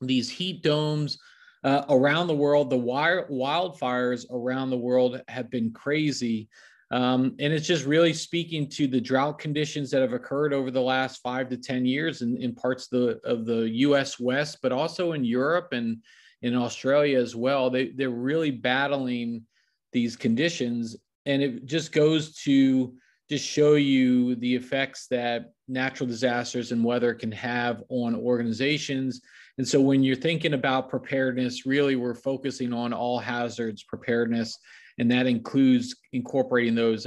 these 0.00 0.30
heat 0.30 0.62
domes 0.62 1.18
uh, 1.62 1.84
around 1.90 2.26
the 2.26 2.34
world 2.34 2.70
the 2.70 2.76
wire, 2.76 3.26
wildfires 3.30 4.24
around 4.30 4.70
the 4.70 4.78
world 4.78 5.20
have 5.28 5.50
been 5.50 5.72
crazy. 5.72 6.48
Um, 6.92 7.36
and 7.38 7.52
it's 7.52 7.68
just 7.68 7.86
really 7.86 8.12
speaking 8.12 8.68
to 8.70 8.88
the 8.88 9.00
drought 9.00 9.38
conditions 9.38 9.90
that 9.90 10.02
have 10.02 10.12
occurred 10.12 10.52
over 10.52 10.72
the 10.72 10.80
last 10.80 11.20
five 11.22 11.48
to 11.50 11.56
10 11.56 11.86
years 11.86 12.22
in, 12.22 12.36
in 12.38 12.52
parts 12.52 12.90
of 12.90 13.00
the, 13.00 13.20
of 13.24 13.46
the 13.46 13.68
US 13.70 14.18
West, 14.18 14.58
but 14.60 14.72
also 14.72 15.12
in 15.12 15.24
Europe 15.24 15.68
and 15.72 15.98
in 16.42 16.54
Australia 16.54 17.18
as 17.18 17.36
well. 17.36 17.70
They, 17.70 17.88
they're 17.88 18.10
really 18.10 18.50
battling 18.50 19.44
these 19.92 20.16
conditions. 20.16 20.96
And 21.26 21.42
it 21.42 21.66
just 21.66 21.92
goes 21.92 22.34
to 22.42 22.94
just 23.28 23.46
show 23.46 23.74
you 23.74 24.34
the 24.36 24.54
effects 24.54 25.06
that 25.08 25.52
natural 25.68 26.08
disasters 26.08 26.72
and 26.72 26.84
weather 26.84 27.14
can 27.14 27.30
have 27.32 27.82
on 27.88 28.14
organizations. 28.14 29.20
And 29.58 29.66
so 29.66 29.80
when 29.80 30.02
you're 30.02 30.16
thinking 30.16 30.54
about 30.54 30.88
preparedness, 30.88 31.66
really 31.66 31.94
we're 31.96 32.14
focusing 32.14 32.72
on 32.72 32.92
all 32.92 33.18
hazards 33.18 33.84
preparedness 33.84 34.58
and 35.00 35.10
that 35.10 35.26
includes 35.26 35.96
incorporating 36.12 36.74
those 36.74 37.06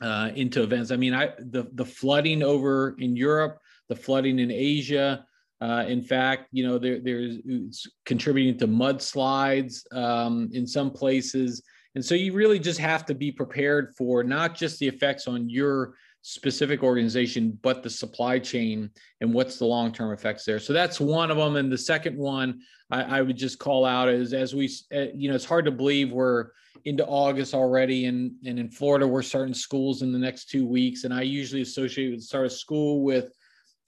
uh, 0.00 0.30
into 0.34 0.62
events. 0.62 0.90
I 0.90 0.96
mean, 0.96 1.12
I 1.12 1.28
the 1.38 1.68
the 1.74 1.84
flooding 1.84 2.42
over 2.42 2.96
in 2.98 3.14
Europe, 3.14 3.58
the 3.88 3.96
flooding 3.96 4.38
in 4.38 4.50
Asia. 4.50 5.24
Uh, 5.64 5.84
in 5.94 6.02
fact, 6.02 6.42
you 6.50 6.66
know, 6.66 6.76
there, 6.84 6.98
there's 7.06 7.86
contributing 8.04 8.58
to 8.58 8.66
mudslides 8.66 9.74
um, 10.04 10.34
in 10.52 10.66
some 10.66 10.90
places, 10.90 11.62
and 11.94 12.04
so 12.04 12.14
you 12.14 12.32
really 12.32 12.58
just 12.58 12.80
have 12.80 13.04
to 13.06 13.14
be 13.14 13.30
prepared 13.42 13.84
for 13.96 14.24
not 14.24 14.56
just 14.62 14.74
the 14.78 14.88
effects 14.88 15.24
on 15.28 15.48
your 15.48 15.76
specific 16.22 16.82
organization, 16.82 17.58
but 17.62 17.82
the 17.82 17.90
supply 17.90 18.38
chain 18.38 18.90
and 19.20 19.34
what's 19.34 19.58
the 19.58 19.64
long-term 19.64 20.12
effects 20.12 20.44
there. 20.44 20.60
So 20.60 20.72
that's 20.72 21.00
one 21.00 21.30
of 21.30 21.36
them. 21.36 21.56
And 21.56 21.70
the 21.70 21.76
second 21.76 22.16
one 22.16 22.60
I, 22.90 23.18
I 23.18 23.22
would 23.22 23.36
just 23.36 23.58
call 23.58 23.84
out 23.84 24.08
is 24.08 24.32
as 24.32 24.54
we, 24.54 24.66
uh, 24.94 25.06
you 25.14 25.28
know, 25.28 25.34
it's 25.34 25.44
hard 25.44 25.64
to 25.64 25.72
believe 25.72 26.12
we're 26.12 26.50
into 26.84 27.04
August 27.06 27.54
already, 27.54 28.06
and 28.06 28.32
and 28.44 28.58
in 28.58 28.68
Florida 28.68 29.06
we're 29.06 29.22
starting 29.22 29.54
schools 29.54 30.02
in 30.02 30.12
the 30.12 30.18
next 30.18 30.50
two 30.50 30.66
weeks. 30.66 31.04
And 31.04 31.12
I 31.12 31.22
usually 31.22 31.62
associate 31.62 32.10
with 32.10 32.22
start 32.22 32.46
of 32.46 32.52
school 32.52 33.02
with 33.02 33.26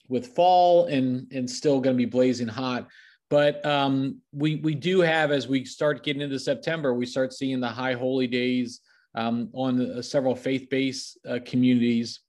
with 0.07 0.35
fall 0.35 0.85
and 0.85 1.31
and 1.31 1.49
still 1.49 1.79
going 1.79 1.95
to 1.95 1.97
be 1.97 2.05
blazing 2.05 2.47
hot. 2.47 2.87
But 3.29 3.65
um, 3.65 4.21
we 4.31 4.57
we 4.57 4.75
do 4.75 5.01
have 5.01 5.31
as 5.31 5.47
we 5.47 5.65
start 5.65 6.03
getting 6.03 6.21
into 6.21 6.39
September, 6.39 6.93
we 6.93 7.05
start 7.05 7.33
seeing 7.33 7.59
the 7.59 7.67
high 7.67 7.93
holy 7.93 8.27
days 8.27 8.81
um, 9.15 9.49
on 9.53 9.81
uh, 9.81 10.01
several 10.01 10.35
faith-based 10.35 11.19
uh, 11.27 11.39
communities 11.45 12.19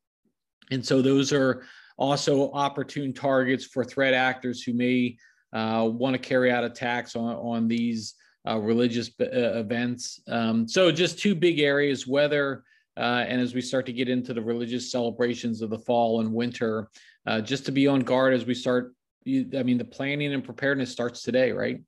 and 0.71 0.85
so 0.85 1.03
those 1.03 1.33
are 1.33 1.65
also 1.99 2.51
opportune 2.53 3.13
targets 3.13 3.65
for 3.65 3.85
threat 3.85 4.15
actors 4.15 4.63
who 4.63 4.73
may 4.73 5.17
uh, 5.53 5.89
want 5.91 6.15
to 6.15 6.19
carry 6.19 6.51
out 6.51 6.65
attacks 6.65 7.17
on, 7.17 7.35
on 7.37 7.69
these 7.69 8.15
uh, 8.47 8.59
religious 8.59 9.11
uh, 9.21 9.59
events. 9.59 10.21
Um, 10.29 10.69
so 10.69 10.93
just 10.93 11.19
two 11.19 11.35
big 11.35 11.61
areas, 11.61 12.07
weather, 12.07 12.63
uh, 12.97 13.25
and 13.29 13.41
as 13.41 13.55
we 13.55 13.61
start 13.61 13.87
to 13.87 13.93
get 13.93 14.09
into 14.09 14.35
the 14.35 14.43
religious 14.43 14.91
celebrations 14.91 15.63
of 15.63 15.71
the 15.71 15.79
fall 15.79 16.21
and 16.21 16.33
winter, 16.33 16.89
uh, 17.27 17.41
just 17.41 17.67
to 17.67 17.73
be 17.73 17.87
on 17.87 18.01
guard 18.01 18.35
as 18.35 18.45
we 18.45 18.55
start. 18.55 18.93
I 19.27 19.63
mean, 19.63 19.79
the 19.79 19.85
planning 19.85 20.33
and 20.33 20.45
preparedness 20.45 20.91
starts 20.91 21.23
today, 21.23 21.51
right? 21.51 21.83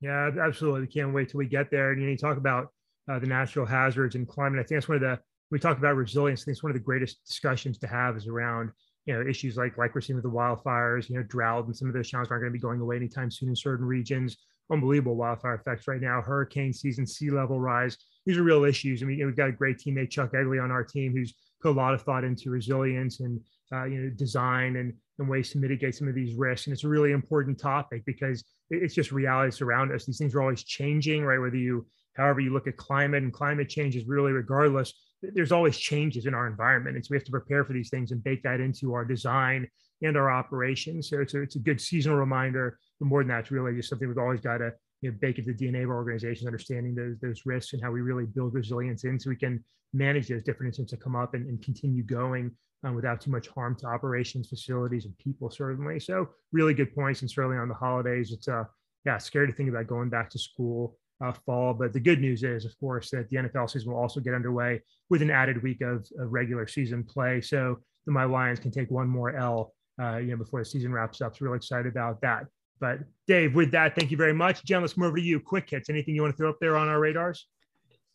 Yeah, 0.00 0.30
absolutely. 0.40 0.82
We 0.82 0.86
can't 0.88 1.14
wait 1.14 1.30
till 1.30 1.38
we 1.38 1.46
get 1.46 1.70
there. 1.70 1.92
And 1.92 2.00
you, 2.00 2.06
know, 2.06 2.12
you 2.12 2.18
talk 2.18 2.36
about 2.36 2.68
uh, 3.10 3.18
the 3.18 3.26
natural 3.26 3.64
hazards 3.64 4.16
and 4.16 4.26
climate. 4.26 4.58
I 4.58 4.62
think 4.62 4.80
that's 4.80 4.88
one 4.88 4.96
of 4.96 5.02
the 5.02 5.18
we 5.50 5.58
talk 5.58 5.78
about 5.78 5.94
resilience. 5.94 6.42
I 6.42 6.44
think 6.46 6.54
it's 6.56 6.62
one 6.62 6.70
of 6.70 6.76
the 6.76 6.82
greatest 6.82 7.24
discussions 7.24 7.78
to 7.78 7.86
have 7.86 8.16
is 8.16 8.26
around 8.26 8.70
you 9.06 9.14
know 9.14 9.28
issues 9.28 9.56
like 9.56 9.76
like 9.78 9.94
we're 9.94 10.00
seeing 10.00 10.16
with 10.16 10.24
the 10.24 10.30
wildfires, 10.30 11.08
you 11.08 11.16
know, 11.16 11.22
drought, 11.22 11.66
and 11.66 11.76
some 11.76 11.88
of 11.88 11.94
those 11.94 12.08
challenges 12.08 12.30
aren't 12.30 12.42
going 12.42 12.52
to 12.52 12.58
be 12.58 12.62
going 12.62 12.80
away 12.80 12.96
anytime 12.96 13.30
soon 13.30 13.50
in 13.50 13.56
certain 13.56 13.86
regions. 13.86 14.36
Unbelievable 14.72 15.14
wildfire 15.14 15.56
effects 15.56 15.86
right 15.86 16.00
now, 16.00 16.22
hurricane 16.22 16.72
season, 16.72 17.06
sea 17.06 17.30
level 17.30 17.60
rise. 17.60 17.98
These 18.24 18.38
are 18.38 18.42
real 18.42 18.64
issues. 18.64 19.02
I 19.02 19.06
mean, 19.06 19.18
you 19.18 19.24
know, 19.24 19.28
we've 19.28 19.36
got 19.36 19.50
a 19.50 19.52
great 19.52 19.78
teammate 19.78 20.10
Chuck 20.10 20.32
Egley 20.32 20.62
on 20.62 20.70
our 20.70 20.82
team 20.82 21.12
who's 21.12 21.34
put 21.62 21.70
a 21.70 21.72
lot 21.72 21.92
of 21.92 22.02
thought 22.02 22.24
into 22.24 22.50
resilience 22.50 23.20
and 23.20 23.40
uh, 23.72 23.84
you 23.84 24.00
know 24.00 24.10
design 24.10 24.76
and, 24.76 24.92
and 25.18 25.28
ways 25.28 25.50
to 25.50 25.58
mitigate 25.58 25.94
some 25.94 26.08
of 26.08 26.14
these 26.14 26.36
risks. 26.36 26.66
And 26.66 26.74
it's 26.74 26.84
a 26.84 26.88
really 26.88 27.12
important 27.12 27.58
topic 27.58 28.04
because 28.04 28.44
it's 28.70 28.94
just 28.94 29.12
realities 29.12 29.60
around 29.60 29.92
us. 29.92 30.06
These 30.06 30.18
things 30.18 30.34
are 30.34 30.42
always 30.42 30.64
changing, 30.64 31.24
right? 31.24 31.40
Whether 31.40 31.56
you 31.56 31.86
however 32.16 32.40
you 32.40 32.52
look 32.52 32.66
at 32.66 32.76
climate 32.76 33.22
and 33.22 33.32
climate 33.32 33.68
change 33.68 33.96
is 33.96 34.06
really 34.06 34.32
regardless 34.32 34.92
there's 35.32 35.52
always 35.52 35.78
changes 35.78 36.26
in 36.26 36.34
our 36.34 36.46
environment. 36.46 36.96
And 36.96 37.04
so 37.04 37.08
we 37.10 37.16
have 37.16 37.24
to 37.24 37.30
prepare 37.30 37.64
for 37.64 37.72
these 37.72 37.88
things 37.88 38.10
and 38.10 38.22
bake 38.22 38.42
that 38.42 38.60
into 38.60 38.94
our 38.94 39.04
design 39.04 39.68
and 40.02 40.16
our 40.16 40.30
operations. 40.30 41.08
So 41.08 41.20
it's 41.20 41.34
a, 41.34 41.42
it's 41.42 41.56
a 41.56 41.60
good 41.60 41.80
seasonal 41.80 42.18
reminder. 42.18 42.78
But 42.98 43.08
more 43.08 43.22
than 43.22 43.28
that, 43.28 43.40
it's 43.40 43.50
really 43.50 43.74
just 43.74 43.88
something 43.88 44.08
we've 44.08 44.18
always 44.18 44.40
got 44.40 44.58
to 44.58 44.72
you 45.00 45.10
know, 45.10 45.16
bake 45.20 45.38
into 45.38 45.52
the 45.52 45.66
DNA 45.66 45.84
of 45.84 45.90
our 45.90 45.96
organizations, 45.96 46.46
understanding 46.46 46.94
those, 46.94 47.18
those 47.20 47.42
risks 47.46 47.72
and 47.72 47.82
how 47.82 47.90
we 47.90 48.00
really 48.00 48.26
build 48.26 48.54
resilience 48.54 49.04
in 49.04 49.18
so 49.18 49.30
we 49.30 49.36
can 49.36 49.62
manage 49.92 50.28
those 50.28 50.42
different 50.42 50.70
incidents 50.70 50.90
that 50.90 51.00
come 51.00 51.16
up 51.16 51.34
and, 51.34 51.46
and 51.46 51.62
continue 51.62 52.02
going 52.02 52.50
um, 52.84 52.94
without 52.94 53.20
too 53.20 53.30
much 53.30 53.48
harm 53.48 53.74
to 53.76 53.86
operations, 53.86 54.48
facilities, 54.48 55.06
and 55.06 55.16
people, 55.18 55.50
certainly. 55.50 55.98
So 55.98 56.28
really 56.52 56.74
good 56.74 56.94
points. 56.94 57.22
And 57.22 57.30
certainly 57.30 57.56
on 57.56 57.68
the 57.68 57.74
holidays, 57.74 58.30
it's 58.30 58.46
uh, 58.46 58.64
yeah, 59.04 59.18
scary 59.18 59.46
to 59.46 59.52
think 59.52 59.68
about 59.68 59.86
going 59.86 60.10
back 60.10 60.30
to 60.30 60.38
school 60.38 60.96
uh, 61.24 61.32
fall. 61.32 61.74
But 61.74 61.92
the 61.92 62.00
good 62.00 62.20
news 62.20 62.42
is, 62.42 62.64
of 62.64 62.78
course, 62.78 63.10
that 63.10 63.28
the 63.30 63.36
NFL 63.36 63.70
season 63.70 63.92
will 63.92 63.98
also 63.98 64.20
get 64.20 64.34
underway 64.34 64.82
with 65.08 65.22
an 65.22 65.30
added 65.30 65.62
week 65.62 65.80
of, 65.80 66.06
of 66.18 66.32
regular 66.32 66.66
season 66.66 67.04
play. 67.04 67.40
So 67.40 67.78
the 68.06 68.12
My 68.12 68.24
Lions 68.24 68.60
can 68.60 68.70
take 68.70 68.90
one 68.90 69.08
more 69.08 69.34
L, 69.34 69.72
uh, 70.00 70.16
you 70.16 70.28
know, 70.28 70.36
before 70.36 70.60
the 70.60 70.66
season 70.66 70.92
wraps 70.92 71.20
up. 71.20 71.36
So 71.36 71.44
really 71.44 71.56
excited 71.56 71.86
about 71.86 72.20
that. 72.20 72.46
But 72.80 72.98
Dave, 73.26 73.54
with 73.54 73.70
that, 73.70 73.94
thank 73.94 74.10
you 74.10 74.16
very 74.16 74.34
much. 74.34 74.64
Jen, 74.64 74.82
let's 74.82 74.96
move 74.96 75.08
over 75.08 75.16
to 75.16 75.22
you. 75.22 75.40
Quick 75.40 75.70
hits. 75.70 75.88
Anything 75.88 76.14
you 76.14 76.22
want 76.22 76.34
to 76.34 76.36
throw 76.36 76.50
up 76.50 76.58
there 76.60 76.76
on 76.76 76.88
our 76.88 77.00
radars? 77.00 77.46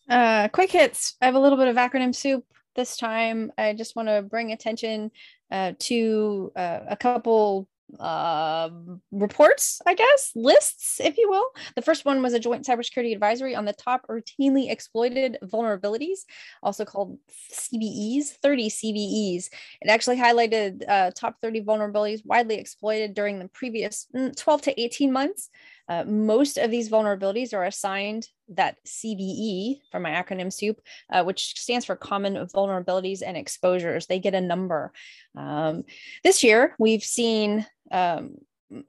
Uh, 0.07 0.47
quick 0.49 0.71
hits. 0.71 1.15
I 1.21 1.25
have 1.25 1.35
a 1.35 1.39
little 1.39 1.57
bit 1.57 1.67
of 1.67 1.75
acronym 1.75 2.13
soup 2.13 2.43
this 2.79 2.95
time. 2.95 3.51
I 3.57 3.73
just 3.73 3.95
want 3.95 4.07
to 4.07 4.21
bring 4.21 4.53
attention 4.53 5.11
uh, 5.51 5.73
to 5.79 6.51
uh, 6.55 6.79
a 6.87 6.95
couple 6.95 7.67
uh, 7.99 8.69
reports, 9.11 9.81
I 9.85 9.95
guess, 9.95 10.31
lists, 10.35 11.01
if 11.01 11.17
you 11.17 11.29
will. 11.29 11.45
The 11.75 11.81
first 11.81 12.05
one 12.05 12.21
was 12.21 12.33
a 12.33 12.39
joint 12.39 12.65
cybersecurity 12.65 13.13
advisory 13.13 13.55
on 13.55 13.65
the 13.65 13.73
top 13.73 14.07
routinely 14.07 14.71
exploited 14.71 15.37
vulnerabilities, 15.43 16.19
also 16.63 16.85
called 16.85 17.17
CVEs, 17.51 18.29
30 18.41 18.69
CVEs. 18.69 19.49
It 19.81 19.89
actually 19.89 20.17
highlighted 20.17 20.83
uh, 20.87 21.11
top 21.13 21.35
30 21.41 21.61
vulnerabilities 21.63 22.25
widely 22.25 22.55
exploited 22.55 23.13
during 23.13 23.39
the 23.39 23.49
previous 23.49 24.07
mm, 24.15 24.35
12 24.35 24.61
to 24.63 24.81
18 24.81 25.11
months. 25.11 25.49
Uh, 25.89 26.03
most 26.05 26.57
of 26.57 26.69
these 26.69 26.89
vulnerabilities 26.89 27.53
are 27.53 27.65
assigned 27.65 28.27
that 28.47 28.77
CVE 28.85 29.79
from 29.91 30.03
my 30.03 30.11
acronym 30.11 30.53
SOUP, 30.53 30.79
uh, 31.11 31.23
which 31.23 31.59
stands 31.59 31.85
for 31.85 31.95
Common 31.95 32.35
Vulnerabilities 32.35 33.21
and 33.25 33.35
Exposures. 33.35 34.05
They 34.05 34.19
get 34.19 34.35
a 34.35 34.41
number. 34.41 34.93
Um, 35.35 35.83
this 36.23 36.43
year, 36.43 36.75
we've 36.77 37.03
seen 37.03 37.65
um, 37.91 38.35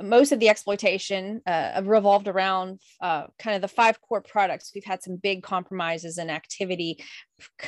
most 0.00 0.32
of 0.32 0.40
the 0.40 0.48
exploitation 0.48 1.40
uh, 1.46 1.80
revolved 1.84 2.28
around 2.28 2.80
uh, 3.00 3.26
kind 3.38 3.56
of 3.56 3.62
the 3.62 3.68
five 3.68 4.00
core 4.02 4.20
products. 4.20 4.72
We've 4.74 4.84
had 4.84 5.02
some 5.02 5.16
big 5.16 5.42
compromises 5.42 6.18
and 6.18 6.30
activity 6.30 7.02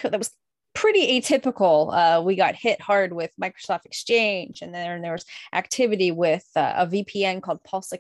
that 0.02 0.18
was 0.18 0.30
pretty 0.74 1.20
atypical. 1.20 1.92
Uh, 1.92 2.22
we 2.22 2.34
got 2.34 2.54
hit 2.54 2.80
hard 2.80 3.12
with 3.12 3.30
Microsoft 3.40 3.84
Exchange, 3.84 4.62
and 4.62 4.74
then 4.74 5.02
there 5.02 5.12
was 5.12 5.24
activity 5.52 6.10
with 6.10 6.46
uh, 6.56 6.72
a 6.76 6.86
VPN 6.86 7.42
called 7.42 7.62
Pulse, 7.64 7.92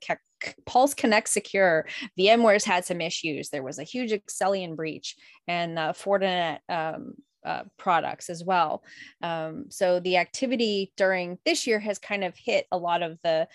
Pulse 0.66 0.94
Connect 0.94 1.28
Secure. 1.28 1.86
VMware's 2.18 2.64
had 2.64 2.84
some 2.84 3.00
issues. 3.00 3.50
There 3.50 3.62
was 3.62 3.78
a 3.78 3.84
huge 3.84 4.12
Accellion 4.12 4.76
breach, 4.76 5.16
and 5.46 5.78
uh, 5.78 5.92
Fortinet 5.92 6.58
um, 6.68 7.14
uh, 7.44 7.64
products 7.76 8.30
as 8.30 8.44
well. 8.44 8.84
Um, 9.20 9.66
so 9.68 10.00
the 10.00 10.16
activity 10.16 10.92
during 10.96 11.38
this 11.44 11.66
year 11.66 11.80
has 11.80 11.98
kind 11.98 12.24
of 12.24 12.36
hit 12.36 12.66
a 12.70 12.78
lot 12.78 13.02
of 13.02 13.18
the 13.24 13.48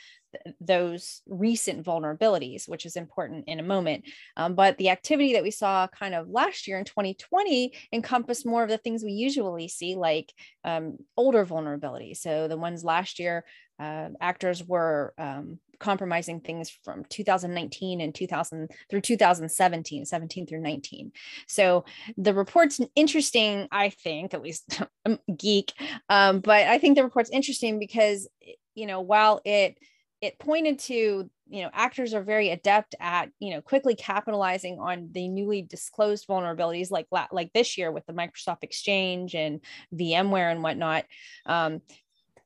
those 0.59 1.21
recent 1.25 1.85
vulnerabilities, 1.85 2.67
which 2.67 2.85
is 2.85 2.95
important 2.95 3.45
in 3.47 3.59
a 3.59 3.63
moment. 3.63 4.03
Um, 4.35 4.55
but 4.55 4.77
the 4.77 4.89
activity 4.89 5.33
that 5.33 5.43
we 5.43 5.51
saw 5.51 5.87
kind 5.87 6.13
of 6.13 6.29
last 6.29 6.67
year 6.67 6.77
in 6.77 6.85
2020 6.85 7.73
encompassed 7.93 8.45
more 8.45 8.61
of 8.63 8.69
the 8.69 8.77
things 8.77 9.03
we 9.03 9.13
usually 9.13 9.67
see, 9.67 9.95
like 9.95 10.33
um, 10.63 10.97
older 11.15 11.45
vulnerabilities. 11.45 12.17
So 12.17 12.47
the 12.47 12.57
ones 12.57 12.83
last 12.83 13.19
year, 13.19 13.45
uh, 13.79 14.09
actors 14.19 14.63
were 14.63 15.13
um, 15.17 15.59
compromising 15.79 16.39
things 16.39 16.69
from 16.69 17.05
2019 17.05 18.01
and 18.01 18.13
2000 18.13 18.69
through 18.89 19.01
2017 19.01 20.05
17 20.05 20.47
through 20.47 20.61
19 20.61 21.11
so 21.47 21.85
the 22.17 22.33
report's 22.33 22.79
interesting 22.95 23.67
i 23.71 23.89
think 23.89 24.33
at 24.33 24.41
least 24.41 24.81
i'm 25.05 25.19
geek 25.37 25.73
um, 26.09 26.39
but 26.39 26.67
i 26.67 26.77
think 26.77 26.95
the 26.95 27.03
report's 27.03 27.29
interesting 27.29 27.79
because 27.79 28.27
you 28.75 28.85
know 28.85 29.01
while 29.01 29.41
it 29.45 29.77
it 30.21 30.39
pointed 30.39 30.79
to 30.79 31.29
you 31.49 31.63
know 31.63 31.69
actors 31.73 32.13
are 32.13 32.23
very 32.23 32.49
adept 32.49 32.95
at 32.99 33.29
you 33.39 33.53
know 33.53 33.61
quickly 33.61 33.95
capitalizing 33.95 34.79
on 34.79 35.09
the 35.11 35.27
newly 35.27 35.61
disclosed 35.61 36.27
vulnerabilities 36.27 36.91
like 36.91 37.07
like 37.31 37.51
this 37.53 37.77
year 37.77 37.91
with 37.91 38.05
the 38.05 38.13
microsoft 38.13 38.63
exchange 38.63 39.35
and 39.35 39.61
vmware 39.93 40.51
and 40.51 40.63
whatnot 40.63 41.05
um, 41.45 41.81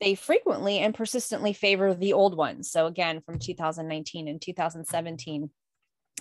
they 0.02 0.16
frequently 0.16 0.80
and 0.80 0.94
persistently 0.94 1.54
favor 1.54 1.94
the 1.94 2.14
old 2.14 2.36
ones 2.36 2.70
so 2.70 2.88
again 2.88 3.22
from 3.22 3.40
2019 3.40 4.28
and 4.28 4.42
2017 4.42 5.50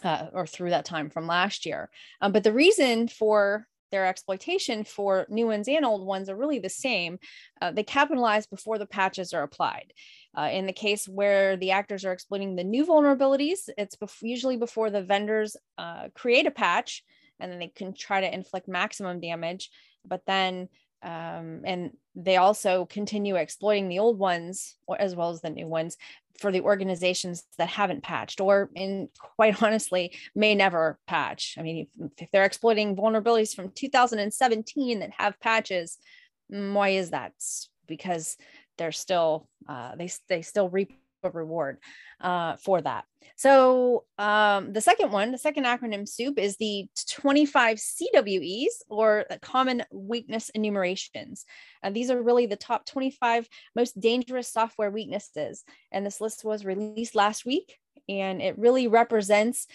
uh, 0.04 0.26
or 0.32 0.46
through 0.46 0.70
that 0.70 0.84
time 0.84 1.10
from 1.10 1.26
last 1.26 1.66
year 1.66 1.90
um, 2.20 2.32
but 2.32 2.44
the 2.44 2.52
reason 2.52 3.08
for 3.08 3.66
their 3.90 4.06
exploitation 4.06 4.84
for 4.84 5.26
new 5.28 5.46
ones 5.46 5.68
and 5.68 5.84
old 5.84 6.06
ones 6.06 6.28
are 6.28 6.36
really 6.36 6.58
the 6.58 6.68
same. 6.68 7.18
Uh, 7.60 7.70
they 7.70 7.82
capitalize 7.82 8.46
before 8.46 8.78
the 8.78 8.86
patches 8.86 9.32
are 9.32 9.42
applied. 9.42 9.92
Uh, 10.36 10.48
in 10.52 10.66
the 10.66 10.72
case 10.72 11.08
where 11.08 11.56
the 11.56 11.72
actors 11.72 12.04
are 12.04 12.12
exploiting 12.12 12.56
the 12.56 12.64
new 12.64 12.86
vulnerabilities, 12.86 13.68
it's 13.76 13.96
bef- 13.96 14.22
usually 14.22 14.56
before 14.56 14.90
the 14.90 15.02
vendors 15.02 15.56
uh, 15.78 16.08
create 16.14 16.46
a 16.46 16.50
patch 16.50 17.02
and 17.40 17.50
then 17.50 17.58
they 17.58 17.68
can 17.68 17.94
try 17.94 18.20
to 18.20 18.32
inflict 18.32 18.68
maximum 18.68 19.20
damage. 19.20 19.70
But 20.06 20.22
then, 20.26 20.68
um, 21.02 21.62
and 21.64 21.90
they 22.22 22.36
also 22.36 22.86
continue 22.86 23.36
exploiting 23.36 23.88
the 23.88 23.98
old 23.98 24.18
ones 24.18 24.76
as 24.98 25.14
well 25.14 25.30
as 25.30 25.40
the 25.40 25.50
new 25.50 25.66
ones 25.66 25.96
for 26.38 26.52
the 26.52 26.60
organizations 26.60 27.44
that 27.58 27.68
haven't 27.68 28.02
patched 28.02 28.40
or 28.40 28.70
in 28.74 29.08
quite 29.18 29.62
honestly 29.62 30.12
may 30.34 30.54
never 30.54 30.98
patch. 31.06 31.56
I 31.58 31.62
mean 31.62 31.86
if, 31.98 32.10
if 32.18 32.30
they're 32.30 32.44
exploiting 32.44 32.96
vulnerabilities 32.96 33.54
from 33.54 33.70
2017 33.70 35.00
that 35.00 35.10
have 35.18 35.38
patches 35.40 35.98
why 36.50 36.90
is 36.90 37.10
that? 37.10 37.32
Because 37.86 38.36
they're 38.76 38.92
still 38.92 39.48
uh, 39.68 39.94
they, 39.96 40.10
they 40.28 40.42
still 40.42 40.68
reap 40.68 40.92
a 41.22 41.30
reward 41.30 41.78
uh, 42.20 42.56
for 42.56 42.80
that. 42.80 43.04
So 43.36 44.04
um, 44.18 44.72
the 44.72 44.80
second 44.80 45.12
one, 45.12 45.32
the 45.32 45.38
second 45.38 45.64
acronym 45.64 46.08
SOUP 46.08 46.38
is 46.38 46.56
the 46.56 46.88
25 47.08 47.78
CWEs 47.78 48.66
or 48.88 49.26
common 49.42 49.82
weakness 49.92 50.50
enumerations. 50.50 51.44
And 51.82 51.94
these 51.94 52.10
are 52.10 52.22
really 52.22 52.46
the 52.46 52.56
top 52.56 52.86
25 52.86 53.48
most 53.74 53.98
dangerous 53.98 54.52
software 54.52 54.90
weaknesses. 54.90 55.64
And 55.92 56.04
this 56.04 56.20
list 56.20 56.44
was 56.44 56.64
released 56.64 57.14
last 57.14 57.44
week 57.44 57.78
and 58.08 58.42
it 58.42 58.58
really 58.58 58.88
represents 58.88 59.66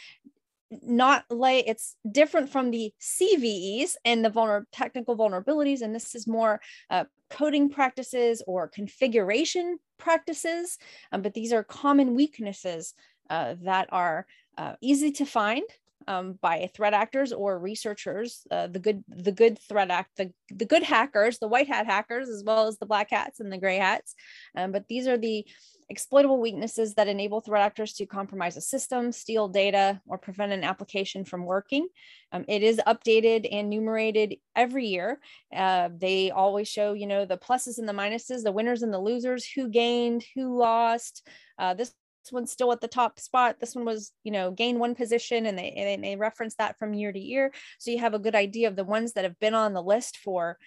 not 0.83 1.25
like 1.29 1.65
it's 1.67 1.95
different 2.09 2.49
from 2.49 2.71
the 2.71 2.93
CVEs 3.01 3.95
and 4.03 4.23
the 4.23 4.29
vulner- 4.29 4.65
technical 4.71 5.17
vulnerabilities. 5.17 5.81
And 5.81 5.93
this 5.93 6.15
is 6.15 6.27
more 6.27 6.61
uh, 6.89 7.05
coding 7.29 7.69
practices 7.69 8.43
or 8.47 8.67
configuration 8.67 9.77
practices. 9.97 10.77
Um, 11.11 11.21
but 11.21 11.33
these 11.33 11.53
are 11.53 11.63
common 11.63 12.15
weaknesses 12.15 12.93
uh, 13.29 13.55
that 13.63 13.89
are 13.91 14.25
uh, 14.57 14.73
easy 14.81 15.11
to 15.11 15.25
find 15.25 15.63
um, 16.07 16.37
by 16.41 16.69
threat 16.75 16.93
actors 16.93 17.31
or 17.33 17.57
researchers, 17.57 18.45
uh, 18.51 18.67
the 18.67 18.79
good 18.79 19.03
the 19.07 19.31
good 19.31 19.57
threat 19.67 19.89
act 19.89 20.11
the, 20.17 20.31
the 20.49 20.65
good 20.65 20.83
hackers, 20.83 21.39
the 21.39 21.47
white 21.47 21.67
hat 21.67 21.85
hackers, 21.85 22.29
as 22.29 22.43
well 22.43 22.67
as 22.67 22.77
the 22.77 22.85
black 22.85 23.09
hats 23.09 23.39
and 23.39 23.51
the 23.51 23.57
gray 23.57 23.77
hats. 23.77 24.13
Um, 24.55 24.71
but 24.71 24.87
these 24.87 25.07
are 25.07 25.17
the 25.17 25.45
exploitable 25.89 26.39
weaknesses 26.39 26.95
that 26.95 27.07
enable 27.07 27.41
threat 27.41 27.63
actors 27.63 27.93
to 27.93 28.05
compromise 28.05 28.57
a 28.57 28.61
system, 28.61 29.11
steal 29.11 29.47
data, 29.47 30.01
or 30.07 30.17
prevent 30.17 30.51
an 30.51 30.63
application 30.63 31.25
from 31.25 31.45
working. 31.45 31.87
Um, 32.31 32.45
it 32.47 32.63
is 32.63 32.81
updated 32.87 33.47
and 33.51 33.69
numerated 33.69 34.37
every 34.55 34.87
year. 34.87 35.19
Uh, 35.55 35.89
they 35.95 36.31
always 36.31 36.67
show, 36.67 36.93
you 36.93 37.07
know, 37.07 37.25
the 37.25 37.37
pluses 37.37 37.77
and 37.77 37.87
the 37.87 37.93
minuses, 37.93 38.43
the 38.43 38.51
winners 38.51 38.81
and 38.81 38.93
the 38.93 38.99
losers, 38.99 39.45
who 39.45 39.69
gained, 39.69 40.25
who 40.35 40.57
lost. 40.57 41.27
Uh, 41.59 41.73
this 41.73 41.93
one's 42.31 42.51
still 42.51 42.71
at 42.71 42.81
the 42.81 42.87
top 42.87 43.19
spot. 43.19 43.57
This 43.59 43.75
one 43.75 43.85
was, 43.85 44.11
you 44.23 44.31
know, 44.31 44.49
gained 44.51 44.79
one 44.79 44.95
position 44.95 45.45
and 45.45 45.57
they, 45.57 45.69
and 45.71 46.03
they 46.03 46.15
reference 46.15 46.55
that 46.55 46.79
from 46.79 46.95
year 46.95 47.11
to 47.11 47.19
year. 47.19 47.53
So 47.77 47.91
you 47.91 47.99
have 47.99 48.15
a 48.15 48.19
good 48.19 48.35
idea 48.35 48.67
of 48.67 48.75
the 48.75 48.83
ones 48.83 49.13
that 49.13 49.23
have 49.23 49.39
been 49.39 49.53
on 49.53 49.73
the 49.73 49.83
list 49.83 50.17
for 50.17 50.57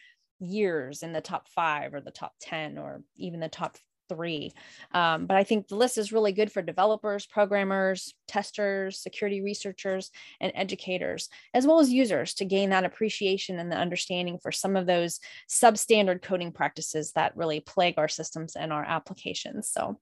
years 0.41 1.03
in 1.03 1.13
the 1.13 1.21
top 1.21 1.49
five 1.49 1.95
or 1.95 2.01
the 2.01 2.13
top 2.13 2.33
10 2.41 2.79
or 2.79 3.03
even 3.17 3.41
the 3.41 3.49
top 3.49 3.77
three. 4.09 4.53
Um, 4.93 5.27
but 5.27 5.37
I 5.37 5.45
think 5.45 5.69
the 5.69 5.77
list 5.77 5.99
is 5.99 6.13
really 6.13 6.33
good 6.33 6.51
for 6.51 6.63
developers, 6.63 7.27
programmers, 7.27 8.15
testers, 8.27 8.99
security 8.99 9.41
researchers, 9.41 10.11
and 10.41 10.53
educators, 10.55 11.29
as 11.55 11.67
well 11.67 11.81
as 11.81 11.93
users 11.93 12.35
to 12.35 12.45
gain 12.45 12.71
that 12.71 12.85
appreciation 12.85 13.59
and 13.59 13.71
the 13.71 13.77
understanding 13.77 14.39
for 14.39 14.53
some 14.53 14.77
of 14.77 14.87
those 14.87 15.21
substandard 15.49 16.23
coding 16.23 16.53
practices 16.53 17.13
that 17.13 17.37
really 17.37 17.61
plague 17.61 17.95
our 17.99 18.09
systems 18.09 18.57
and 18.57 18.73
our 18.73 18.85
applications. 18.85 19.69
So 19.69 19.99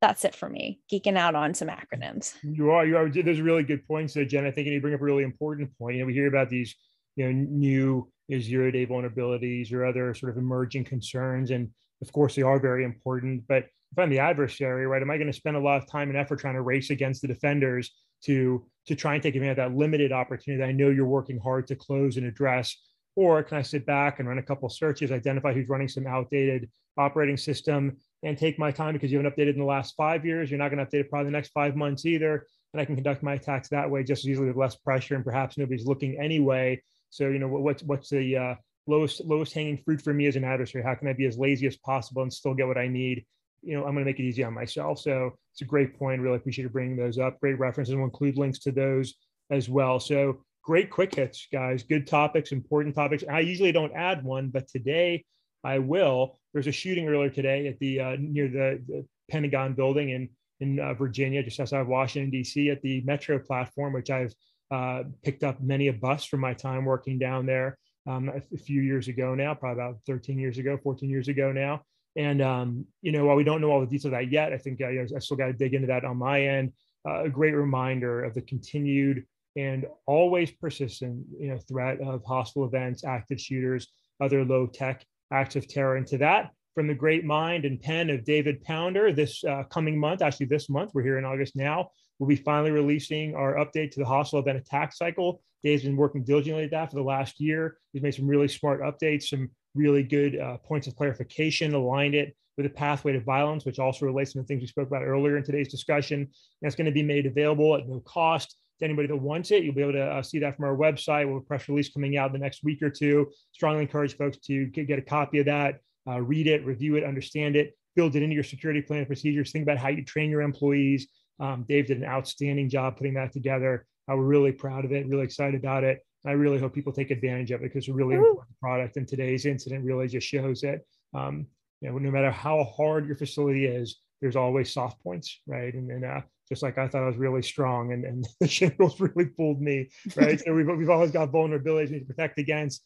that's 0.00 0.24
it 0.24 0.34
for 0.34 0.48
me, 0.48 0.80
geeking 0.92 1.16
out 1.16 1.34
on 1.34 1.54
some 1.54 1.68
acronyms. 1.68 2.34
You 2.42 2.72
are, 2.72 2.84
you 2.84 2.96
are. 2.96 3.08
There's 3.08 3.40
really 3.40 3.62
good 3.62 3.86
points 3.86 4.12
there, 4.12 4.24
Jen. 4.24 4.44
I 4.44 4.50
think 4.50 4.68
you 4.68 4.80
bring 4.80 4.94
up 4.94 5.00
a 5.00 5.04
really 5.04 5.24
important 5.24 5.70
point. 5.78 5.96
You 5.96 6.02
know, 6.02 6.06
we 6.06 6.12
hear 6.12 6.26
about 6.26 6.50
these, 6.50 6.74
you 7.16 7.24
know, 7.24 7.32
new 7.32 8.10
zero 8.38 8.70
day 8.70 8.86
vulnerabilities 8.86 9.72
or 9.72 9.86
other 9.86 10.14
sort 10.14 10.32
of 10.32 10.38
emerging 10.38 10.84
concerns. 10.84 11.50
And 11.50 11.70
of 12.02 12.12
course, 12.12 12.34
they 12.34 12.42
are 12.42 12.58
very 12.58 12.84
important. 12.84 13.44
But 13.48 13.64
if 13.92 13.98
I'm 13.98 14.10
the 14.10 14.18
adversary, 14.18 14.86
right, 14.86 15.02
am 15.02 15.10
I 15.10 15.16
going 15.16 15.28
to 15.28 15.32
spend 15.32 15.56
a 15.56 15.60
lot 15.60 15.82
of 15.82 15.88
time 15.88 16.08
and 16.08 16.18
effort 16.18 16.40
trying 16.40 16.54
to 16.54 16.62
race 16.62 16.90
against 16.90 17.22
the 17.22 17.28
defenders 17.28 17.90
to 18.24 18.64
to 18.86 18.94
try 18.94 19.14
and 19.14 19.22
take 19.22 19.34
advantage 19.34 19.58
of 19.58 19.70
that 19.70 19.76
limited 19.76 20.12
opportunity 20.12 20.60
that 20.60 20.68
I 20.68 20.72
know 20.72 20.90
you're 20.90 21.06
working 21.06 21.38
hard 21.38 21.66
to 21.68 21.76
close 21.76 22.16
and 22.16 22.26
address? 22.26 22.76
Or 23.16 23.42
can 23.42 23.58
I 23.58 23.62
sit 23.62 23.86
back 23.86 24.18
and 24.18 24.28
run 24.28 24.38
a 24.38 24.42
couple 24.42 24.68
searches, 24.68 25.12
identify 25.12 25.52
who's 25.52 25.68
running 25.68 25.88
some 25.88 26.06
outdated 26.06 26.68
operating 26.98 27.36
system, 27.36 27.96
and 28.24 28.36
take 28.36 28.58
my 28.58 28.70
time 28.70 28.94
because 28.94 29.12
you 29.12 29.18
haven't 29.18 29.36
updated 29.36 29.54
in 29.54 29.58
the 29.58 29.64
last 29.64 29.94
five 29.96 30.24
years. 30.24 30.50
You're 30.50 30.58
not 30.58 30.70
going 30.70 30.84
to 30.84 30.86
update 30.86 31.00
it 31.00 31.10
probably 31.10 31.26
the 31.26 31.32
next 31.32 31.52
five 31.52 31.76
months 31.76 32.06
either. 32.06 32.46
And 32.72 32.80
I 32.80 32.84
can 32.84 32.96
conduct 32.96 33.22
my 33.22 33.34
attacks 33.34 33.68
that 33.68 33.88
way 33.88 34.02
just 34.02 34.24
as 34.24 34.30
easily 34.30 34.48
with 34.48 34.56
less 34.56 34.74
pressure 34.74 35.14
and 35.14 35.24
perhaps 35.24 35.56
nobody's 35.56 35.86
looking 35.86 36.18
anyway. 36.20 36.82
So, 37.10 37.28
you 37.28 37.38
know, 37.38 37.46
what's 37.46 37.82
what's 37.84 38.10
the 38.10 38.36
uh, 38.36 38.54
lowest 38.86 39.24
lowest 39.24 39.54
hanging 39.54 39.78
fruit 39.78 40.02
for 40.02 40.12
me 40.12 40.26
as 40.26 40.36
an 40.36 40.44
adversary. 40.44 40.84
How 40.84 40.94
can 40.94 41.08
I 41.08 41.12
be 41.12 41.26
as 41.26 41.38
lazy 41.38 41.66
as 41.66 41.76
possible 41.76 42.22
and 42.22 42.32
still 42.32 42.54
get 42.54 42.66
what 42.66 42.78
I 42.78 42.88
need? 42.88 43.24
You 43.62 43.74
know, 43.74 43.84
I'm 43.84 43.94
going 43.94 44.04
to 44.04 44.10
make 44.10 44.20
it 44.20 44.24
easy 44.24 44.44
on 44.44 44.52
myself. 44.52 44.98
So 45.00 45.32
it's 45.52 45.62
a 45.62 45.66
great 45.66 45.98
point. 45.98 46.20
Really 46.20 46.36
appreciate 46.36 46.64
you 46.64 46.68
bringing 46.68 46.96
those 46.96 47.18
up. 47.18 47.40
Great 47.40 47.58
references. 47.58 47.94
We'll 47.94 48.04
include 48.04 48.36
links 48.36 48.58
to 48.60 48.72
those 48.72 49.14
as 49.50 49.68
well. 49.68 49.98
So 50.00 50.44
great 50.62 50.90
quick 50.90 51.14
hits, 51.14 51.48
guys. 51.52 51.82
Good 51.82 52.06
topics, 52.06 52.52
important 52.52 52.94
topics. 52.94 53.24
I 53.30 53.40
usually 53.40 53.72
don't 53.72 53.94
add 53.94 54.22
one, 54.24 54.48
but 54.48 54.68
today 54.68 55.24
I 55.62 55.78
will. 55.78 56.38
There's 56.52 56.66
a 56.66 56.72
shooting 56.72 57.08
earlier 57.08 57.30
today 57.30 57.68
at 57.68 57.78
the 57.78 58.00
uh, 58.00 58.16
near 58.18 58.48
the, 58.48 58.82
the, 58.86 59.06
Pentagon 59.30 59.72
building 59.72 60.10
in 60.10 60.28
in 60.60 60.78
uh, 60.78 60.92
Virginia, 60.92 61.42
just 61.42 61.58
outside 61.58 61.80
of 61.80 61.88
Washington 61.88 62.30
D.C. 62.30 62.68
at 62.68 62.82
the 62.82 63.00
Metro 63.06 63.38
platform, 63.38 63.94
which 63.94 64.10
I've 64.10 64.34
uh, 64.70 65.04
picked 65.22 65.42
up 65.42 65.62
many 65.62 65.88
a 65.88 65.94
bus 65.94 66.26
from 66.26 66.40
my 66.40 66.52
time 66.52 66.84
working 66.84 67.18
down 67.18 67.46
there 67.46 67.78
um, 68.06 68.28
a, 68.28 68.42
a, 68.54 68.58
few 68.58 68.82
years 68.82 69.08
ago 69.08 69.34
now, 69.34 69.54
probably 69.54 69.82
about 69.82 69.98
13 70.06 70.38
years 70.38 70.58
ago, 70.58 70.78
14 70.82 71.08
years 71.08 71.28
ago 71.28 71.52
now. 71.52 71.82
And 72.16 72.42
um, 72.42 72.86
you 73.02 73.12
know, 73.12 73.24
while 73.24 73.36
we 73.36 73.44
don't 73.44 73.60
know 73.60 73.70
all 73.70 73.80
the 73.80 73.86
details 73.86 74.06
of 74.06 74.10
that 74.12 74.30
yet, 74.30 74.52
I 74.52 74.58
think 74.58 74.80
uh, 74.80 74.88
you 74.88 75.02
know, 75.02 75.16
I 75.16 75.18
still 75.18 75.36
got 75.36 75.46
to 75.46 75.52
dig 75.52 75.74
into 75.74 75.88
that 75.88 76.04
on 76.04 76.16
my 76.16 76.42
end. 76.42 76.72
Uh, 77.06 77.24
a 77.24 77.28
great 77.28 77.54
reminder 77.54 78.24
of 78.24 78.34
the 78.34 78.42
continued 78.42 79.26
and 79.56 79.86
always 80.06 80.50
persistent, 80.50 81.24
you 81.38 81.48
know, 81.48 81.58
threat 81.58 82.00
of 82.00 82.24
hostile 82.24 82.64
events, 82.64 83.04
active 83.04 83.40
shooters, 83.40 83.88
other 84.20 84.44
low 84.44 84.66
tech 84.66 85.04
acts 85.32 85.56
of 85.56 85.68
terror. 85.68 85.96
And 85.96 86.06
to 86.08 86.18
that, 86.18 86.50
from 86.74 86.86
the 86.86 86.94
great 86.94 87.24
mind 87.24 87.64
and 87.64 87.80
pen 87.80 88.10
of 88.10 88.24
David 88.24 88.62
Pounder, 88.62 89.12
this 89.12 89.44
uh, 89.44 89.62
coming 89.64 89.98
month, 89.98 90.22
actually 90.22 90.46
this 90.46 90.68
month, 90.68 90.90
we're 90.94 91.02
here 91.02 91.18
in 91.18 91.24
August 91.24 91.56
now, 91.56 91.90
we'll 92.18 92.28
be 92.28 92.36
finally 92.36 92.70
releasing 92.70 93.34
our 93.34 93.54
update 93.54 93.90
to 93.92 94.00
the 94.00 94.06
hostile 94.06 94.40
event 94.40 94.58
attack 94.58 94.92
cycle 94.92 95.40
Dave's 95.64 95.82
been 95.82 95.96
working 95.96 96.22
diligently 96.22 96.64
at 96.64 96.70
that 96.72 96.90
for 96.90 96.96
the 96.96 97.02
last 97.02 97.40
year. 97.40 97.78
He's 97.92 98.02
made 98.02 98.14
some 98.14 98.28
really 98.28 98.48
smart 98.48 98.82
updates, 98.82 99.28
some 99.28 99.50
really 99.74 100.02
good 100.02 100.38
uh, 100.38 100.58
points 100.58 100.86
of 100.86 100.94
clarification, 100.94 101.72
aligned 101.72 102.14
it 102.14 102.36
with 102.58 102.66
a 102.66 102.70
pathway 102.70 103.14
to 103.14 103.20
violence, 103.20 103.64
which 103.64 103.78
also 103.78 104.04
relates 104.04 104.32
to 104.32 104.38
the 104.38 104.44
things 104.44 104.60
we 104.60 104.66
spoke 104.66 104.86
about 104.86 105.02
earlier 105.02 105.38
in 105.38 105.42
today's 105.42 105.68
discussion. 105.68 106.28
It's 106.60 106.76
going 106.76 106.84
to 106.84 106.92
be 106.92 107.02
made 107.02 107.24
available 107.24 107.74
at 107.74 107.88
no 107.88 108.00
cost 108.00 108.56
to 108.78 108.84
anybody 108.84 109.08
that 109.08 109.16
wants 109.16 109.50
it. 109.50 109.64
You'll 109.64 109.74
be 109.74 109.80
able 109.80 109.92
to 109.94 110.04
uh, 110.04 110.22
see 110.22 110.38
that 110.40 110.54
from 110.54 110.66
our 110.66 110.76
website. 110.76 111.24
We'll 111.24 111.36
have 111.36 111.44
a 111.44 111.46
press 111.46 111.68
release 111.68 111.88
coming 111.88 112.18
out 112.18 112.32
the 112.32 112.38
next 112.38 112.62
week 112.62 112.82
or 112.82 112.90
two. 112.90 113.30
Strongly 113.52 113.82
encourage 113.82 114.16
folks 114.16 114.36
to 114.46 114.66
get 114.66 114.98
a 114.98 115.02
copy 115.02 115.38
of 115.38 115.46
that, 115.46 115.80
uh, 116.08 116.20
read 116.20 116.46
it, 116.46 116.64
review 116.64 116.96
it, 116.96 117.04
understand 117.04 117.56
it, 117.56 117.76
build 117.96 118.16
it 118.16 118.22
into 118.22 118.34
your 118.34 118.44
security 118.44 118.82
plan 118.82 119.06
procedures. 119.06 119.52
Think 119.52 119.62
about 119.62 119.78
how 119.78 119.88
you 119.88 120.04
train 120.04 120.30
your 120.30 120.42
employees. 120.42 121.08
Um, 121.40 121.64
Dave 121.68 121.86
did 121.86 121.98
an 121.98 122.04
outstanding 122.04 122.68
job 122.68 122.96
putting 122.96 123.14
that 123.14 123.32
together. 123.32 123.86
Uh, 124.10 124.16
we're 124.16 124.24
really 124.24 124.52
proud 124.52 124.84
of 124.84 124.92
it, 124.92 125.06
really 125.06 125.24
excited 125.24 125.58
about 125.58 125.84
it. 125.84 126.04
I 126.26 126.32
really 126.32 126.58
hope 126.58 126.72
people 126.72 126.92
take 126.92 127.10
advantage 127.10 127.50
of 127.50 127.60
it 127.60 127.64
because 127.64 127.84
it's 127.84 127.88
a 127.88 127.94
really 127.94 128.14
important 128.14 128.58
product. 128.60 128.96
And 128.96 129.06
today's 129.06 129.44
incident 129.44 129.84
really 129.84 130.08
just 130.08 130.26
shows 130.26 130.62
that, 130.62 130.80
um, 131.12 131.46
you 131.80 131.90
know, 131.90 131.98
no 131.98 132.10
matter 132.10 132.30
how 132.30 132.64
hard 132.64 133.06
your 133.06 133.16
facility 133.16 133.66
is, 133.66 134.00
there's 134.22 134.36
always 134.36 134.72
soft 134.72 135.02
points, 135.02 135.40
right? 135.46 135.74
And, 135.74 135.90
and 135.90 136.04
uh, 136.04 136.22
just 136.48 136.62
like 136.62 136.78
I 136.78 136.88
thought 136.88 137.02
I 137.02 137.06
was 137.06 137.16
really 137.16 137.42
strong, 137.42 137.92
and, 137.92 138.04
and 138.04 138.26
the 138.40 138.48
shingles 138.48 139.00
really 139.00 139.30
fooled 139.36 139.60
me, 139.60 139.90
right? 140.16 140.40
so 140.40 140.54
we've, 140.54 140.66
we've 140.66 140.90
always 140.90 141.10
got 141.10 141.30
vulnerabilities 141.30 141.88
we 141.88 141.94
need 141.94 142.00
to 142.00 142.14
protect 142.14 142.38
against, 142.38 142.82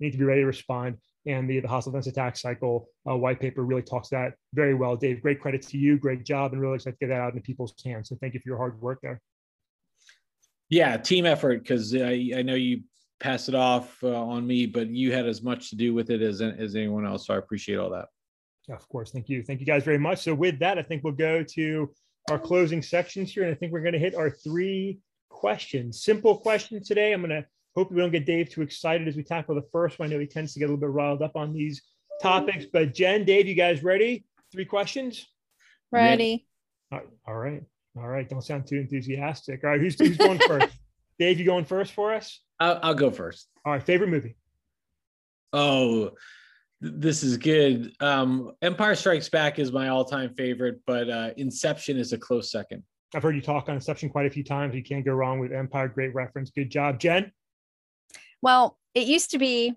we 0.00 0.06
need 0.06 0.12
to 0.12 0.18
be 0.18 0.24
ready 0.24 0.40
to 0.40 0.46
respond. 0.46 0.96
And 1.26 1.48
the, 1.48 1.60
the 1.60 1.68
hostile 1.68 1.92
events 1.92 2.06
attack 2.06 2.36
cycle 2.36 2.88
uh, 3.08 3.16
white 3.16 3.40
paper 3.40 3.62
really 3.62 3.82
talks 3.82 4.10
that 4.10 4.34
very 4.52 4.74
well. 4.74 4.94
Dave, 4.94 5.22
great 5.22 5.40
credit 5.40 5.62
to 5.62 5.78
you, 5.78 5.98
great 5.98 6.24
job, 6.24 6.52
and 6.52 6.60
really 6.60 6.74
excited 6.74 6.98
to 6.98 7.06
get 7.06 7.14
that 7.14 7.20
out 7.20 7.32
into 7.32 7.42
people's 7.42 7.74
hands. 7.84 8.10
So 8.10 8.16
thank 8.20 8.34
you 8.34 8.40
for 8.40 8.48
your 8.48 8.58
hard 8.58 8.80
work 8.80 9.00
there. 9.02 9.20
Yeah, 10.68 10.96
team 10.96 11.24
effort 11.24 11.60
because 11.62 11.94
I, 11.94 12.32
I 12.36 12.42
know 12.42 12.54
you 12.54 12.82
passed 13.20 13.48
it 13.48 13.54
off 13.54 13.96
uh, 14.02 14.08
on 14.08 14.46
me, 14.46 14.66
but 14.66 14.88
you 14.88 15.12
had 15.12 15.26
as 15.26 15.42
much 15.42 15.70
to 15.70 15.76
do 15.76 15.94
with 15.94 16.10
it 16.10 16.20
as 16.20 16.42
as 16.42 16.74
anyone 16.74 17.06
else. 17.06 17.26
So 17.26 17.34
I 17.34 17.38
appreciate 17.38 17.76
all 17.76 17.90
that. 17.90 18.08
Yeah, 18.68 18.74
of 18.74 18.88
course. 18.88 19.10
Thank 19.10 19.28
you. 19.28 19.42
Thank 19.42 19.60
you 19.60 19.66
guys 19.66 19.84
very 19.84 19.98
much. 19.98 20.22
So 20.22 20.34
with 20.34 20.58
that, 20.60 20.78
I 20.78 20.82
think 20.82 21.04
we'll 21.04 21.12
go 21.12 21.42
to 21.42 21.90
our 22.30 22.38
closing 22.38 22.82
sections 22.82 23.32
here, 23.32 23.44
and 23.44 23.52
I 23.52 23.54
think 23.54 23.72
we're 23.72 23.82
going 23.82 23.92
to 23.92 23.98
hit 23.98 24.14
our 24.14 24.30
three 24.30 25.00
questions. 25.28 26.02
Simple 26.02 26.38
questions 26.38 26.88
today. 26.88 27.12
I'm 27.12 27.20
going 27.20 27.42
to 27.42 27.46
Hope 27.76 27.90
we 27.90 28.00
don't 28.00 28.12
get 28.12 28.24
Dave 28.24 28.50
too 28.50 28.62
excited 28.62 29.08
as 29.08 29.16
we 29.16 29.24
tackle 29.24 29.54
the 29.54 29.66
first 29.72 29.98
one. 29.98 30.08
I 30.08 30.12
know 30.12 30.20
he 30.20 30.26
tends 30.26 30.52
to 30.54 30.60
get 30.60 30.66
a 30.66 30.68
little 30.68 30.80
bit 30.80 30.90
riled 30.90 31.22
up 31.22 31.34
on 31.34 31.52
these 31.52 31.82
topics. 32.22 32.66
But 32.72 32.94
Jen, 32.94 33.24
Dave, 33.24 33.48
you 33.48 33.54
guys 33.54 33.82
ready? 33.82 34.24
Three 34.52 34.64
questions. 34.64 35.26
Ready. 35.90 36.46
All 36.92 37.00
right. 37.34 37.62
All 37.96 38.06
right. 38.06 38.28
Don't 38.28 38.42
sound 38.42 38.66
too 38.66 38.76
enthusiastic. 38.76 39.64
All 39.64 39.70
right. 39.70 39.80
Who's, 39.80 39.98
who's 39.98 40.16
going 40.16 40.38
first? 40.46 40.76
Dave, 41.18 41.38
you 41.38 41.44
going 41.44 41.64
first 41.64 41.92
for 41.92 42.12
us? 42.14 42.40
I'll, 42.60 42.78
I'll 42.82 42.94
go 42.94 43.10
first. 43.10 43.48
All 43.64 43.72
right. 43.72 43.82
Favorite 43.82 44.10
movie? 44.10 44.36
Oh, 45.52 46.10
this 46.80 47.22
is 47.22 47.36
good. 47.36 47.92
Um, 48.00 48.52
Empire 48.62 48.94
Strikes 48.94 49.28
Back 49.28 49.58
is 49.58 49.72
my 49.72 49.88
all-time 49.88 50.34
favorite, 50.34 50.80
but 50.86 51.08
uh, 51.08 51.30
Inception 51.36 51.96
is 51.96 52.12
a 52.12 52.18
close 52.18 52.50
second. 52.50 52.82
I've 53.14 53.22
heard 53.22 53.36
you 53.36 53.42
talk 53.42 53.68
on 53.68 53.76
Inception 53.76 54.10
quite 54.10 54.26
a 54.26 54.30
few 54.30 54.44
times. 54.44 54.74
You 54.74 54.82
can't 54.82 55.04
go 55.04 55.12
wrong 55.12 55.38
with 55.38 55.52
Empire. 55.52 55.88
Great 55.88 56.14
reference. 56.14 56.50
Good 56.50 56.70
job, 56.70 56.98
Jen. 56.98 57.30
Well, 58.44 58.76
it 58.94 59.06
used 59.06 59.30
to 59.30 59.38
be 59.38 59.74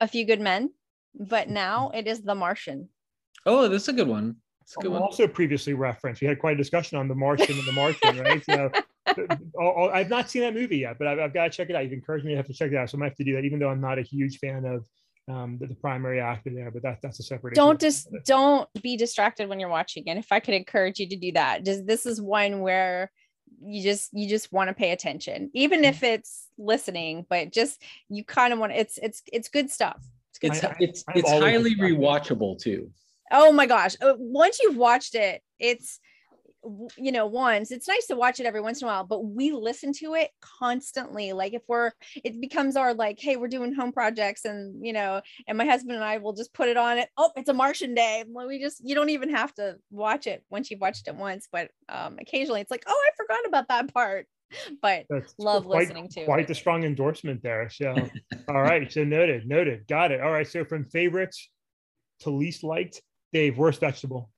A 0.00 0.08
Few 0.08 0.24
Good 0.24 0.40
Men, 0.40 0.70
but 1.14 1.50
now 1.50 1.90
it 1.92 2.06
is 2.06 2.22
The 2.22 2.34
Martian. 2.34 2.88
Oh, 3.44 3.68
that's 3.68 3.88
a 3.88 3.92
good 3.92 4.08
one. 4.08 4.36
That's 4.60 4.78
a 4.78 4.80
good 4.80 4.92
one. 4.92 5.02
Also 5.02 5.28
previously 5.28 5.74
referenced. 5.74 6.22
We 6.22 6.26
had 6.26 6.38
quite 6.38 6.54
a 6.54 6.56
discussion 6.56 6.96
on 6.96 7.06
The 7.06 7.14
Martian 7.14 7.54
and 7.58 7.66
The 7.66 7.72
Martian, 7.72 8.18
right? 8.20 8.42
So 8.46 8.70
I've 9.92 10.08
not 10.08 10.30
seen 10.30 10.40
that 10.40 10.54
movie 10.54 10.78
yet, 10.78 10.96
but 10.98 11.06
I've, 11.06 11.18
I've, 11.18 11.34
got 11.34 11.44
to 11.44 11.50
check 11.50 11.68
it 11.68 11.76
out. 11.76 11.84
You've 11.84 11.92
encouraged 11.92 12.24
me 12.24 12.30
to 12.30 12.38
have 12.38 12.46
to 12.46 12.54
check 12.54 12.72
it 12.72 12.76
out, 12.78 12.88
so 12.88 12.96
I 12.96 13.00
might 13.00 13.08
have 13.08 13.16
to 13.16 13.24
do 13.24 13.34
that, 13.34 13.44
even 13.44 13.58
though 13.58 13.68
I'm 13.68 13.82
not 13.82 13.98
a 13.98 14.02
huge 14.02 14.38
fan 14.38 14.64
of 14.64 14.86
um, 15.28 15.58
the, 15.60 15.66
the, 15.66 15.74
primary 15.74 16.18
actor 16.18 16.48
there. 16.48 16.70
But 16.70 16.84
that, 16.84 17.00
that's 17.02 17.20
a 17.20 17.22
separate. 17.22 17.54
Don't 17.56 17.78
just 17.78 18.10
dis- 18.10 18.22
don't 18.24 18.70
be 18.80 18.96
distracted 18.96 19.50
when 19.50 19.60
you're 19.60 19.68
watching. 19.68 20.04
And 20.06 20.18
if 20.18 20.32
I 20.32 20.40
could 20.40 20.54
encourage 20.54 20.98
you 20.98 21.10
to 21.10 21.16
do 21.16 21.32
that, 21.32 21.66
just 21.66 21.86
this 21.86 22.06
is 22.06 22.22
one 22.22 22.60
where 22.60 23.10
you 23.64 23.82
just 23.82 24.10
you 24.12 24.28
just 24.28 24.52
want 24.52 24.68
to 24.68 24.74
pay 24.74 24.92
attention, 24.92 25.50
even 25.54 25.80
mm-hmm. 25.80 25.90
if 25.90 26.02
it's 26.02 26.48
listening. 26.58 27.26
But 27.28 27.52
just 27.52 27.82
you 28.08 28.24
kind 28.24 28.52
of 28.52 28.58
want 28.58 28.72
it's 28.72 28.98
it's 28.98 29.22
it's 29.32 29.48
good 29.48 29.70
stuff. 29.70 30.00
It's 30.30 30.38
good 30.38 30.52
I, 30.52 30.54
stuff. 30.54 30.76
it's 30.80 31.04
it's 31.14 31.30
highly 31.30 31.76
rewatchable 31.76 32.60
too. 32.60 32.90
Oh 33.30 33.52
my 33.52 33.66
gosh! 33.66 33.96
Uh, 34.00 34.14
once 34.18 34.60
you've 34.60 34.76
watched 34.76 35.14
it, 35.14 35.42
it's 35.58 36.00
you 36.96 37.10
know 37.10 37.26
once 37.26 37.72
it's 37.72 37.88
nice 37.88 38.06
to 38.06 38.14
watch 38.14 38.38
it 38.38 38.46
every 38.46 38.60
once 38.60 38.80
in 38.80 38.86
a 38.86 38.90
while 38.90 39.04
but 39.04 39.24
we 39.24 39.50
listen 39.50 39.92
to 39.92 40.14
it 40.14 40.30
constantly 40.40 41.32
like 41.32 41.54
if 41.54 41.62
we're 41.66 41.90
it 42.24 42.40
becomes 42.40 42.76
our 42.76 42.94
like 42.94 43.18
hey 43.18 43.36
we're 43.36 43.48
doing 43.48 43.74
home 43.74 43.92
projects 43.92 44.44
and 44.44 44.84
you 44.84 44.92
know 44.92 45.20
and 45.48 45.58
my 45.58 45.64
husband 45.64 45.96
and 45.96 46.04
i 46.04 46.18
will 46.18 46.32
just 46.32 46.54
put 46.54 46.68
it 46.68 46.76
on 46.76 46.98
it 46.98 47.08
oh 47.16 47.30
it's 47.34 47.48
a 47.48 47.54
martian 47.54 47.94
day 47.94 48.24
well, 48.28 48.46
we 48.46 48.60
just 48.60 48.80
you 48.84 48.94
don't 48.94 49.10
even 49.10 49.28
have 49.28 49.52
to 49.52 49.76
watch 49.90 50.26
it 50.26 50.44
once 50.50 50.70
you've 50.70 50.80
watched 50.80 51.08
it 51.08 51.16
once 51.16 51.48
but 51.50 51.70
um 51.88 52.16
occasionally 52.20 52.60
it's 52.60 52.70
like 52.70 52.84
oh 52.86 53.02
i 53.06 53.10
forgot 53.16 53.46
about 53.46 53.68
that 53.68 53.92
part 53.92 54.26
but 54.82 55.06
That's 55.10 55.34
love 55.38 55.64
quite, 55.64 55.80
listening 55.80 56.08
to 56.10 56.24
quite 56.26 56.44
it. 56.44 56.48
the 56.48 56.54
strong 56.54 56.84
endorsement 56.84 57.42
there 57.42 57.68
so 57.70 57.94
all 58.48 58.62
right 58.62 58.90
so 58.92 59.02
noted 59.02 59.48
noted 59.48 59.88
got 59.88 60.12
it 60.12 60.20
all 60.20 60.30
right 60.30 60.46
so 60.46 60.64
from 60.64 60.84
favorites 60.84 61.50
to 62.20 62.30
least 62.30 62.62
liked 62.62 63.02
dave 63.32 63.58
worst 63.58 63.80
vegetable 63.80 64.30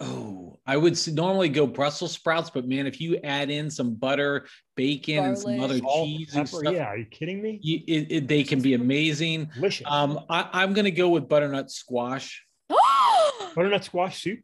Oh, 0.00 0.58
I 0.66 0.76
would 0.76 0.98
normally 1.08 1.48
go 1.48 1.66
Brussels 1.66 2.12
sprouts, 2.12 2.50
but 2.50 2.66
man, 2.66 2.86
if 2.86 3.00
you 3.00 3.18
add 3.18 3.50
in 3.50 3.70
some 3.70 3.94
butter, 3.94 4.46
bacon, 4.74 5.16
Garlic. 5.16 5.28
and 5.28 5.38
some 5.38 5.60
other 5.60 5.80
cheese 5.80 6.34
and 6.34 6.48
stuff, 6.48 6.74
yeah, 6.74 6.86
are 6.86 6.96
you 6.96 7.04
kidding 7.04 7.42
me? 7.42 7.60
You, 7.62 7.80
it, 7.86 8.06
it, 8.10 8.28
they 8.28 8.42
can 8.42 8.60
be 8.60 8.74
amazing. 8.74 9.50
Delicious. 9.54 9.86
Um, 9.88 10.20
I, 10.30 10.62
am 10.62 10.72
gonna 10.72 10.90
go 10.90 11.10
with 11.10 11.28
butternut 11.28 11.70
squash. 11.70 12.44
butternut 13.54 13.84
squash 13.84 14.22
soup. 14.22 14.40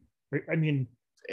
I 0.51 0.57
mean, 0.57 0.87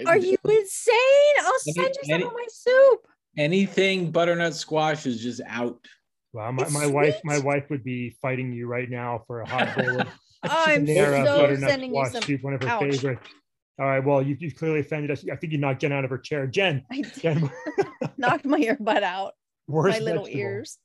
are 0.05 0.17
you 0.17 0.37
insane? 0.43 0.95
I'll 1.41 1.59
send 1.59 1.95
you 2.03 2.09
some 2.09 2.23
of 2.23 2.33
my 2.33 2.45
soup. 2.49 3.07
Anything 3.37 4.11
butternut 4.11 4.55
squash 4.55 5.05
is 5.05 5.21
just 5.21 5.41
out. 5.47 5.85
Wow, 6.33 6.51
my, 6.51 6.67
my 6.69 6.87
wife, 6.87 7.15
my 7.23 7.39
wife 7.39 7.69
would 7.69 7.83
be 7.83 8.17
fighting 8.21 8.51
you 8.53 8.67
right 8.67 8.89
now 8.89 9.23
for 9.27 9.41
a 9.41 9.47
hot 9.47 9.75
bowl 9.75 10.01
of 10.01 10.07
I'm 10.43 10.85
so 10.85 11.55
sending 11.59 11.95
you 11.95 12.05
some. 12.11 12.21
Soup, 12.21 12.43
one 12.43 12.53
of 12.53 12.63
her 12.63 12.69
Ouch. 12.69 12.81
favorites. 12.81 13.29
All 13.77 13.85
right. 13.85 13.99
Well, 14.03 14.21
you, 14.21 14.37
you 14.39 14.51
clearly 14.51 14.79
offended 14.79 15.11
us. 15.11 15.25
I 15.31 15.35
think 15.35 15.51
you 15.51 15.59
knocked 15.59 15.81
Jen 15.81 15.91
out 15.91 16.05
of 16.05 16.09
her 16.09 16.17
chair. 16.17 16.47
Jen. 16.47 16.85
I 16.91 17.01
Jen. 17.19 17.49
knocked 18.17 18.45
my 18.45 18.59
earbud 18.59 19.03
out. 19.03 19.33
Worst 19.67 19.99
my 19.99 20.05
little 20.05 20.23
vegetable. 20.23 20.41
ears. 20.41 20.77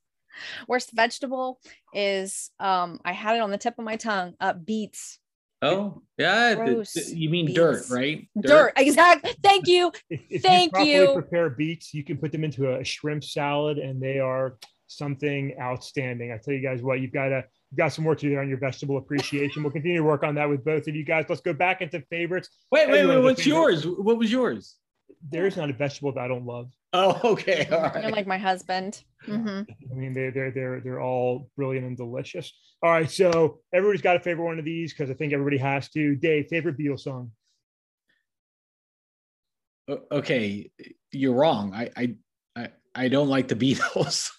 Worst 0.68 0.90
vegetable 0.92 1.60
is 1.92 2.50
um 2.58 3.00
I 3.04 3.12
had 3.12 3.36
it 3.36 3.40
on 3.40 3.50
the 3.50 3.58
tip 3.58 3.74
of 3.78 3.84
my 3.84 3.96
tongue. 3.96 4.34
Uh 4.40 4.54
beets. 4.54 5.18
Oh 5.62 6.02
yeah, 6.16 6.54
Gross. 6.54 6.96
you 7.12 7.28
mean 7.28 7.46
beets. 7.46 7.56
dirt, 7.56 7.90
right? 7.90 8.26
Dirt, 8.40 8.46
dirt. 8.48 8.72
exactly. 8.76 9.32
Thank 9.42 9.66
you. 9.68 9.92
If, 10.08 10.20
if 10.30 10.42
Thank 10.42 10.72
you. 10.78 10.84
you. 10.84 11.12
Prepare 11.12 11.50
beets. 11.50 11.92
You 11.92 12.02
can 12.02 12.16
put 12.16 12.32
them 12.32 12.44
into 12.44 12.74
a 12.74 12.82
shrimp 12.82 13.22
salad, 13.22 13.78
and 13.78 14.02
they 14.02 14.20
are 14.20 14.56
something 14.86 15.54
outstanding. 15.60 16.32
I 16.32 16.38
tell 16.38 16.54
you 16.54 16.62
guys 16.62 16.82
what, 16.82 17.00
you've 17.00 17.12
got 17.12 17.28
to 17.28 17.36
You've 17.36 17.44
got 17.76 17.92
some 17.92 18.04
work 18.04 18.18
to 18.18 18.28
do 18.28 18.38
on 18.38 18.48
your 18.48 18.58
vegetable 18.58 18.96
appreciation. 18.96 19.62
We'll 19.62 19.72
continue 19.72 19.98
to 19.98 20.04
work 20.04 20.22
on 20.22 20.34
that 20.36 20.48
with 20.48 20.64
both 20.64 20.88
of 20.88 20.94
you 20.94 21.04
guys. 21.04 21.26
Let's 21.28 21.40
go 21.40 21.52
back 21.52 21.82
into 21.82 22.00
favorites. 22.10 22.48
Wait, 22.70 22.88
wait, 22.88 23.06
wait. 23.06 23.18
What's 23.18 23.46
yours? 23.46 23.86
What 23.86 24.18
was 24.18 24.30
yours? 24.30 24.76
There's 25.28 25.56
not 25.56 25.70
a 25.70 25.72
vegetable 25.72 26.12
that 26.12 26.20
I 26.20 26.28
don't 26.28 26.46
love. 26.46 26.70
Oh, 26.92 27.20
okay. 27.32 27.68
All 27.70 27.82
right. 27.82 28.02
You're 28.02 28.12
like 28.12 28.26
my 28.26 28.38
husband. 28.38 29.02
Mm-hmm. 29.28 29.70
I 29.92 29.94
mean, 29.94 30.12
they're 30.12 30.30
they're 30.30 30.50
they're 30.50 30.80
they're 30.80 31.00
all 31.00 31.50
brilliant 31.56 31.86
and 31.86 31.96
delicious. 31.96 32.52
All 32.82 32.90
right, 32.90 33.10
so 33.10 33.60
everybody's 33.74 34.00
got 34.00 34.16
a 34.16 34.20
favorite 34.20 34.46
one 34.46 34.58
of 34.58 34.64
these 34.64 34.92
because 34.92 35.10
I 35.10 35.14
think 35.14 35.32
everybody 35.32 35.58
has 35.58 35.90
to. 35.90 36.16
Dave, 36.16 36.46
favorite 36.48 36.78
Beatles 36.78 37.00
song? 37.00 37.30
Okay, 40.10 40.70
you're 41.12 41.34
wrong. 41.34 41.74
I 41.74 41.90
I 41.96 42.14
I, 42.56 42.68
I 42.94 43.08
don't 43.08 43.28
like 43.28 43.48
the 43.48 43.56
Beatles. 43.56 44.30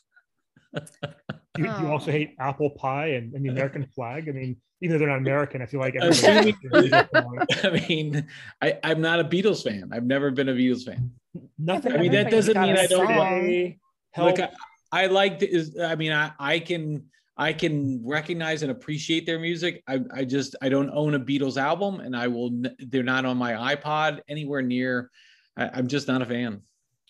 you, 1.58 1.68
oh. 1.68 1.82
you 1.82 1.88
also 1.88 2.12
hate 2.12 2.36
apple 2.40 2.70
pie 2.72 3.08
and, 3.08 3.34
and, 3.34 3.44
the 3.44 3.50
American 3.50 3.86
flag. 3.86 4.30
I 4.30 4.32
mean, 4.32 4.58
even 4.82 4.94
though 4.94 5.00
they're 5.00 5.10
not 5.10 5.18
American, 5.18 5.62
I 5.62 5.66
feel 5.66 5.80
like 5.80 5.96
I 6.00 7.88
mean, 7.88 8.28
I, 8.62 8.80
I'm 8.84 9.02
not 9.02 9.20
a 9.20 9.24
Beatles 9.24 9.64
fan. 9.64 9.90
I've 9.92 10.06
never 10.06 10.32
been 10.32 10.50
a 10.50 10.54
Beatles 10.54 10.86
fan. 10.86 11.12
Nothing. 11.60 11.94
I 11.94 11.98
mean, 11.98 12.12
that 12.14 12.32
doesn't 12.32 12.60
mean 12.60 12.78
I 12.78 12.88
don't 12.88 13.06
like. 13.06 13.80
Look, 14.18 14.40
I, 14.40 14.50
I 14.92 15.08
like 15.08 15.42
is. 15.44 15.78
I 15.80 15.96
mean, 15.96 16.12
I 16.12 16.32
I 16.40 16.60
can 16.60 17.06
I 17.38 17.54
can 17.54 18.02
recognize 18.06 18.64
and 18.64 18.72
appreciate 18.72 19.26
their 19.26 19.40
music. 19.40 19.84
I 19.88 20.00
I 20.14 20.26
just 20.26 20.56
I 20.62 20.70
don't 20.70 20.90
own 20.92 21.16
a 21.16 21.20
Beatles 21.20 21.58
album, 21.58 22.00
and 22.00 22.16
I 22.16 22.28
will. 22.28 22.52
They're 22.80 23.04
not 23.04 23.26
on 23.26 23.38
my 23.38 23.76
iPod 23.76 24.20
anywhere 24.28 24.62
near. 24.62 25.10
I, 25.58 25.80
am 25.80 25.88
just 25.88 26.08
not 26.08 26.22
a 26.22 26.26
fan. 26.26 26.62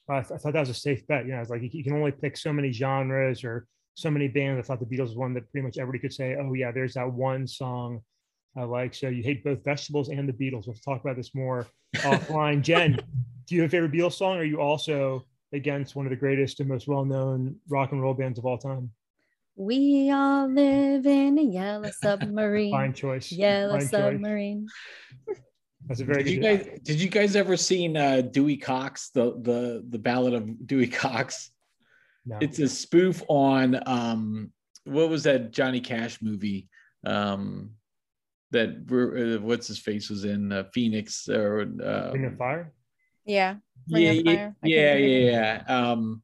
I, 0.10 0.22
th- 0.22 0.32
I, 0.32 0.38
thought 0.38 0.54
that 0.54 0.60
was 0.60 0.70
a 0.70 0.74
safe 0.74 1.08
bet. 1.08 1.26
You 1.26 1.34
know, 1.34 1.42
it's 1.42 1.50
like 1.50 1.62
you, 1.62 1.70
you 1.72 1.84
can 1.84 1.94
only 1.94 2.12
pick 2.12 2.36
so 2.36 2.52
many 2.52 2.72
genres 2.72 3.44
or 3.44 3.66
so 3.96 4.10
many 4.10 4.28
bands. 4.28 4.60
I 4.60 4.68
thought 4.68 4.80
the 4.80 4.86
Beatles 4.86 5.10
was 5.10 5.16
one 5.16 5.34
that 5.34 5.52
pretty 5.52 5.66
much 5.66 5.78
everybody 5.78 6.00
could 6.00 6.14
say, 6.14 6.36
"Oh 6.40 6.54
yeah, 6.54 6.72
there's 6.72 6.94
that 6.94 7.12
one 7.12 7.48
song 7.48 8.02
I 8.56 8.64
like." 8.64 8.94
So 8.94 9.10
you 9.10 9.24
hate 9.24 9.44
both 9.44 9.64
vegetables 9.64 10.10
and 10.10 10.28
the 10.28 10.34
Beatles. 10.34 10.68
Let's 10.68 10.82
talk 10.82 11.02
about 11.02 11.16
this 11.16 11.36
more 11.36 11.68
offline. 11.98 12.62
Jen, 12.62 13.00
do 13.48 13.56
you 13.56 13.62
have 13.62 13.70
a 13.70 13.72
favorite 13.72 13.92
Beatles 13.92 14.14
song? 14.14 14.38
Or 14.38 14.42
are 14.42 14.46
you 14.46 14.60
also 14.60 15.26
against 15.54 15.96
one 15.96 16.06
of 16.06 16.10
the 16.10 16.16
greatest 16.16 16.60
and 16.60 16.70
most 16.70 16.88
well-known 16.88 17.56
rock 17.68 17.92
and 17.92 18.02
roll 18.02 18.14
bands 18.14 18.40
of 18.40 18.46
all 18.46 18.58
time? 18.58 18.92
We 19.56 20.10
all 20.12 20.48
live 20.48 21.06
in 21.06 21.38
a 21.38 21.44
yellow 21.44 21.90
submarine. 22.02 22.72
Fine 22.72 22.94
choice. 22.94 23.32
Yellow 23.32 23.80
Fine 23.80 23.88
submarine. 23.88 24.68
Choice. 25.28 25.42
That's 25.88 26.02
a 26.02 26.06
very 26.06 26.24
did 26.24 26.42
good. 26.42 26.50
You 26.52 26.58
guys, 26.58 26.80
did 26.84 27.02
you 27.02 27.10
guys 27.10 27.36
ever 27.36 27.58
seen 27.58 27.98
uh, 27.98 28.22
Dewey 28.22 28.58
Cox, 28.58 29.10
the 29.10 29.34
the 29.42 29.86
the 29.90 30.00
Ballad 30.00 30.34
of 30.34 30.68
Dewey 30.68 30.88
Cox? 30.88 31.51
No. 32.26 32.38
It's 32.42 32.60
a 32.60 32.68
spoof 32.68 33.24
on 33.28 33.82
um, 33.86 34.52
what 34.84 35.10
was 35.10 35.24
that 35.24 35.52
Johnny 35.52 35.82
Cash 35.82 36.22
movie? 36.22 36.70
Um, 37.06 37.72
that 38.52 38.70
uh, 38.70 39.42
what's 39.42 39.68
his 39.68 39.80
face 39.80 40.10
was 40.10 40.26
in 40.26 40.52
uh, 40.52 40.66
Phoenix 40.74 41.28
or 41.30 41.62
uh, 41.62 42.12
Ring 42.12 42.26
of 42.26 42.38
Fire. 42.38 42.74
Yeah. 43.26 43.56
Ring 43.90 44.04
yeah, 44.04 44.12
yeah, 44.12 44.52
yeah, 44.64 44.96
yeah, 44.96 45.64
yeah. 45.68 45.92
Um, 45.92 46.22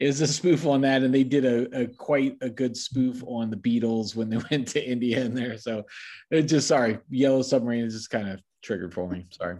it 0.00 0.06
was 0.06 0.20
a 0.20 0.26
spoof 0.26 0.66
on 0.66 0.80
that, 0.82 1.02
and 1.02 1.14
they 1.14 1.24
did 1.24 1.44
a, 1.44 1.82
a, 1.82 1.86
quite 1.86 2.36
a 2.40 2.50
good 2.50 2.76
spoof 2.76 3.22
on 3.26 3.50
the 3.50 3.56
Beatles 3.56 4.14
when 4.14 4.28
they 4.28 4.36
went 4.50 4.68
to 4.68 4.84
India 4.84 5.24
in 5.24 5.34
there. 5.34 5.56
So, 5.58 5.84
it 6.30 6.42
just 6.42 6.68
sorry, 6.68 6.98
Yellow 7.10 7.42
Submarine 7.42 7.84
is 7.84 7.94
just 7.94 8.10
kind 8.10 8.28
of 8.28 8.40
triggered 8.64 8.92
for 8.92 9.08
me. 9.08 9.26
Sorry. 9.30 9.58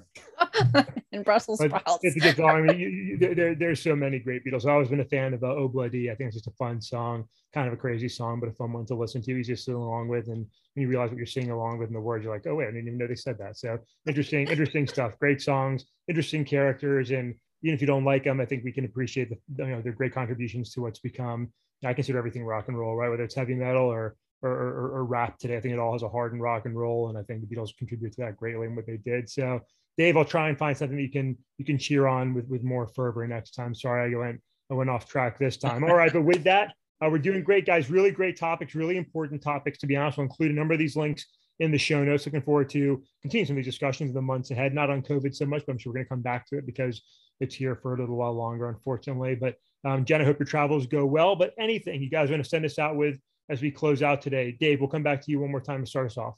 and 1.13 1.25
Brussels 1.25 1.61
sprouts. 1.63 1.99
It's 2.03 2.17
a 2.17 2.21
good 2.21 2.37
song. 2.37 2.49
I 2.49 2.61
mean, 2.63 2.81
you, 2.81 2.89
you, 2.89 3.35
there, 3.35 3.55
there's 3.55 3.83
so 3.83 3.95
many 3.95 4.19
great 4.19 4.45
Beatles. 4.45 4.65
I've 4.65 4.73
always 4.73 4.89
been 4.89 5.01
a 5.01 5.05
fan 5.05 5.35
of 5.35 5.45
uh, 5.45 5.49
Obladi. 5.49 6.11
I 6.11 6.15
think 6.15 6.29
it's 6.29 6.37
just 6.37 6.47
a 6.47 6.53
fun 6.53 6.81
song, 6.81 7.25
kind 7.53 7.69
of 7.69 7.75
a 7.75 7.77
crazy 7.77 8.09
song, 8.09 8.41
but 8.41 8.49
a 8.49 8.53
fun 8.53 8.73
one 8.73 8.87
to 8.87 8.95
listen 8.95 9.23
to. 9.23 9.37
He's 9.37 9.47
just 9.47 9.65
singing 9.65 9.81
along 9.81 10.09
with, 10.09 10.29
and 10.29 10.47
when 10.75 10.83
you 10.83 10.89
realize 10.89 11.11
what 11.11 11.19
you're 11.19 11.27
singing 11.27 11.51
along 11.51 11.79
with 11.79 11.89
in 11.89 11.95
the 11.95 12.01
words, 12.01 12.25
you're 12.25 12.33
like, 12.33 12.47
oh 12.47 12.55
wait, 12.57 12.65
I 12.65 12.71
didn't 12.71 12.87
even 12.87 12.99
know 12.99 13.07
they 13.07 13.15
said 13.15 13.39
that. 13.39 13.59
So 13.59 13.79
interesting, 14.09 14.49
interesting 14.49 14.87
stuff. 14.87 15.19
Great 15.19 15.43
songs, 15.43 15.85
interesting 16.09 16.45
characters, 16.45 17.11
and 17.11 17.35
even 17.63 17.75
if 17.75 17.81
you 17.81 17.87
don't 17.87 18.05
like 18.05 18.25
them, 18.25 18.41
I 18.41 18.47
think 18.47 18.65
we 18.65 18.73
can 18.73 18.85
appreciate 18.85 19.29
the 19.31 19.65
you 19.65 19.71
know 19.71 19.83
their 19.83 19.93
great 19.93 20.15
contributions 20.15 20.73
to 20.73 20.81
what's 20.81 20.99
become. 20.99 21.53
I 21.85 21.93
consider 21.93 22.19
everything 22.19 22.45
rock 22.45 22.69
and 22.69 22.79
roll, 22.79 22.97
right? 22.97 23.11
Whether 23.11 23.25
it's 23.25 23.35
heavy 23.35 23.55
metal 23.55 23.85
or 23.85 24.17
or, 24.45 24.53
or, 24.53 24.91
or, 24.97 25.05
rap 25.05 25.39
today. 25.39 25.57
I 25.57 25.61
think 25.61 25.75
it 25.75 25.81
all 25.81 25.93
has 25.93 26.03
a 26.03 26.09
hard 26.09 26.33
and 26.33 26.43
rock 26.43 26.67
and 26.67 26.77
roll, 26.77 27.09
and 27.09 27.17
I 27.17 27.23
think 27.23 27.41
the 27.41 27.55
Beatles 27.55 27.77
contribute 27.77 28.13
to 28.13 28.23
that 28.23 28.37
greatly 28.37 28.67
in 28.67 28.77
what 28.77 28.87
they 28.87 28.99
did. 28.99 29.29
So, 29.31 29.61
Dave, 29.97 30.17
I'll 30.17 30.25
try 30.25 30.49
and 30.49 30.59
find 30.59 30.77
something 30.77 30.97
that 30.97 31.03
you 31.03 31.11
can 31.11 31.37
you 31.59 31.65
can 31.65 31.79
cheer 31.79 32.07
on 32.07 32.35
with 32.35 32.47
with 32.49 32.63
more 32.63 32.87
fervor 32.87 33.27
next 33.27 33.53
time. 33.53 33.75
Sorry, 33.75 34.15
I 34.15 34.19
went 34.19 34.41
I 34.71 34.75
went 34.75 34.91
off 34.91 35.09
track 35.09 35.39
this 35.39 35.57
time. 35.57 35.83
All 35.85 35.95
right, 35.95 36.13
but 36.13 36.23
with 36.23 36.45
that, 36.45 36.75
uh, 37.03 37.09
we're 37.09 37.19
doing 37.19 37.43
great, 37.43 37.67
guys. 37.67 37.91
Really 37.91 38.11
great 38.11 38.39
topics, 38.39 38.75
really 38.75 38.97
important 38.97 39.43
topics. 39.43 39.79
To 39.79 39.87
be 39.87 39.97
honest, 39.97 40.19
we'll 40.19 40.27
include 40.27 40.51
a 40.51 40.55
number 40.55 40.75
of 40.75 40.79
these 40.79 40.97
links 40.97 41.27
in 41.61 41.71
the 41.71 41.79
show 41.79 42.05
notes. 42.05 42.27
Looking 42.27 42.43
forward 42.43 42.69
to 42.71 43.03
continuing 43.23 43.47
some 43.47 43.57
of 43.57 43.65
these 43.65 43.73
discussions 43.73 44.11
in 44.11 44.15
the 44.15 44.23
months 44.23 44.51
ahead. 44.51 44.75
Not 44.75 44.91
on 44.91 45.03
COVID 45.03 45.35
so 45.35 45.47
much, 45.47 45.65
but 45.67 45.73
I'm 45.73 45.79
sure 45.79 45.91
we're 45.91 45.99
going 45.99 46.07
to 46.07 46.11
come 46.11 46.23
back 46.23 46.47
to 46.49 46.59
it 46.59 46.67
because 46.67 47.03
it's 47.41 47.55
here 47.55 47.77
for 47.77 47.95
a 47.95 47.99
little 47.99 48.17
while 48.17 48.35
longer, 48.35 48.69
unfortunately. 48.69 49.35
But 49.35 49.57
um, 49.85 50.05
Jen, 50.05 50.21
I 50.21 50.25
hope 50.25 50.39
your 50.39 50.47
travels 50.47 50.87
go 50.87 51.05
well. 51.05 51.37
But 51.37 51.55
anything 51.59 52.03
you 52.03 52.11
guys 52.11 52.31
want 52.31 52.43
to 52.43 52.49
send 52.49 52.65
us 52.65 52.79
out 52.79 52.97
with 52.97 53.19
as 53.49 53.61
we 53.61 53.71
close 53.71 54.03
out 54.03 54.23
today, 54.23 54.57
Dave, 54.59 54.81
we'll 54.81 54.89
come 54.89 55.03
back 55.03 55.21
to 55.23 55.31
you 55.31 55.41
one 55.41 55.51
more 55.51 55.61
time 55.61 55.83
to 55.83 55.91
start 55.91 56.07
us 56.07 56.17
off. 56.17 56.37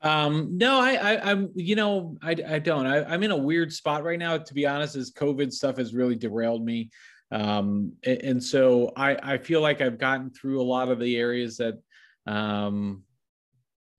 Um, 0.00 0.58
no, 0.58 0.80
I, 0.80 0.94
I, 0.94 1.30
am 1.30 1.50
you 1.54 1.76
know, 1.76 2.16
I, 2.22 2.30
I 2.30 2.58
don't. 2.58 2.86
I, 2.86 3.14
am 3.14 3.22
in 3.22 3.30
a 3.30 3.36
weird 3.36 3.72
spot 3.72 4.02
right 4.02 4.18
now, 4.18 4.36
to 4.36 4.54
be 4.54 4.66
honest. 4.66 4.96
As 4.96 5.12
COVID 5.12 5.52
stuff 5.52 5.76
has 5.76 5.94
really 5.94 6.16
derailed 6.16 6.64
me, 6.64 6.90
um, 7.30 7.92
and, 8.04 8.22
and 8.22 8.42
so 8.42 8.92
I, 8.96 9.16
I 9.22 9.38
feel 9.38 9.60
like 9.60 9.80
I've 9.80 9.98
gotten 9.98 10.30
through 10.30 10.60
a 10.60 10.64
lot 10.64 10.88
of 10.88 10.98
the 10.98 11.16
areas 11.16 11.56
that, 11.58 11.78
um, 12.26 13.04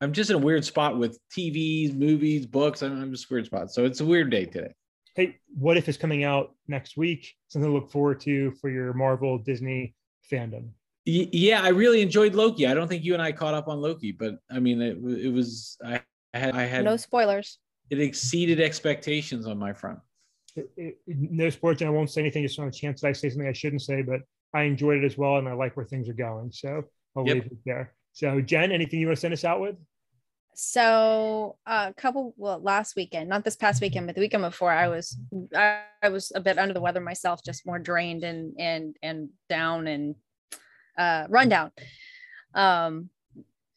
I'm 0.01 0.12
just 0.12 0.30
in 0.30 0.36
a 0.36 0.39
weird 0.39 0.66
spot 0.66 0.97
with 0.97 1.18
TVs, 1.36 1.95
movies, 1.95 2.45
books. 2.45 2.84
I'm, 2.84 3.01
I'm 3.01 3.12
just 3.12 3.32
weird 3.32 3.45
spot. 3.45 3.72
So 3.72 3.86
it's 3.86 4.01
a 4.01 4.06
weird 4.06 4.30
day 4.30 4.45
today. 4.45 4.74
Hey, 5.16 5.38
what 5.56 5.78
if 5.78 5.88
it's 5.88 5.97
coming 5.97 6.26
out 6.26 6.54
next 6.68 6.97
week? 6.97 7.34
Something 7.47 7.72
to 7.72 7.74
look 7.74 7.89
forward 7.89 8.20
to 8.22 8.51
for 8.60 8.70
your 8.70 8.93
Marvel 8.93 9.38
Disney 9.38 9.95
fandom. 10.30 10.70
Yeah, 11.06 11.62
I 11.62 11.70
really 11.70 12.01
enjoyed 12.01 12.34
Loki. 12.34 12.66
I 12.66 12.74
don't 12.74 12.88
think 12.88 13.04
you 13.04 13.14
and 13.14 13.22
I 13.22 13.34
caught 13.34 13.54
up 13.54 13.68
on 13.68 13.82
Loki, 13.82 14.14
but 14.14 14.36
I 14.49 14.60
mean, 14.60 14.82
it, 14.82 14.97
it 15.04 15.34
was 15.34 15.78
I, 15.84 16.01
had 16.34 16.56
I 16.56 16.64
had 16.64 16.86
no 16.86 16.95
spoilers. 16.95 17.60
It 17.89 17.99
exceeded 17.99 18.62
expectations 18.62 19.45
on 19.45 19.58
my 19.58 19.74
front. 19.74 19.99
It, 20.56 20.70
it, 20.78 20.97
no 21.08 21.49
spoilers, 21.49 21.82
and 21.82 21.89
I 21.89 21.93
won't 21.93 22.10
say 22.10 22.22
anything 22.22 22.43
just 22.43 22.58
on 22.58 22.68
a 22.68 22.72
chance 22.72 23.01
that 23.01 23.10
I 23.10 23.12
say 23.12 23.30
something 23.30 23.47
I 23.47 23.54
shouldn't 23.54 23.82
say, 23.82 24.01
but 24.01 24.22
I 24.54 24.64
enjoyed 24.64 25.04
it 25.04 25.06
as 25.06 25.18
well, 25.18 25.38
and 25.38 25.49
I 25.49 25.54
like 25.54 25.76
where 25.76 25.86
things 25.86 26.08
are 26.08 26.14
going. 26.14 26.51
So 26.54 26.84
I'll 27.18 27.28
yep. 27.28 27.36
leave 27.36 27.45
it 27.47 27.58
there. 27.66 27.93
So, 28.14 28.39
Jen, 28.39 28.72
anything 28.72 28.99
you 28.99 29.08
want 29.08 29.18
to 29.18 29.22
send 29.22 29.34
us 29.34 29.43
out 29.43 29.60
with? 29.60 29.76
so 30.56 31.58
a 31.68 31.72
uh, 31.72 31.93
couple 31.93 32.34
well 32.38 32.60
last 32.60 32.95
weekend 32.95 33.28
not 33.28 33.43
this 33.43 33.56
past 33.56 33.82
weekend 33.82 34.06
but 34.06 34.16
the 34.16 34.22
weekend 34.22 34.43
before 34.43 34.72
i 34.72 34.88
was 34.88 35.18
I, 35.56 35.82
I, 36.01 36.10
was 36.10 36.32
a 36.36 36.39
bit 36.39 36.60
under 36.60 36.74
the 36.74 36.82
weather 36.82 37.01
myself 37.01 37.41
just 37.43 37.66
more 37.66 37.80
drained 37.80 38.24
and 38.24 38.54
and 38.60 38.95
and 39.01 39.30
down 39.49 39.88
and 39.88 40.16
uh 40.98 41.26
run 41.30 41.50
down 41.50 41.72
um 42.54 43.10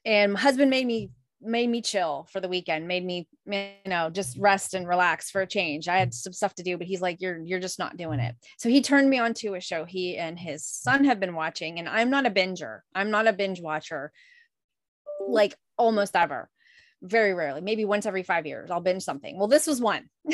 and 0.05 0.33
my 0.33 0.41
husband 0.41 0.71
made 0.71 0.87
me 0.87 1.11
made 1.41 1.69
me 1.69 1.81
chill 1.81 2.27
for 2.33 2.41
the 2.41 2.49
weekend 2.49 2.89
made 2.89 3.05
me 3.05 3.29
you 3.47 3.71
know 3.87 4.11
just 4.11 4.37
rest 4.39 4.75
and 4.75 4.89
relax 4.89 5.31
for 5.31 5.43
a 5.43 5.47
change 5.47 5.87
i 5.87 5.99
had 5.99 6.13
some 6.13 6.33
stuff 6.33 6.55
to 6.55 6.63
do 6.63 6.77
but 6.77 6.87
he's 6.87 7.01
like 7.01 7.21
you're 7.21 7.39
you're 7.39 7.61
just 7.61 7.79
not 7.79 7.97
doing 7.97 8.19
it 8.19 8.35
so 8.59 8.69
he 8.69 8.81
turned 8.81 9.09
me 9.09 9.19
on 9.19 9.35
to 9.35 9.55
a 9.55 9.61
show 9.61 9.85
he 9.85 10.17
and 10.17 10.39
his 10.39 10.65
son 10.65 11.05
have 11.05 11.21
been 11.21 11.35
watching 11.35 11.79
and 11.79 11.89
i'm 11.89 12.11
not 12.11 12.27
a 12.27 12.31
binger 12.31 12.81
i'm 12.95 13.11
not 13.11 13.27
a 13.27 13.33
binge 13.33 13.61
watcher 13.61 14.11
like 15.29 15.55
almost 15.79 16.17
ever 16.17 16.49
very 17.03 17.35
rarely, 17.35 17.61
maybe 17.61 17.85
once 17.85 18.07
every 18.07 18.23
five 18.23 18.47
years, 18.47 18.71
I'll 18.71 18.81
binge 18.81 19.03
something. 19.03 19.39
Well, 19.39 19.49
this 19.49 19.67
was 19.67 19.81
one. 19.81 20.09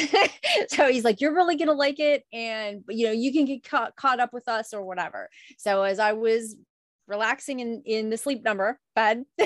so 0.68 0.88
he's 0.88 1.04
like, 1.04 1.20
You're 1.20 1.34
really 1.34 1.56
going 1.56 1.68
to 1.68 1.74
like 1.74 1.98
it. 1.98 2.24
And, 2.32 2.84
you 2.88 3.06
know, 3.06 3.12
you 3.12 3.32
can 3.32 3.44
get 3.44 3.64
ca- 3.64 3.90
caught 3.96 4.20
up 4.20 4.32
with 4.32 4.48
us 4.48 4.72
or 4.72 4.84
whatever. 4.84 5.28
So 5.58 5.82
as 5.82 5.98
I 5.98 6.12
was 6.12 6.56
relaxing 7.06 7.60
in, 7.60 7.82
in 7.84 8.10
the 8.10 8.16
sleep 8.16 8.44
number 8.44 8.78
bed, 8.94 9.24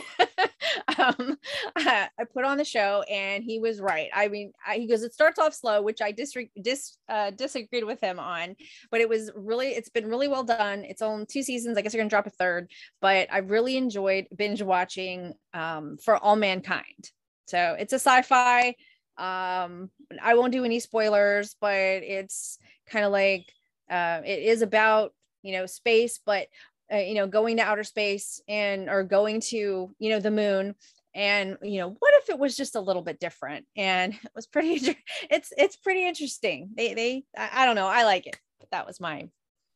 um, 0.98 1.36
I, 1.76 2.08
I, 2.18 2.24
put 2.32 2.44
on 2.44 2.58
the 2.58 2.64
show 2.64 3.02
and 3.10 3.42
he 3.42 3.58
was 3.58 3.80
right. 3.80 4.08
I 4.14 4.28
mean, 4.28 4.52
I, 4.66 4.76
he 4.76 4.86
goes, 4.86 5.02
It 5.02 5.14
starts 5.14 5.38
off 5.38 5.54
slow, 5.54 5.82
which 5.82 6.00
I 6.02 6.12
dis- 6.12 6.36
dis- 6.60 6.98
uh, 7.08 7.30
disagreed 7.30 7.84
with 7.84 8.00
him 8.00 8.18
on, 8.18 8.56
but 8.90 9.00
it 9.00 9.08
was 9.08 9.30
really, 9.34 9.68
it's 9.68 9.88
been 9.88 10.08
really 10.08 10.28
well 10.28 10.44
done. 10.44 10.84
It's 10.84 11.02
on 11.02 11.26
two 11.26 11.42
seasons. 11.42 11.76
I 11.76 11.82
guess 11.82 11.94
going 11.94 12.08
to 12.08 12.10
drop 12.10 12.26
a 12.26 12.30
third, 12.30 12.70
but 13.00 13.28
I 13.32 13.38
really 13.38 13.76
enjoyed 13.76 14.26
binge 14.36 14.62
watching 14.62 15.34
um, 15.54 15.96
for 16.02 16.16
all 16.16 16.36
mankind. 16.36 17.10
So 17.46 17.76
it's 17.78 17.92
a 17.92 17.98
sci-fi. 17.98 18.74
Um, 19.18 19.90
I 20.20 20.34
won't 20.34 20.52
do 20.52 20.64
any 20.64 20.80
spoilers, 20.80 21.56
but 21.60 21.74
it's 21.74 22.58
kind 22.86 23.04
of 23.04 23.12
like 23.12 23.46
uh, 23.90 24.20
it 24.24 24.40
is 24.40 24.62
about 24.62 25.12
you 25.42 25.52
know 25.52 25.66
space, 25.66 26.20
but 26.24 26.48
uh, 26.92 26.98
you 26.98 27.14
know 27.14 27.26
going 27.26 27.56
to 27.58 27.62
outer 27.62 27.84
space 27.84 28.40
and 28.48 28.88
or 28.88 29.02
going 29.02 29.40
to 29.40 29.94
you 29.98 30.10
know 30.10 30.20
the 30.20 30.30
moon. 30.30 30.74
And 31.14 31.56
you 31.62 31.80
know 31.80 31.96
what 31.98 32.14
if 32.22 32.28
it 32.28 32.38
was 32.38 32.56
just 32.56 32.76
a 32.76 32.80
little 32.80 33.02
bit 33.02 33.18
different? 33.18 33.66
And 33.76 34.12
it 34.24 34.30
was 34.34 34.46
pretty 34.46 34.96
it's 35.30 35.52
it's 35.56 35.76
pretty 35.76 36.06
interesting. 36.06 36.70
They 36.76 36.94
they 36.94 37.24
i 37.36 37.64
don't 37.64 37.76
know. 37.76 37.86
I 37.86 38.04
like 38.04 38.26
it 38.26 38.36
but 38.58 38.76
that 38.76 38.86
was 38.86 39.00
my 39.00 39.28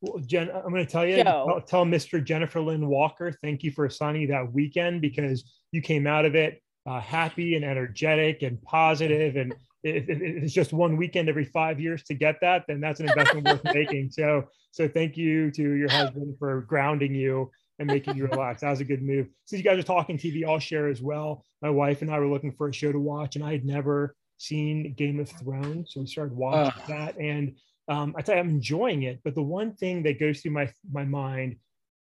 well, 0.02 0.22
Jen, 0.24 0.50
I'm 0.50 0.70
going 0.70 0.86
to 0.86 0.90
tell 0.90 1.04
you, 1.04 1.22
tell, 1.22 1.60
tell 1.60 1.84
Mr. 1.84 2.24
Jennifer 2.24 2.58
Lynn 2.58 2.88
Walker, 2.88 3.32
thank 3.42 3.62
you 3.62 3.70
for 3.70 3.84
assigning 3.84 4.28
that 4.28 4.50
weekend 4.50 5.02
because 5.02 5.44
you 5.72 5.82
came 5.82 6.06
out 6.06 6.24
of 6.24 6.34
it 6.34 6.62
uh, 6.86 7.00
happy 7.00 7.54
and 7.54 7.66
energetic 7.66 8.40
and 8.40 8.62
positive. 8.62 9.34
positive 9.34 9.36
and 9.36 9.54
if, 9.82 10.08
if, 10.08 10.22
it's 10.22 10.54
just 10.54 10.72
one 10.72 10.96
weekend 10.96 11.28
every 11.28 11.44
five 11.44 11.78
years 11.78 12.02
to 12.04 12.14
get 12.14 12.40
that 12.40 12.64
then 12.66 12.80
that's 12.80 13.00
an 13.00 13.10
investment 13.10 13.46
worth 13.46 13.64
making. 13.74 14.10
So 14.10 14.44
so 14.70 14.88
thank 14.88 15.16
you 15.16 15.50
to 15.52 15.62
your 15.62 15.90
husband 15.90 16.36
for 16.38 16.62
grounding 16.62 17.14
you 17.14 17.50
and 17.78 17.86
making 17.86 18.16
you 18.16 18.26
relax. 18.26 18.60
That 18.60 18.70
was 18.70 18.80
a 18.80 18.84
good 18.84 19.02
move. 19.02 19.28
Since 19.46 19.62
you 19.62 19.64
guys 19.64 19.78
are 19.78 19.82
talking 19.82 20.18
tv 20.18 20.46
i'll 20.46 20.58
share 20.58 20.88
as 20.88 21.02
well. 21.02 21.44
My 21.62 21.70
wife 21.70 22.02
and 22.02 22.10
i 22.10 22.18
were 22.18 22.28
looking 22.28 22.52
for 22.52 22.68
a 22.68 22.72
show 22.72 22.92
to 22.92 23.00
watch 23.00 23.36
and 23.36 23.44
i 23.44 23.52
had 23.52 23.64
never 23.64 24.14
seen 24.38 24.94
game 24.94 25.20
of 25.20 25.28
thrones 25.28 25.92
so 25.92 26.00
we 26.00 26.06
started 26.06 26.34
watching 26.34 26.82
uh. 26.82 26.86
that. 26.88 27.18
And 27.18 27.56
um, 27.88 28.14
i 28.16 28.22
tell 28.22 28.36
you 28.36 28.40
i'm 28.40 28.48
enjoying 28.48 29.02
it 29.02 29.20
but 29.24 29.34
the 29.34 29.42
one 29.42 29.74
thing 29.74 30.02
that 30.04 30.20
goes 30.20 30.40
through 30.40 30.52
my 30.52 30.72
my 30.90 31.04
mind 31.04 31.56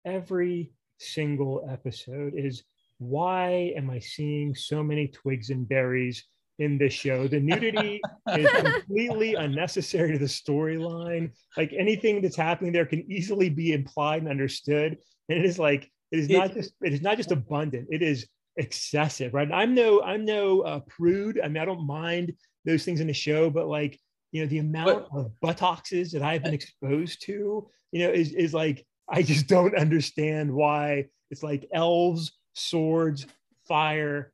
every 0.05 0.73
single 0.99 1.67
episode 1.71 2.35
is 2.37 2.65
why 2.99 3.73
am 3.77 3.91
I 3.91 3.99
seeing 3.99 4.55
so 4.55 4.83
many 4.83 5.09
twigs 5.09 5.51
and 5.51 5.69
berries 5.69 6.25
in 6.59 6.79
this 6.79 6.93
show? 6.93 7.29
The 7.29 7.41
nudity 7.41 8.01
is 8.37 8.51
completely 8.63 9.35
unnecessary 9.35 10.13
to 10.13 10.19
the 10.19 10.25
storyline. 10.27 11.31
Like 11.57 11.73
anything 11.73 12.23
that's 12.23 12.37
happening 12.37 12.73
there 12.73 12.87
can 12.87 13.11
easily 13.11 13.49
be 13.49 13.73
implied 13.73 14.23
and 14.23 14.31
understood. 14.31 14.99
And 15.29 15.39
it 15.39 15.45
is 15.45 15.59
like 15.59 15.91
it 16.11 16.19
is 16.19 16.29
not 16.29 16.53
just 16.55 16.75
it 16.83 16.93
is 16.93 17.03
not 17.03 17.17
just 17.17 17.33
abundant. 17.33 17.89
It 17.91 18.03
is 18.03 18.27
excessive, 18.57 19.35
right? 19.35 19.51
I'm 19.53 19.75
no 19.75 20.03
I'm 20.03 20.25
no 20.25 20.61
uh, 20.61 20.81
prude. 20.89 21.41
I 21.43 21.49
mean, 21.49 21.63
I 21.63 21.65
don't 21.65 21.87
mind 21.87 22.35
those 22.65 22.85
things 22.85 23.01
in 23.01 23.07
the 23.07 23.15
show, 23.15 23.51
but 23.51 23.67
like 23.67 23.99
you 24.33 24.43
know, 24.43 24.49
the 24.49 24.59
amount 24.59 25.07
of 25.13 25.31
buttocks 25.41 25.91
that 25.91 26.23
I've 26.23 26.43
been 26.43 26.55
exposed 26.55 27.23
to, 27.27 27.69
you 27.93 28.01
know, 28.01 28.11
is 28.11 28.33
is 28.33 28.53
like 28.53 28.85
I 29.09 29.23
just 29.23 29.47
don't 29.47 29.77
understand 29.77 30.53
why 30.53 31.07
it's 31.31 31.43
like 31.43 31.69
elves 31.73 32.33
swords, 32.55 33.27
fire, 33.67 34.33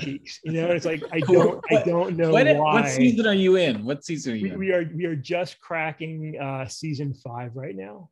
cheeks. 0.00 0.40
You 0.44 0.52
know, 0.52 0.68
it's 0.68 0.86
like 0.86 1.02
I 1.12 1.20
don't 1.28 1.64
I 1.70 1.82
don't 1.82 2.16
know 2.16 2.30
what, 2.30 2.46
why. 2.46 2.80
What 2.80 2.88
season 2.88 3.26
are 3.26 3.34
you 3.34 3.56
in? 3.56 3.84
What 3.84 4.04
season 4.04 4.34
are 4.34 4.36
you 4.36 4.50
we, 4.50 4.56
we 4.56 4.72
are 4.72 4.90
we 4.94 5.04
are 5.06 5.16
just 5.16 5.60
cracking 5.60 6.38
uh 6.40 6.66
season 6.66 7.14
five 7.14 7.56
right 7.56 7.76
now. 7.76 8.10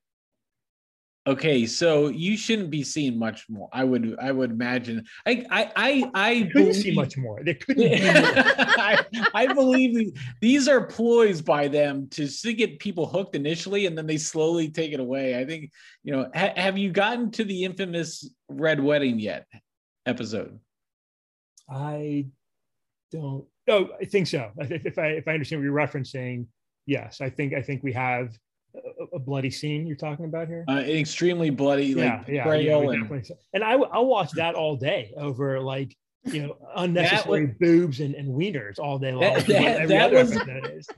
Okay, 1.28 1.66
so 1.66 2.08
you 2.08 2.38
shouldn't 2.38 2.70
be 2.70 2.82
seeing 2.82 3.18
much 3.18 3.50
more. 3.50 3.68
I 3.70 3.84
would 3.84 4.16
I 4.18 4.32
would 4.32 4.50
imagine. 4.50 5.04
I 5.26 5.44
I 5.50 5.72
I, 5.76 6.10
I 6.14 6.34
couldn't 6.44 6.52
believe, 6.54 6.76
see 6.76 6.94
much 6.94 7.18
more. 7.18 7.44
There 7.44 7.52
couldn't 7.52 7.82
be 7.82 8.00
I, 8.02 9.04
I 9.34 9.52
believe 9.52 10.18
these 10.40 10.68
are 10.68 10.86
ploys 10.86 11.42
by 11.42 11.68
them 11.68 12.08
to, 12.12 12.26
to 12.26 12.54
get 12.54 12.78
people 12.78 13.06
hooked 13.06 13.34
initially 13.34 13.84
and 13.84 13.98
then 13.98 14.06
they 14.06 14.16
slowly 14.16 14.70
take 14.70 14.92
it 14.92 15.00
away. 15.00 15.38
I 15.38 15.44
think, 15.44 15.70
you 16.02 16.12
know, 16.12 16.30
ha, 16.34 16.52
have 16.56 16.78
you 16.78 16.90
gotten 16.92 17.30
to 17.32 17.44
the 17.44 17.64
infamous 17.64 18.32
red 18.48 18.82
wedding 18.82 19.18
yet 19.18 19.46
episode? 20.06 20.58
I 21.68 22.26
don't. 23.10 23.44
Oh, 23.68 23.90
I 24.00 24.04
think 24.04 24.26
so. 24.26 24.50
If 24.58 24.98
I 24.98 25.08
if 25.08 25.28
I 25.28 25.32
understand 25.32 25.60
what 25.60 25.64
you're 25.64 25.74
referencing, 25.74 26.46
yes, 26.86 27.20
I 27.20 27.30
think 27.30 27.54
I 27.54 27.62
think 27.62 27.82
we 27.82 27.92
have 27.92 28.36
a 29.12 29.18
bloody 29.18 29.50
scene 29.50 29.86
you're 29.86 29.96
talking 29.96 30.24
about 30.24 30.48
here? 30.48 30.64
Uh, 30.68 30.78
extremely 30.78 31.50
bloody, 31.50 31.86
yeah, 31.86 32.18
like 32.18 32.28
yeah, 32.28 32.54
yeah 32.54 32.78
and, 32.78 33.30
and 33.54 33.64
I 33.64 33.72
I'll 33.72 34.06
watch 34.06 34.32
that 34.32 34.54
all 34.54 34.76
day 34.76 35.12
over 35.16 35.60
like 35.60 35.96
you 36.24 36.42
know 36.42 36.56
unnecessary 36.76 37.46
was, 37.46 37.54
boobs 37.58 38.00
and, 38.00 38.14
and 38.14 38.28
wieners 38.28 38.78
all 38.78 38.98
day 38.98 39.12
long. 39.12 39.34
That, 39.34 39.46
that, 39.46 39.88
that 39.88 40.12
was 40.12 40.38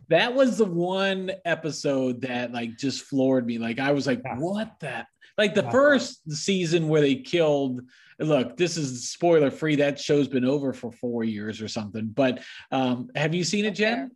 that 0.08 0.34
was 0.34 0.58
the 0.58 0.64
one 0.64 1.30
episode 1.44 2.22
that 2.22 2.52
like 2.52 2.76
just 2.76 3.04
floored 3.04 3.46
me. 3.46 3.58
Like 3.58 3.78
I 3.78 3.92
was 3.92 4.06
like, 4.06 4.20
yeah. 4.24 4.36
what 4.36 4.72
that? 4.80 5.06
Like 5.38 5.54
the 5.54 5.62
yeah. 5.62 5.70
first 5.70 6.30
season 6.32 6.88
where 6.88 7.00
they 7.00 7.16
killed. 7.16 7.82
Look, 8.18 8.56
this 8.56 8.76
is 8.76 9.08
spoiler 9.08 9.50
free. 9.50 9.76
That 9.76 9.98
show's 9.98 10.28
been 10.28 10.44
over 10.44 10.72
for 10.72 10.92
four 10.92 11.24
years 11.24 11.62
or 11.62 11.68
something. 11.68 12.08
But 12.08 12.42
um, 12.70 13.08
have 13.14 13.34
you 13.34 13.44
seen 13.44 13.64
it, 13.64 13.72
Jen? 13.72 14.10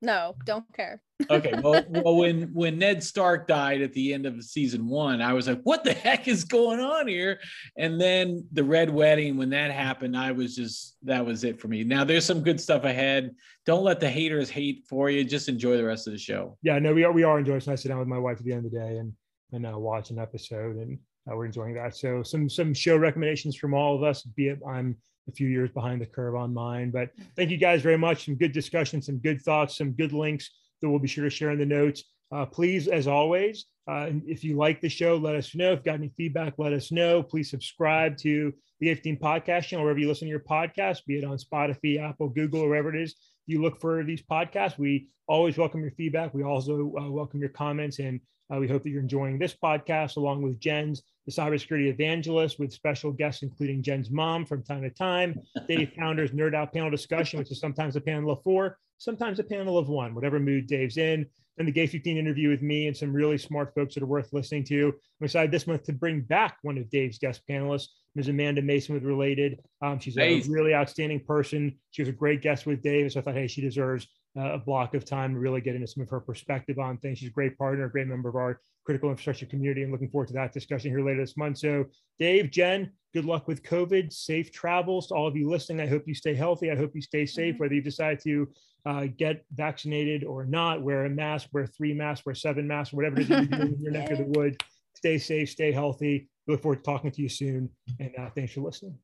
No, 0.00 0.36
don't 0.44 0.64
care. 0.74 1.02
okay. 1.30 1.54
Well, 1.60 1.84
well, 1.88 2.16
when 2.16 2.54
when 2.54 2.78
Ned 2.78 3.02
Stark 3.02 3.48
died 3.48 3.82
at 3.82 3.92
the 3.92 4.14
end 4.14 4.26
of 4.26 4.42
season 4.44 4.86
one, 4.86 5.20
I 5.20 5.32
was 5.32 5.48
like, 5.48 5.60
"What 5.64 5.82
the 5.82 5.92
heck 5.92 6.28
is 6.28 6.44
going 6.44 6.78
on 6.78 7.08
here?" 7.08 7.40
And 7.76 8.00
then 8.00 8.46
the 8.52 8.62
Red 8.62 8.90
Wedding, 8.90 9.36
when 9.36 9.50
that 9.50 9.72
happened, 9.72 10.16
I 10.16 10.30
was 10.30 10.54
just 10.54 10.96
that 11.02 11.26
was 11.26 11.42
it 11.42 11.60
for 11.60 11.66
me. 11.66 11.82
Now 11.82 12.04
there's 12.04 12.24
some 12.24 12.42
good 12.42 12.60
stuff 12.60 12.84
ahead. 12.84 13.34
Don't 13.66 13.82
let 13.82 13.98
the 13.98 14.08
haters 14.08 14.48
hate 14.48 14.84
for 14.88 15.10
you. 15.10 15.24
Just 15.24 15.48
enjoy 15.48 15.76
the 15.76 15.84
rest 15.84 16.06
of 16.06 16.12
the 16.12 16.18
show. 16.18 16.56
Yeah, 16.62 16.78
no, 16.78 16.94
we 16.94 17.02
are 17.02 17.12
we 17.12 17.24
are 17.24 17.38
enjoying. 17.40 17.60
So 17.60 17.72
I 17.72 17.74
sit 17.74 17.88
down 17.88 17.98
with 17.98 18.08
my 18.08 18.18
wife 18.18 18.38
at 18.38 18.44
the 18.44 18.52
end 18.52 18.64
of 18.64 18.70
the 18.70 18.78
day 18.78 18.98
and 18.98 19.12
and 19.52 19.66
uh, 19.66 19.78
watch 19.78 20.10
an 20.10 20.18
episode, 20.18 20.76
and 20.76 20.98
uh, 21.30 21.36
we're 21.36 21.46
enjoying 21.46 21.74
that. 21.74 21.96
So 21.96 22.22
some 22.22 22.48
some 22.48 22.74
show 22.74 22.96
recommendations 22.96 23.56
from 23.56 23.74
all 23.74 23.94
of 23.96 24.02
us. 24.02 24.22
Be 24.22 24.48
it 24.48 24.60
I'm 24.66 24.96
a 25.28 25.32
few 25.32 25.48
years 25.48 25.70
behind 25.70 26.00
the 26.00 26.06
curve 26.06 26.34
on 26.34 26.54
mine, 26.54 26.90
but 26.90 27.10
thank 27.36 27.50
you 27.50 27.58
guys 27.58 27.82
very 27.82 27.98
much. 27.98 28.24
Some 28.24 28.36
good 28.36 28.52
discussion, 28.52 29.02
some 29.02 29.18
good 29.18 29.42
thoughts, 29.42 29.76
some 29.76 29.92
good 29.92 30.12
links 30.12 30.50
that 30.80 30.88
we'll 30.88 30.98
be 30.98 31.08
sure 31.08 31.24
to 31.24 31.30
share 31.30 31.50
in 31.50 31.58
the 31.58 31.66
notes. 31.66 32.04
Uh, 32.30 32.46
please, 32.46 32.88
as 32.88 33.06
always, 33.06 33.66
uh, 33.88 34.10
if 34.26 34.44
you 34.44 34.56
like 34.56 34.80
the 34.80 34.88
show, 34.88 35.16
let 35.16 35.34
us 35.34 35.54
know. 35.54 35.72
If 35.72 35.78
you've 35.78 35.84
got 35.84 35.94
any 35.94 36.12
feedback, 36.16 36.54
let 36.58 36.72
us 36.72 36.92
know. 36.92 37.22
Please 37.22 37.50
subscribe 37.50 38.16
to 38.18 38.52
the 38.80 38.94
15 38.94 39.18
podcast 39.18 39.64
channel, 39.64 39.84
wherever 39.84 39.98
you 39.98 40.08
listen 40.08 40.26
to 40.26 40.30
your 40.30 40.40
podcast, 40.40 41.04
be 41.06 41.18
it 41.18 41.24
on 41.24 41.36
Spotify, 41.38 42.00
Apple, 42.00 42.28
Google, 42.28 42.60
or 42.60 42.68
wherever 42.68 42.94
it 42.94 43.00
is 43.00 43.16
you 43.48 43.62
look 43.62 43.80
for 43.80 44.04
these 44.04 44.22
podcasts. 44.22 44.78
We 44.78 45.08
always 45.26 45.56
welcome 45.56 45.80
your 45.80 45.90
feedback. 45.92 46.34
We 46.34 46.44
also 46.44 46.94
uh, 47.00 47.10
welcome 47.10 47.40
your 47.40 47.48
comments, 47.48 47.98
and 47.98 48.20
uh, 48.52 48.58
we 48.58 48.68
hope 48.68 48.82
that 48.82 48.90
you're 48.90 49.02
enjoying 49.02 49.38
this 49.38 49.54
podcast 49.54 50.16
along 50.16 50.42
with 50.42 50.58
Jen's, 50.58 51.02
the 51.26 51.32
cybersecurity 51.32 51.88
evangelist, 51.88 52.58
with 52.58 52.72
special 52.72 53.12
guests 53.12 53.42
including 53.42 53.82
Jen's 53.82 54.10
mom 54.10 54.46
from 54.46 54.62
time 54.62 54.82
to 54.82 54.90
time, 54.90 55.38
Dave 55.66 55.92
Pounder's 55.98 56.30
Nerd 56.30 56.54
Out 56.54 56.72
panel 56.72 56.90
discussion, 56.90 57.38
which 57.38 57.50
is 57.50 57.60
sometimes 57.60 57.96
a 57.96 58.00
panel 58.00 58.30
of 58.30 58.42
four, 58.42 58.78
sometimes 58.96 59.38
a 59.38 59.44
panel 59.44 59.76
of 59.76 59.88
one, 59.88 60.14
whatever 60.14 60.40
mood 60.40 60.66
Dave's 60.66 60.96
in. 60.96 61.26
Then 61.56 61.66
the 61.66 61.72
Gate 61.72 61.90
15 61.90 62.16
interview 62.16 62.50
with 62.50 62.62
me 62.62 62.86
and 62.86 62.96
some 62.96 63.12
really 63.12 63.36
smart 63.36 63.74
folks 63.74 63.94
that 63.94 64.02
are 64.04 64.06
worth 64.06 64.32
listening 64.32 64.62
to. 64.64 64.86
I'm 64.86 65.24
excited 65.24 65.50
this 65.50 65.66
month 65.66 65.82
to 65.84 65.92
bring 65.92 66.20
back 66.20 66.56
one 66.62 66.78
of 66.78 66.88
Dave's 66.88 67.18
guest 67.18 67.42
panelists, 67.50 67.88
Ms. 68.14 68.28
Amanda 68.28 68.62
Mason 68.62 68.94
with 68.94 69.02
Related. 69.02 69.58
Um, 69.82 69.98
she's 69.98 70.16
a 70.16 70.40
really 70.48 70.72
outstanding 70.72 71.18
person. 71.18 71.76
She 71.90 72.00
was 72.00 72.08
a 72.08 72.12
great 72.12 72.42
guest 72.42 72.64
with 72.64 72.80
Dave. 72.80 73.10
So 73.10 73.18
I 73.18 73.22
thought, 73.24 73.34
hey, 73.34 73.48
she 73.48 73.60
deserves 73.60 74.06
a 74.38 74.58
block 74.58 74.94
of 74.94 75.04
time 75.04 75.34
to 75.34 75.40
really 75.40 75.60
get 75.60 75.74
into 75.74 75.86
some 75.86 76.02
of 76.02 76.10
her 76.10 76.20
perspective 76.20 76.78
on 76.78 76.96
things. 76.98 77.18
She's 77.18 77.28
a 77.28 77.32
great 77.32 77.58
partner, 77.58 77.86
a 77.86 77.90
great 77.90 78.06
member 78.06 78.28
of 78.28 78.36
our 78.36 78.60
critical 78.84 79.10
infrastructure 79.10 79.46
community, 79.46 79.82
and 79.82 79.92
looking 79.92 80.08
forward 80.08 80.28
to 80.28 80.34
that 80.34 80.52
discussion 80.52 80.90
here 80.90 81.04
later 81.04 81.20
this 81.20 81.36
month. 81.36 81.58
So, 81.58 81.86
Dave, 82.18 82.50
Jen, 82.50 82.92
good 83.12 83.24
luck 83.24 83.48
with 83.48 83.62
COVID. 83.62 84.12
Safe 84.12 84.52
travels 84.52 85.08
to 85.08 85.14
all 85.14 85.26
of 85.26 85.36
you 85.36 85.50
listening. 85.50 85.80
I 85.80 85.88
hope 85.88 86.04
you 86.06 86.14
stay 86.14 86.34
healthy. 86.34 86.70
I 86.70 86.76
hope 86.76 86.92
you 86.94 87.02
stay 87.02 87.26
safe, 87.26 87.54
mm-hmm. 87.54 87.62
whether 87.62 87.74
you 87.74 87.82
decide 87.82 88.20
to 88.20 88.48
uh, 88.86 89.06
get 89.16 89.44
vaccinated 89.54 90.24
or 90.24 90.44
not. 90.44 90.82
Wear 90.82 91.04
a 91.04 91.10
mask, 91.10 91.48
wear 91.52 91.66
three 91.66 91.92
masks, 91.92 92.24
wear 92.24 92.34
seven 92.34 92.66
masks, 92.66 92.94
whatever 92.94 93.20
it 93.20 93.22
is 93.22 93.28
you're 93.28 93.44
doing 93.44 93.74
in 93.74 93.80
your 93.80 93.92
neck 93.92 94.10
of 94.10 94.18
the 94.18 94.24
wood. 94.38 94.62
Stay 94.94 95.18
safe, 95.18 95.50
stay 95.50 95.72
healthy. 95.72 96.28
We 96.46 96.54
look 96.54 96.62
forward 96.62 96.76
to 96.76 96.82
talking 96.82 97.10
to 97.10 97.22
you 97.22 97.28
soon. 97.28 97.70
And 98.00 98.12
uh, 98.18 98.30
thanks 98.34 98.52
for 98.52 98.60
listening. 98.60 98.98